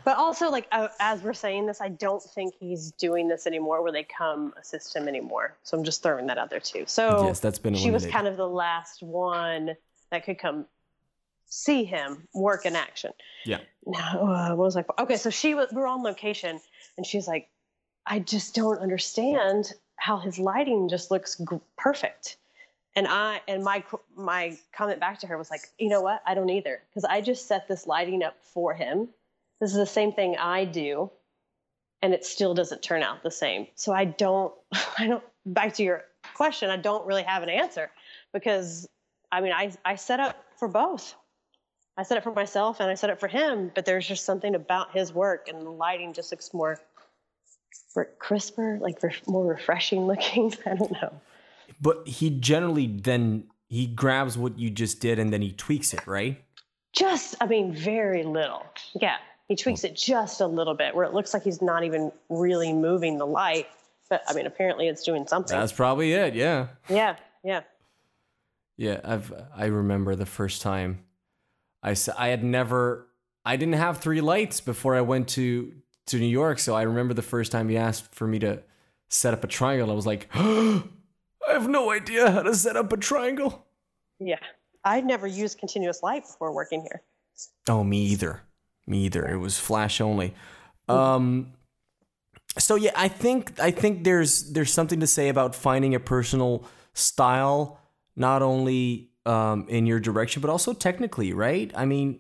but 0.03 0.17
also 0.17 0.49
like 0.49 0.67
uh, 0.71 0.87
as 0.99 1.21
we're 1.21 1.33
saying 1.33 1.65
this, 1.67 1.81
I 1.81 1.89
don't 1.89 2.21
think 2.21 2.53
he's 2.59 2.91
doing 2.91 3.27
this 3.27 3.47
anymore, 3.47 3.81
where 3.81 3.91
they 3.91 4.03
come 4.03 4.53
assist 4.59 4.95
him 4.95 5.07
anymore. 5.07 5.55
So 5.63 5.77
I'm 5.77 5.83
just 5.83 6.03
throwing 6.03 6.27
that 6.27 6.37
out 6.37 6.49
there 6.49 6.59
too. 6.59 6.83
So 6.87 7.25
Yes, 7.27 7.39
that's 7.39 7.59
been 7.59 7.73
she 7.75 7.91
was 7.91 8.05
kind 8.05 8.27
of 8.27 8.37
the 8.37 8.47
last 8.47 9.03
one 9.03 9.75
that 10.11 10.25
could 10.25 10.39
come 10.39 10.65
see 11.47 11.83
him 11.83 12.27
work 12.33 12.65
in 12.65 12.75
action. 12.75 13.11
Yeah. 13.45 13.59
No, 13.85 13.99
uh, 13.99 14.49
what 14.49 14.57
was 14.65 14.77
I? 14.77 14.83
Okay, 14.99 15.17
so 15.17 15.29
she 15.29 15.53
was. 15.55 15.69
We're 15.71 15.87
on 15.87 16.03
location, 16.03 16.59
and 16.97 17.05
she's 17.05 17.27
like, 17.27 17.49
"I 18.05 18.19
just 18.19 18.55
don't 18.55 18.79
understand 18.79 19.73
how 19.97 20.17
his 20.17 20.39
lighting 20.39 20.89
just 20.89 21.11
looks 21.11 21.37
g- 21.37 21.59
perfect." 21.77 22.37
And 22.95 23.07
I 23.07 23.41
and 23.47 23.63
my 23.63 23.83
my 24.15 24.57
comment 24.73 24.99
back 24.99 25.19
to 25.19 25.27
her 25.27 25.37
was 25.37 25.51
like, 25.51 25.69
"You 25.77 25.89
know 25.89 26.01
what? 26.01 26.21
I 26.25 26.33
don't 26.33 26.49
either, 26.49 26.81
because 26.89 27.03
I 27.03 27.21
just 27.21 27.47
set 27.47 27.67
this 27.67 27.87
lighting 27.87 28.23
up 28.23 28.37
for 28.41 28.73
him. 28.73 29.09
This 29.59 29.71
is 29.71 29.77
the 29.77 29.85
same 29.85 30.13
thing 30.13 30.37
I 30.37 30.65
do, 30.65 31.11
and 32.01 32.13
it 32.13 32.25
still 32.25 32.53
doesn't 32.53 32.81
turn 32.81 33.03
out 33.03 33.21
the 33.21 33.31
same. 33.31 33.67
So 33.75 33.91
I 33.91 34.05
don't. 34.05 34.53
I 34.97 35.07
don't. 35.07 35.23
Back 35.45 35.73
to 35.75 35.83
your 35.83 36.05
question, 36.33 36.69
I 36.69 36.77
don't 36.77 37.05
really 37.05 37.23
have 37.23 37.43
an 37.43 37.49
answer 37.49 37.91
because 38.33 38.87
I 39.31 39.41
mean, 39.41 39.51
I 39.51 39.71
I 39.83 39.95
set 39.95 40.19
up 40.19 40.43
for 40.57 40.67
both. 40.67 41.15
I 41.97 42.03
set 42.03 42.17
it 42.17 42.23
for 42.23 42.33
myself 42.33 42.79
and 42.79 42.89
I 42.89 42.95
set 42.95 43.09
it 43.09 43.19
for 43.19 43.27
him, 43.27 43.71
but 43.73 43.85
there's 43.85 44.07
just 44.07 44.25
something 44.25 44.53
about 44.53 44.93
his 44.93 45.13
work 45.13 45.47
and 45.47 45.65
the 45.65 45.69
lighting 45.69 46.13
just 46.13 46.31
looks 46.31 46.53
more 46.53 46.79
re- 47.95 48.05
crisper, 48.19 48.77
like 48.81 48.99
more 49.27 49.45
refreshing 49.45 50.05
looking. 50.05 50.53
I 50.65 50.75
don't 50.75 50.91
know. 50.91 51.21
But 51.81 52.07
he 52.07 52.29
generally 52.29 52.87
then 52.87 53.45
he 53.67 53.87
grabs 53.87 54.37
what 54.37 54.57
you 54.57 54.69
just 54.69 54.99
did 54.99 55.19
and 55.19 55.31
then 55.33 55.41
he 55.41 55.51
tweaks 55.51 55.93
it, 55.93 56.05
right? 56.07 56.41
Just, 56.93 57.35
I 57.41 57.47
mean, 57.47 57.73
very 57.73 58.23
little. 58.23 58.65
Yeah, 58.99 59.17
he 59.47 59.55
tweaks 59.55 59.83
it 59.83 59.95
just 59.95 60.39
a 60.39 60.47
little 60.47 60.75
bit 60.75 60.95
where 60.95 61.05
it 61.05 61.13
looks 61.13 61.33
like 61.33 61.43
he's 61.43 61.61
not 61.61 61.83
even 61.83 62.11
really 62.29 62.71
moving 62.71 63.17
the 63.17 63.27
light. 63.27 63.67
But 64.09 64.23
I 64.27 64.33
mean, 64.33 64.45
apparently 64.45 64.87
it's 64.87 65.03
doing 65.03 65.27
something. 65.27 65.57
That's 65.57 65.73
probably 65.73 66.13
it. 66.13 66.35
Yeah. 66.35 66.67
yeah, 66.87 67.17
yeah. 67.43 67.61
Yeah, 68.77 68.99
I've 69.03 69.33
I 69.55 69.65
remember 69.65 70.15
the 70.15 70.25
first 70.25 70.61
time 70.61 71.05
I, 71.81 71.95
I 72.17 72.27
had 72.27 72.43
never 72.43 73.07
I 73.45 73.55
didn't 73.55 73.75
have 73.75 73.99
three 73.99 74.21
lights 74.21 74.59
before 74.59 74.95
I 74.95 75.01
went 75.01 75.27
to 75.29 75.73
to 76.07 76.19
New 76.19 76.27
York, 76.27 76.59
so 76.59 76.75
I 76.75 76.83
remember 76.83 77.13
the 77.13 77.21
first 77.21 77.51
time 77.51 77.69
he 77.69 77.77
asked 77.77 78.13
for 78.13 78.27
me 78.27 78.39
to 78.39 78.61
set 79.09 79.33
up 79.33 79.43
a 79.43 79.47
triangle. 79.47 79.91
I 79.91 79.93
was 79.93 80.05
like, 80.05 80.29
I 81.47 81.53
have 81.53 81.67
no 81.67 81.91
idea 81.91 82.31
how 82.31 82.41
to 82.43 82.55
set 82.55 82.75
up 82.77 82.91
a 82.91 82.97
triangle. 82.97 83.65
Yeah. 84.19 84.39
I'd 84.83 85.05
never 85.05 85.27
used 85.27 85.57
continuous 85.59 86.03
light 86.03 86.23
before 86.23 86.53
working 86.53 86.81
here. 86.81 87.01
Oh, 87.67 87.83
me 87.83 87.99
either. 88.05 88.41
Me 88.87 88.99
either. 89.05 89.27
It 89.27 89.37
was 89.37 89.59
flash 89.59 89.99
only. 90.01 90.33
Um 90.87 91.53
so 92.57 92.75
yeah, 92.75 92.91
I 92.95 93.07
think 93.09 93.59
I 93.59 93.71
think 93.71 94.03
there's 94.03 94.53
there's 94.53 94.71
something 94.71 94.99
to 95.01 95.07
say 95.07 95.29
about 95.29 95.55
finding 95.55 95.95
a 95.95 95.99
personal 95.99 96.65
style 96.93 97.79
not 98.15 98.41
only 98.41 99.09
um 99.25 99.65
in 99.67 99.85
your 99.87 99.99
direction 99.99 100.41
but 100.41 100.49
also 100.49 100.71
technically, 100.73 101.33
right? 101.33 101.71
I 101.75 101.85
mean 101.85 102.19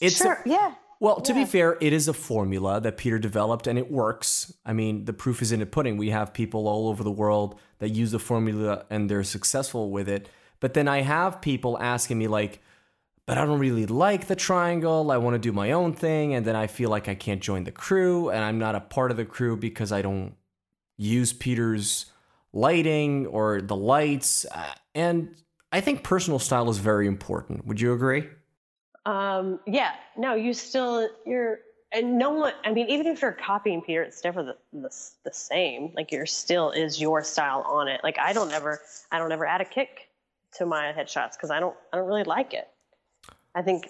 it's 0.00 0.20
a- 0.20 0.24
sure. 0.24 0.42
yeah. 0.46 0.74
Well, 1.02 1.20
to 1.20 1.34
be 1.34 1.44
fair, 1.44 1.76
it 1.80 1.92
is 1.92 2.06
a 2.06 2.12
formula 2.12 2.80
that 2.80 2.96
Peter 2.96 3.18
developed 3.18 3.66
and 3.66 3.76
it 3.76 3.90
works. 3.90 4.54
I 4.64 4.72
mean, 4.72 5.04
the 5.04 5.12
proof 5.12 5.42
is 5.42 5.50
in 5.50 5.58
the 5.58 5.66
pudding. 5.66 5.96
We 5.96 6.10
have 6.10 6.32
people 6.32 6.68
all 6.68 6.86
over 6.86 7.02
the 7.02 7.10
world 7.10 7.58
that 7.80 7.88
use 7.88 8.12
the 8.12 8.20
formula 8.20 8.86
and 8.88 9.10
they're 9.10 9.24
successful 9.24 9.90
with 9.90 10.08
it. 10.08 10.28
But 10.60 10.74
then 10.74 10.86
I 10.86 11.00
have 11.00 11.40
people 11.40 11.76
asking 11.80 12.18
me, 12.18 12.28
like, 12.28 12.60
but 13.26 13.36
I 13.36 13.44
don't 13.44 13.58
really 13.58 13.84
like 13.86 14.28
the 14.28 14.36
triangle. 14.36 15.10
I 15.10 15.16
want 15.16 15.34
to 15.34 15.40
do 15.40 15.50
my 15.50 15.72
own 15.72 15.92
thing. 15.92 16.34
And 16.34 16.46
then 16.46 16.54
I 16.54 16.68
feel 16.68 16.88
like 16.88 17.08
I 17.08 17.16
can't 17.16 17.40
join 17.40 17.64
the 17.64 17.72
crew 17.72 18.30
and 18.30 18.44
I'm 18.44 18.60
not 18.60 18.76
a 18.76 18.80
part 18.80 19.10
of 19.10 19.16
the 19.16 19.24
crew 19.24 19.56
because 19.56 19.90
I 19.90 20.02
don't 20.02 20.36
use 20.96 21.32
Peter's 21.32 22.06
lighting 22.52 23.26
or 23.26 23.60
the 23.60 23.74
lights. 23.74 24.46
Uh, 24.54 24.72
And 24.94 25.34
I 25.72 25.80
think 25.80 26.04
personal 26.04 26.38
style 26.38 26.70
is 26.70 26.78
very 26.78 27.08
important. 27.08 27.66
Would 27.66 27.80
you 27.80 27.92
agree? 27.92 28.28
Um, 29.04 29.60
yeah, 29.66 29.94
no, 30.16 30.34
you 30.34 30.52
still 30.54 31.08
you're 31.26 31.60
and 31.92 32.18
no 32.18 32.30
one. 32.30 32.54
I 32.64 32.72
mean, 32.72 32.88
even 32.88 33.06
if 33.06 33.20
you're 33.20 33.32
copying 33.32 33.82
Peter, 33.82 34.02
it's 34.02 34.24
never 34.24 34.42
the, 34.42 34.56
the 34.72 34.90
the 35.24 35.32
same. 35.32 35.92
Like 35.94 36.10
you're 36.10 36.26
still 36.26 36.70
is 36.70 37.00
your 37.00 37.22
style 37.22 37.62
on 37.62 37.88
it. 37.88 38.00
Like 38.02 38.18
I 38.18 38.32
don't 38.32 38.52
ever 38.52 38.80
I 39.10 39.18
don't 39.18 39.32
ever 39.32 39.46
add 39.46 39.60
a 39.60 39.64
kick 39.64 40.08
to 40.54 40.66
my 40.66 40.92
headshots 40.96 41.32
because 41.32 41.50
I 41.50 41.60
don't 41.60 41.76
I 41.92 41.96
don't 41.96 42.06
really 42.06 42.24
like 42.24 42.54
it. 42.54 42.68
I 43.54 43.62
think 43.62 43.88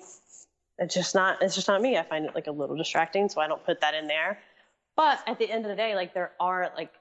it's 0.79 0.95
just 0.95 1.15
not 1.15 1.41
it's 1.43 1.55
just 1.55 1.69
not 1.69 1.81
me. 1.81 1.97
I 1.97 2.03
find 2.03 2.25
it 2.25 2.35
like 2.35 2.49
a 2.49 2.53
little 2.53 2.77
distracting, 2.77 3.29
so 3.29 3.41
I 3.41 3.47
don't 3.47 3.65
put 3.65 3.81
that 3.81 3.95
in 3.95 4.09
there. 4.09 4.39
But 4.97 5.21
at 5.27 5.39
the 5.39 5.51
end 5.51 5.65
of 5.65 5.71
the 5.71 5.77
day, 5.77 5.95
like 5.95 6.15
there 6.15 6.33
are 6.41 6.73
like 6.77 6.93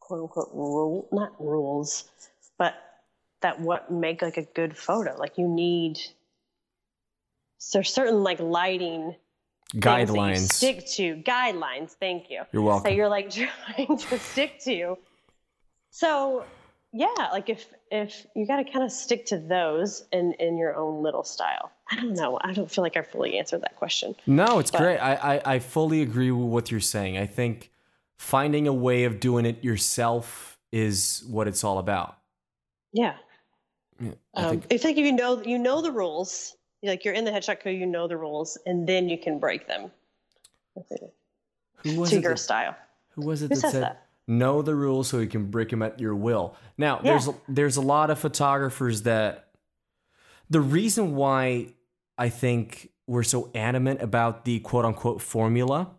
quote 0.00 0.22
unquote 0.22 0.50
rule 0.52 1.08
not 1.12 1.32
rules, 1.40 2.04
but 2.58 2.74
that 3.42 3.60
what 3.60 3.90
make 3.90 4.22
like 4.22 4.38
a 4.38 4.42
good 4.42 4.76
photo. 4.76 5.16
Like 5.16 5.38
you 5.38 5.46
need 5.46 5.98
so 7.64 7.78
there's 7.78 7.92
certain 7.92 8.22
like 8.22 8.40
lighting 8.40 9.14
things 9.72 9.82
that 9.84 10.00
you 10.00 10.06
Guidelines. 10.06 10.52
stick 10.52 10.86
to 10.96 11.16
guidelines. 11.22 11.92
Thank 11.92 12.28
you. 12.30 12.42
You're 12.52 12.62
welcome. 12.62 12.84
That 12.90 12.96
you're 12.96 13.08
like 13.08 13.30
trying 13.76 13.96
to 13.96 14.18
stick 14.18 14.60
to. 14.64 14.98
So 15.90 16.44
yeah, 16.92 17.06
like 17.32 17.48
if 17.48 17.66
if 17.90 18.26
you 18.34 18.46
got 18.46 18.56
to 18.56 18.64
kind 18.64 18.84
of 18.84 18.92
stick 18.92 19.26
to 19.26 19.38
those 19.38 20.04
in 20.12 20.32
in 20.34 20.56
your 20.58 20.76
own 20.76 21.02
little 21.02 21.24
style. 21.24 21.70
I 21.90 21.96
don't 21.96 22.14
know. 22.14 22.38
I 22.42 22.52
don't 22.52 22.70
feel 22.70 22.82
like 22.82 22.96
I 22.96 23.02
fully 23.02 23.38
answered 23.38 23.62
that 23.62 23.76
question. 23.76 24.14
No, 24.26 24.58
it's 24.58 24.70
But- 24.70 24.78
great. 24.80 24.98
I, 24.98 25.14
I, 25.36 25.54
I 25.54 25.58
fully 25.58 26.00
agree 26.02 26.30
with 26.30 26.48
what 26.48 26.70
you're 26.70 26.80
saying. 26.80 27.18
I 27.18 27.26
think 27.26 27.70
finding 28.16 28.66
a 28.66 28.72
way 28.72 29.04
of 29.04 29.20
doing 29.20 29.44
it 29.44 29.62
yourself 29.62 30.58
is 30.70 31.22
what 31.28 31.46
it's 31.48 31.64
all 31.64 31.78
about. 31.78 32.16
Yeah. 32.92 33.14
Yeah, 34.00 34.12
I 34.34 34.42
Um, 34.44 34.60
think 34.60 34.84
like 34.84 34.96
if 34.96 35.04
you 35.04 35.12
know 35.12 35.42
you 35.42 35.58
know 35.58 35.82
the 35.82 35.92
rules, 35.92 36.56
like 36.82 37.04
you're 37.04 37.14
in 37.14 37.24
the 37.24 37.30
headshot 37.30 37.60
code, 37.60 37.76
you 37.76 37.86
know 37.86 38.08
the 38.08 38.16
rules, 38.16 38.58
and 38.66 38.86
then 38.88 39.08
you 39.08 39.18
can 39.18 39.38
break 39.38 39.66
them 39.68 39.90
who 41.82 42.00
was 42.00 42.10
to 42.10 42.16
it 42.16 42.22
your 42.22 42.32
that, 42.32 42.38
style. 42.38 42.76
who 43.10 43.22
was 43.22 43.42
it 43.42 43.50
Who 43.50 43.56
that 43.60 43.70
said 43.72 43.82
that? 43.82 44.06
know 44.26 44.62
the 44.62 44.74
rules 44.74 45.08
so 45.08 45.18
you 45.18 45.26
can 45.28 45.50
break 45.50 45.70
them 45.70 45.82
at 45.82 46.00
your 46.00 46.14
will? 46.14 46.56
Now, 46.78 47.00
Yeah. 47.02 47.12
there's 47.12 47.28
there's 47.48 47.76
a 47.76 47.80
lot 47.82 48.10
of 48.10 48.18
photographers 48.18 49.02
that 49.02 49.48
the 50.50 50.60
reason 50.60 51.14
why 51.14 51.74
I 52.18 52.28
think 52.28 52.90
we're 53.06 53.22
so 53.22 53.50
adamant 53.54 54.00
about 54.02 54.44
the 54.44 54.60
quote 54.60 54.84
unquote 54.84 55.20
formula 55.20 55.90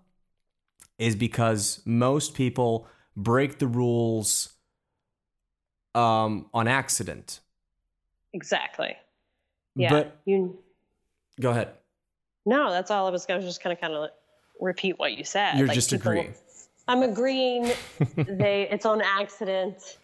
is 0.97 1.15
because 1.15 1.81
most 1.85 2.33
people 2.33 2.87
break 3.15 3.59
the 3.59 3.67
rules 3.67 4.53
um, 5.95 6.49
on 6.53 6.67
accident. 6.67 7.39
Exactly. 8.31 8.95
Yeah. 9.75 9.89
But 9.89 10.21
you 10.25 10.57
go 11.39 11.51
ahead. 11.51 11.69
no, 12.45 12.71
that's 12.71 12.91
all 12.91 13.07
I 13.07 13.09
was 13.09 13.25
going 13.25 13.39
to 13.41 13.45
just 13.47 13.61
kind 13.61 13.73
of 13.73 13.79
kind 13.81 13.93
of 13.93 14.09
repeat 14.59 14.97
what 14.99 15.17
you 15.17 15.23
said. 15.23 15.57
You're 15.57 15.67
Like, 15.67 15.75
just 15.75 15.91
people- 15.91 16.11
agreeing. 16.11 16.33
I'm 16.87 17.01
agreeing. 17.03 17.71
they 18.15 18.67
it's 18.69 18.85
on 18.85 19.01
accident. 19.01 19.97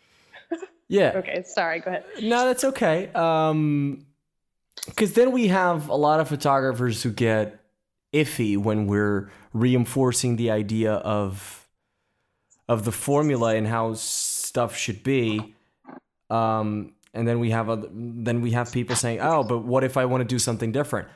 Yeah. 0.91 1.11
Okay, 1.17 1.43
sorry. 1.43 1.81
Go 1.81 1.91
ahead. 1.91 2.03
No, 2.19 2.47
that's 2.47 2.63
okay. 2.63 3.09
Um, 3.13 4.07
because 4.87 5.13
then 5.13 5.31
we 5.31 5.49
have 5.49 5.87
a 5.87 5.95
lot 5.95 6.19
of 6.19 6.27
photographers 6.29 7.03
who 7.03 7.11
get 7.11 7.59
iffy 8.11 8.57
when 8.57 8.87
we're 8.87 9.29
reinforcing 9.53 10.35
the 10.37 10.49
idea 10.49 10.93
of 10.93 11.67
of 12.67 12.85
the 12.85 12.91
formula 12.91 13.53
and 13.53 13.67
how 13.67 13.93
stuff 13.93 14.75
should 14.75 15.03
be. 15.03 15.53
Um, 16.31 16.93
and 17.13 17.27
then 17.27 17.39
we 17.39 17.51
have 17.51 17.69
other, 17.69 17.87
then 17.93 18.41
we 18.41 18.49
have 18.51 18.71
people 18.71 18.95
saying, 18.95 19.19
"Oh, 19.21 19.43
but 19.43 19.59
what 19.59 19.83
if 19.83 19.95
I 19.95 20.05
want 20.05 20.21
to 20.21 20.25
do 20.25 20.39
something 20.39 20.71
different?" 20.71 21.07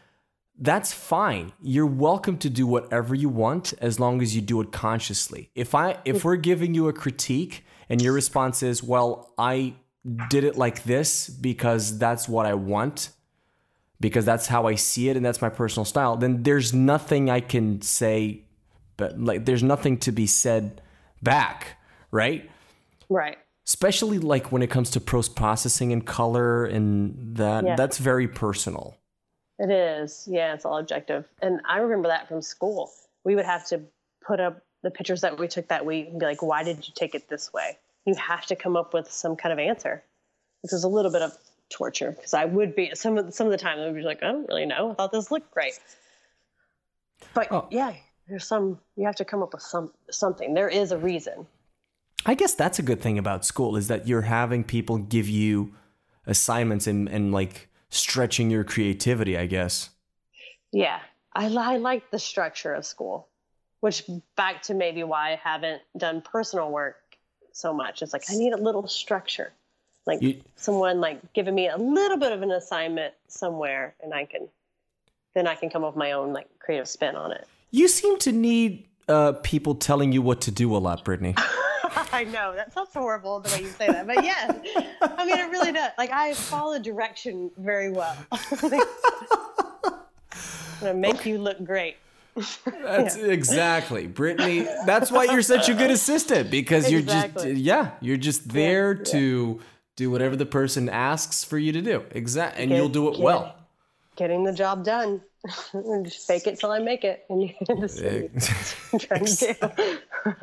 That's 0.60 0.94
fine. 0.94 1.52
You're 1.62 1.86
welcome 1.88 2.38
to 2.38 2.50
do 2.50 2.68
whatever 2.68 3.16
you 3.16 3.28
want 3.30 3.74
as 3.82 4.00
long 4.00 4.22
as 4.22 4.36
you 4.36 4.42
do 4.42 4.62
it 4.62 4.72
consciously. 4.72 5.50
If 5.56 5.74
I 5.74 5.98
if 6.06 6.24
we're 6.24 6.36
giving 6.36 6.74
you 6.74 6.88
a 6.88 6.94
critique 6.94 7.66
and 7.90 8.02
your 8.02 8.14
response 8.14 8.62
is, 8.64 8.84
"Well, 8.84 9.34
I 9.38 9.74
did 10.30 10.44
it 10.44 10.56
like 10.58 10.84
this 10.84 11.28
because 11.30 11.98
that's 11.98 12.30
what 12.30 12.46
I 12.46 12.54
want." 12.54 13.10
Because 14.00 14.26
that's 14.26 14.48
how 14.48 14.68
I 14.68 14.76
see 14.76 15.08
it 15.10 15.16
and 15.16 15.26
that's 15.26 15.42
my 15.42 15.48
personal 15.50 15.86
style, 15.86 16.18
then 16.18 16.44
there's 16.44 16.74
nothing 16.74 17.30
I 17.30 17.40
can 17.40 17.82
say 17.82 18.42
but 18.98 19.20
like 19.20 19.46
there's 19.46 19.64
nothing 19.64 19.98
to 20.00 20.12
be 20.12 20.28
said 20.28 20.82
back, 21.22 21.78
right? 22.12 22.50
Right. 23.10 23.38
especially 23.66 24.20
like 24.20 24.52
when 24.52 24.62
it 24.62 24.70
comes 24.70 24.90
to 24.92 25.00
post 25.00 25.36
processing 25.38 25.94
and 25.94 26.06
color 26.06 26.66
and 26.66 27.38
that 27.38 27.64
Yeah. 27.64 27.76
that's 27.78 27.98
very 27.98 28.28
personal 28.28 28.98
It 29.60 29.70
is. 29.72 30.28
Yeah, 30.30 30.54
it's 30.54 30.66
all 30.66 30.78
objective. 30.78 31.26
And 31.42 31.62
I 31.68 31.78
remember 31.78 32.08
that 32.10 32.28
from 32.28 32.42
school. 32.42 32.92
We 33.24 33.36
would 33.36 33.46
have 33.46 33.66
to 33.68 33.82
put 34.26 34.40
up 34.40 34.62
the 34.82 34.92
pictures 34.92 35.22
that 35.22 35.40
we 35.40 35.48
took 35.48 35.68
that 35.70 35.86
week 35.86 36.08
and 36.10 36.20
be 36.20 36.26
like, 36.26 36.42
why 36.42 36.64
did 36.64 36.88
you 36.88 36.94
take 36.96 37.16
it 37.16 37.30
this 37.30 37.54
way? 37.54 37.78
You 38.06 38.16
have 38.16 38.46
to 38.48 38.56
come 38.56 38.76
up 38.76 38.94
with 38.94 39.10
some 39.12 39.36
kind 39.36 39.54
of 39.54 39.60
answer, 39.60 40.04
which 40.62 40.72
was 40.72 40.84
a 40.84 40.90
little 40.90 41.12
bit 41.12 41.22
of 41.22 41.38
torture 41.70 42.12
because 42.12 42.34
I 42.34 42.46
would 42.46 42.76
be 42.76 42.92
some 42.94 43.18
of 43.18 43.34
some 43.34 43.48
of 43.48 43.52
the 43.52 43.58
time 43.58 43.80
I 43.80 43.86
would 43.86 43.96
be 43.96 44.02
like, 44.02 44.22
I 44.22 44.32
don't 44.32 44.48
really 44.50 44.66
know. 44.66 44.92
I 44.92 44.94
thought 44.96 45.12
this 45.12 45.32
looked 45.32 45.52
great. 45.52 45.80
But 47.34 47.48
Oh. 47.52 47.68
yeah, 47.72 47.94
there's 48.28 48.46
some 48.46 48.80
you 48.98 49.06
have 49.06 49.16
to 49.16 49.26
come 49.26 49.42
up 49.42 49.54
with 49.54 49.62
some 49.62 49.92
something. 50.12 50.54
There 50.54 50.68
is 50.70 50.92
a 50.92 50.98
reason. 50.98 51.48
i 52.26 52.34
guess 52.34 52.54
that's 52.56 52.80
a 52.80 52.82
good 52.84 53.02
thing 53.02 53.18
about 53.18 53.46
school 53.46 53.76
is 53.78 53.88
that 53.88 54.08
you're 54.08 54.22
having 54.24 54.64
people 54.64 54.98
give 54.98 55.28
you 55.30 55.74
assignments 56.28 56.88
and, 56.88 57.08
and 57.10 57.32
like 57.34 57.70
stretching 57.94 58.50
your 58.50 58.64
creativity 58.64 59.38
i 59.38 59.46
guess 59.46 59.90
Yeah, 60.72 61.00
I, 61.36 61.46
I 61.54 61.78
like 61.78 62.10
the 62.10 62.18
structure 62.20 62.74
of 62.74 62.84
school, 62.86 63.28
which 63.82 64.04
back 64.36 64.64
to 64.64 64.74
maybe 64.74 65.04
why 65.04 65.34
I 65.34 65.36
haven't 65.36 65.82
done 65.96 66.22
personal 66.22 66.72
work 66.72 66.96
so 67.52 67.74
much. 67.74 68.02
It's 68.02 68.14
like 68.14 68.24
I 68.32 68.36
need 68.36 68.54
a 68.54 68.58
little 68.58 68.88
structure, 68.88 69.52
like 70.08 70.22
You- 70.22 70.42
someone 70.56 71.00
like 71.00 71.20
giving 71.34 71.54
me 71.54 71.70
a 71.70 71.78
little 71.78 72.18
bit 72.18 72.32
of 72.32 72.42
an 72.42 72.52
assignment 72.52 73.14
somewhere, 73.28 73.94
and 74.02 74.14
I 74.14 74.26
can 74.26 74.50
then 75.36 75.46
I 75.48 75.56
can 75.56 75.70
come 75.70 75.84
up 75.84 75.94
with 75.94 76.00
my 76.00 76.12
own 76.14 76.34
like 76.34 76.48
creative 76.60 76.88
spin 76.88 77.16
on 77.16 77.32
it. 77.32 77.46
you 77.72 77.88
seem 77.88 78.18
to 78.20 78.32
need 78.32 78.88
uh, 79.08 79.34
people 79.44 79.76
telling 79.76 80.12
you 80.12 80.22
what 80.24 80.42
to 80.42 80.52
do 80.52 80.76
a 80.76 80.80
lot 80.88 81.06
Britney 81.06 81.34
I 82.12 82.24
know 82.26 82.54
that 82.56 82.74
sounds 82.74 82.90
horrible 82.94 83.40
the 83.40 83.50
way 83.56 83.64
you 83.64 83.70
say 83.70 83.88
that, 83.88 84.08
but 84.08 84.24
yes, 84.24 84.56
I 85.02 85.26
mean 85.26 85.38
it 85.38 85.50
really 85.52 85.72
does. 85.72 85.92
Like 85.98 86.12
I 86.12 86.34
follow 86.34 86.80
direction 86.80 87.52
very 87.58 87.92
well. 87.92 88.16
I'm 88.32 88.82
gonna 90.80 90.94
make 90.94 91.26
you 91.26 91.38
look 91.38 91.64
great. 91.64 91.98
That's 92.66 93.16
exactly, 93.18 94.08
Britney. 94.08 94.66
That's 94.86 95.12
why 95.12 95.26
you're 95.26 95.42
such 95.42 95.70
a 95.70 95.74
good 95.74 95.92
assistant 95.92 96.50
because 96.50 96.92
you're 96.92 97.02
just 97.02 97.46
yeah, 97.46 97.92
you're 98.02 98.18
just 98.18 98.50
there 98.50 98.94
yeah. 98.94 99.04
to 99.06 99.62
do 99.96 100.10
whatever 100.10 100.36
the 100.36 100.46
person 100.46 100.90
asks 100.90 101.44
for 101.44 101.58
you 101.58 101.72
to 101.74 101.82
do. 101.82 102.04
Exact, 102.12 102.58
and 102.58 102.70
Get- 102.70 102.78
you'll 102.78 102.90
do 102.90 103.14
it 103.14 103.20
well. 103.20 103.56
Getting 104.16 104.44
the 104.44 104.54
job 104.54 104.84
done. 104.86 105.22
Just 106.04 106.28
fake 106.28 106.48
it 106.48 106.60
till 106.60 106.72
I 106.72 106.80
make 106.80 107.04
it. 107.04 107.26
And 107.30 107.42
you 107.42 107.50
just 107.80 107.98
trying 108.00 109.26
to 109.26 109.56
do. 109.60 110.36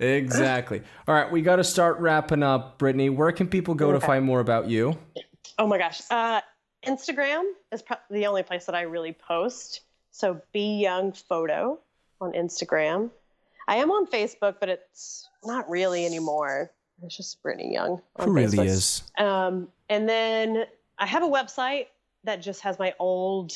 Exactly. 0.00 0.82
All 1.06 1.14
right, 1.14 1.30
we 1.30 1.42
got 1.42 1.56
to 1.56 1.64
start 1.64 1.98
wrapping 1.98 2.42
up. 2.42 2.78
Britney, 2.78 3.14
where 3.14 3.32
can 3.32 3.48
people 3.48 3.74
go 3.74 3.92
to 3.92 4.00
find 4.00 4.24
more 4.24 4.40
about 4.40 4.68
you? 4.68 4.96
Oh 5.58 5.66
my 5.66 5.78
gosh. 5.78 6.00
Uh, 6.10 6.40
Instagram 6.86 7.42
is 7.72 7.82
pro- 7.82 7.96
the 8.10 8.26
only 8.26 8.42
place 8.42 8.66
that 8.66 8.74
I 8.74 8.82
really 8.82 9.12
post. 9.12 9.80
So 10.10 10.40
be 10.52 10.80
young 10.80 11.12
photo 11.12 11.78
on 12.20 12.32
Instagram. 12.32 13.10
I 13.66 13.76
am 13.76 13.90
on 13.90 14.06
Facebook, 14.06 14.56
but 14.60 14.68
it's 14.68 15.28
not 15.44 15.68
really 15.68 16.06
anymore. 16.06 16.70
It's 17.02 17.16
just 17.16 17.42
Britney 17.42 17.72
Young. 17.72 18.00
On 18.16 18.26
Who 18.26 18.32
really 18.32 18.66
is? 18.66 19.02
Um, 19.18 19.68
and 19.88 20.08
then 20.08 20.64
I 20.98 21.06
have 21.06 21.22
a 21.22 21.28
website 21.28 21.86
that 22.24 22.42
just 22.42 22.60
has 22.62 22.78
my 22.78 22.94
old 22.98 23.52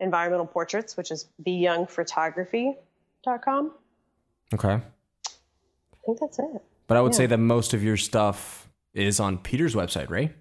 environmental 0.00 0.46
portraits, 0.46 0.96
which 0.96 1.10
is 1.10 1.26
byoungphotography.com. 1.46 3.72
Okay, 4.54 4.80
think 6.16 6.20
that's 6.20 6.38
it. 6.38 6.62
but 6.86 6.96
I 6.96 7.00
would 7.02 7.14
say 7.14 7.26
that 7.26 7.38
most 7.38 7.74
of 7.74 7.82
your 7.84 7.96
stuff 7.96 8.68
is 8.94 9.20
on 9.20 9.38
Peter's 9.38 9.74
website, 9.74 10.08
right? 10.10 10.34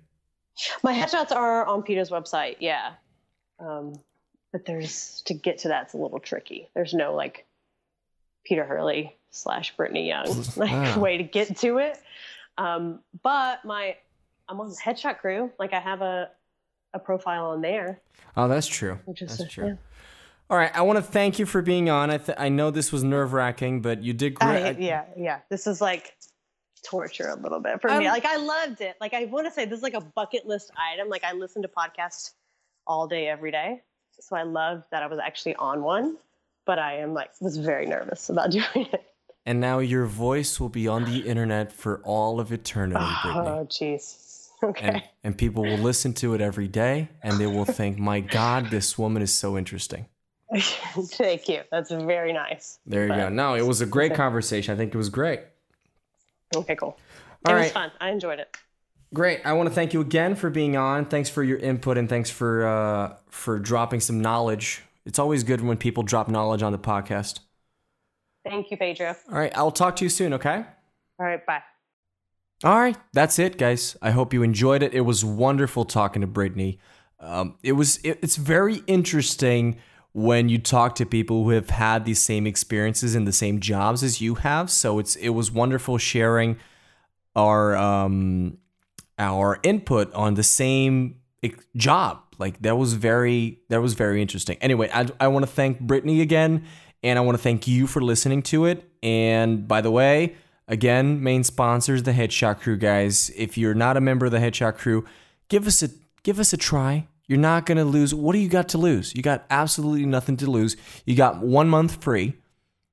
My 0.84 0.94
headshots 0.94 1.32
are 1.32 1.66
on 1.66 1.84
Peter's 1.84 2.10
website, 2.10 2.56
yeah. 2.60 2.94
Um, 3.60 3.94
but 4.52 4.66
there's 4.66 5.22
to 5.26 5.34
get 5.34 5.60
to 5.60 5.68
that's 5.68 5.94
a 5.94 5.98
little 5.98 6.20
tricky. 6.20 6.70
There's 6.74 6.94
no 6.94 7.14
like 7.14 7.46
Peter 8.46 8.64
Hurley 8.66 9.16
slash 9.30 9.76
Britney 9.76 10.08
Young 10.08 10.44
like 10.56 10.72
Ah. 10.72 10.98
way 11.00 11.18
to 11.18 11.24
get 11.24 11.58
to 11.58 11.78
it. 11.80 12.00
Um, 12.58 13.00
but 13.22 13.64
my 13.66 13.98
I'm 14.50 14.60
on 14.62 14.70
the 14.70 14.76
headshot 14.76 15.20
crew. 15.20 15.52
Like 15.60 15.74
I 15.74 15.80
have 15.80 16.02
a 16.02 16.30
a 16.94 17.00
profile 17.00 17.48
on 17.48 17.62
there, 17.62 18.00
Oh, 18.38 18.48
that's 18.48 18.66
true. 18.68 18.98
which 19.06 19.22
is 19.22 19.38
That's 19.38 19.42
uh, 19.42 19.54
true. 19.54 19.68
yeah. 19.68 19.74
All 20.50 20.58
right, 20.58 20.72
I 20.74 20.82
want 20.84 20.98
to 20.98 21.04
thank 21.04 21.40
you 21.40 21.46
for 21.46 21.62
being 21.62 21.90
on. 21.90 22.10
I 22.10 22.18
th- 22.20 22.38
I 22.40 22.48
know 22.50 22.72
this 22.72 22.92
was 22.92 23.04
nerve 23.04 23.34
wracking, 23.34 23.82
but 23.82 24.02
you 24.02 24.14
did 24.14 24.36
great. 24.36 24.64
I, 24.64 24.70
yeah, 24.80 25.04
yeah. 25.18 25.40
This 25.50 25.68
is 25.68 25.82
like 25.82 26.16
torture 26.90 27.28
a 27.30 27.36
little 27.36 27.60
bit 27.60 27.82
for 27.82 27.92
Um, 27.92 28.00
me. 28.00 28.08
Like 28.08 28.26
I 28.26 28.38
loved 28.38 28.80
it. 28.82 28.96
Like 29.02 29.14
I 29.14 29.26
want 29.26 29.46
to 29.48 29.52
say 29.52 29.66
this 29.66 29.78
is 29.78 29.84
like 29.84 29.94
a 29.94 30.02
bucket 30.02 30.46
list 30.46 30.72
item. 30.78 31.10
Like 31.10 31.26
I 31.26 31.34
listen 31.34 31.62
to 31.64 31.68
podcasts 31.68 32.32
all 32.86 33.08
day, 33.08 33.28
every 33.28 33.52
day. 33.52 33.82
So 34.20 34.36
I 34.38 34.44
love 34.44 34.84
that 34.92 35.04
I 35.04 35.08
was 35.08 35.20
actually 35.20 35.56
on 35.56 35.84
one, 35.84 36.18
but 36.66 36.80
I 36.80 37.00
am 37.00 37.14
like 37.14 37.32
was 37.42 37.58
very 37.58 37.86
nervous 37.86 38.30
about 38.30 38.52
doing 38.52 38.88
it. 38.94 39.04
And 39.46 39.60
now 39.60 39.80
your 39.80 40.06
voice 40.06 40.60
will 40.60 40.70
be 40.70 40.88
on 40.88 41.06
the 41.06 41.20
internet 41.20 41.72
for 41.74 42.02
all 42.04 42.40
of 42.40 42.52
eternity, 42.54 43.04
Britney. 43.04 43.48
Oh, 43.48 43.66
jeez. 43.66 44.24
Okay. 44.64 44.88
And, 44.88 45.04
and 45.24 45.38
people 45.38 45.62
will 45.62 45.78
listen 45.78 46.14
to 46.16 46.34
it 46.34 46.42
every 46.42 46.68
day 46.68 47.10
and 47.22 47.38
they 47.38 47.46
will 47.46 47.64
think, 47.64 48.00
my 48.00 48.22
God, 48.22 48.72
this 48.72 48.98
woman 48.98 49.22
is 49.22 49.32
so 49.32 49.56
interesting. 49.56 50.08
Thank 50.58 51.50
you. 51.50 51.62
That's 51.72 51.92
very 51.92 52.34
nice. 52.34 52.80
There 52.86 53.04
you 53.04 53.10
go. 53.14 53.26
But- 53.26 53.34
No, 53.34 53.56
it 53.56 53.66
was 53.66 53.82
a 53.82 53.86
great 53.86 54.14
conversation. 54.14 54.74
I 54.74 54.78
think 54.78 54.94
it 54.94 54.98
was 54.98 55.10
great. 55.10 55.42
Okay, 56.56 56.76
cool. 56.76 56.98
All 57.46 57.56
it 57.56 57.60
was 57.60 57.72
fun. 57.72 57.92
I 58.00 58.10
enjoyed 58.10 58.40
it. 58.40 58.56
Great. 59.14 59.42
I 59.46 59.54
want 59.54 59.70
to 59.70 59.76
thank 59.76 59.94
you 59.94 60.02
again 60.02 60.36
for 60.36 60.50
being 60.50 60.76
on. 60.76 61.06
Thanks 61.06 61.30
for 61.30 61.44
your 61.44 61.58
input 61.58 61.98
and 61.98 62.10
thanks 62.10 62.30
for 62.30 62.66
uh, 62.68 63.16
for 63.30 63.58
dropping 63.60 64.00
some 64.02 64.22
knowledge. 64.22 64.84
It's 65.06 65.20
always 65.20 65.44
good 65.44 65.62
when 65.62 65.78
people 65.78 66.04
drop 66.04 66.28
knowledge 66.28 66.62
on 66.62 66.72
the 66.74 66.80
podcast. 66.80 67.40
Thank 68.46 68.72
you, 68.72 68.78
Pedro. 68.78 69.16
All 69.32 69.38
right, 69.38 69.52
I'll 69.58 69.72
talk 69.72 69.96
to 69.98 70.06
you 70.06 70.10
soon, 70.10 70.34
okay? 70.34 70.66
All 71.20 71.26
right, 71.26 71.46
bye. 71.46 71.62
All 72.64 72.78
right, 72.80 72.98
that's 73.14 73.40
it, 73.40 73.58
guys. 73.58 73.96
I 74.02 74.12
hope 74.12 74.34
you 74.34 74.44
enjoyed 74.44 74.84
it. 74.84 74.94
It 74.94 75.02
was 75.02 75.24
wonderful 75.24 75.86
talking 75.86 76.22
to 76.22 76.28
Britney. 76.28 76.80
Um, 77.20 77.56
it 77.64 77.74
was. 77.74 77.98
It, 78.04 78.20
it's 78.22 78.36
very 78.36 78.84
interesting 78.88 79.78
when 80.18 80.50
you 80.50 80.58
talk 80.58 80.96
to 80.96 81.06
people 81.06 81.44
who 81.44 81.52
have 81.52 81.70
had 81.70 82.04
these 82.04 82.18
same 82.20 82.48
experiences 82.48 83.14
in 83.14 83.26
the 83.26 83.32
same 83.32 83.60
jobs 83.60 84.02
as 84.02 84.20
you 84.20 84.34
have. 84.34 84.72
So 84.72 84.98
it's 84.98 85.16
it 85.18 85.30
was 85.30 85.52
wonderful 85.52 86.00
sharing 86.00 86.58
our 87.36 87.76
um, 87.76 88.58
our 89.20 89.60
input 89.62 90.12
on 90.16 90.34
the 90.34 90.42
same 90.42 91.18
job. 91.76 92.24
Like 92.40 92.60
that 92.64 92.80
was 92.80 92.94
very 92.94 93.60
that 93.70 93.80
was 93.80 93.94
very 93.94 94.20
interesting. 94.20 94.58
Anyway, 94.60 94.90
I 94.92 95.08
I 95.20 95.28
want 95.28 95.46
to 95.46 95.52
thank 95.52 95.84
Britney 95.84 96.20
again, 96.20 96.66
and 97.04 97.20
I 97.20 97.22
want 97.22 97.38
to 97.38 97.44
thank 97.44 97.68
you 97.68 97.86
for 97.86 98.02
listening 98.02 98.42
to 98.44 98.66
it. 98.66 98.90
And 99.04 99.68
by 99.68 99.82
the 99.82 99.92
way, 99.92 100.36
again, 100.68 101.22
main 101.22 101.44
sponsors 101.44 102.02
the 102.02 102.14
Headshot 102.14 102.60
Crew 102.60 102.78
guys. 102.78 103.30
If 103.38 103.56
you're 103.56 103.76
not 103.76 103.98
a 103.98 104.02
member 104.02 104.26
of 104.26 104.32
the 104.32 104.40
Headshot 104.40 104.78
Crew, 104.78 105.06
give 105.48 105.68
us 105.68 105.84
a 105.84 105.90
give 106.24 106.40
us 106.40 106.54
a 106.54 106.58
try. 106.58 107.06
You're 107.28 107.40
not 107.40 107.66
gonna 107.66 107.86
lose. 107.86 108.14
What 108.14 108.34
do 108.34 108.40
you 108.40 108.50
got 108.50 108.70
to 108.70 108.78
lose? 108.78 109.14
You 109.16 109.22
got 109.22 109.46
absolutely 109.50 110.06
nothing 110.06 110.38
to 110.38 110.50
lose. 110.50 110.78
You 111.06 111.16
got 111.16 111.40
one 111.40 111.68
month 111.70 112.02
free. 112.04 112.36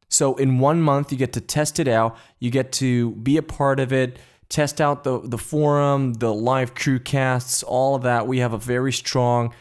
So 0.08 0.36
in 0.36 0.58
one 0.58 0.80
month, 0.80 1.10
you 1.12 1.18
get 1.18 1.32
to 1.32 1.40
test 1.40 1.80
it 1.80 1.88
out. 1.88 2.16
You 2.38 2.50
get 2.50 2.72
to 2.72 3.12
be 3.12 3.36
a 3.36 3.42
part 3.42 3.80
of 3.80 3.92
it, 3.92 4.18
test 4.48 4.80
out 4.80 5.04
the 5.04 5.20
the 5.20 5.38
forum, 5.38 6.14
the 6.14 6.32
live 6.32 6.74
crew 6.74 6.98
casts, 6.98 7.62
all 7.62 7.94
of 7.94 8.02
that. 8.02 8.26
We 8.26 8.38
have 8.38 8.52
a 8.52 8.58
very 8.58 8.92
strong 8.92 9.54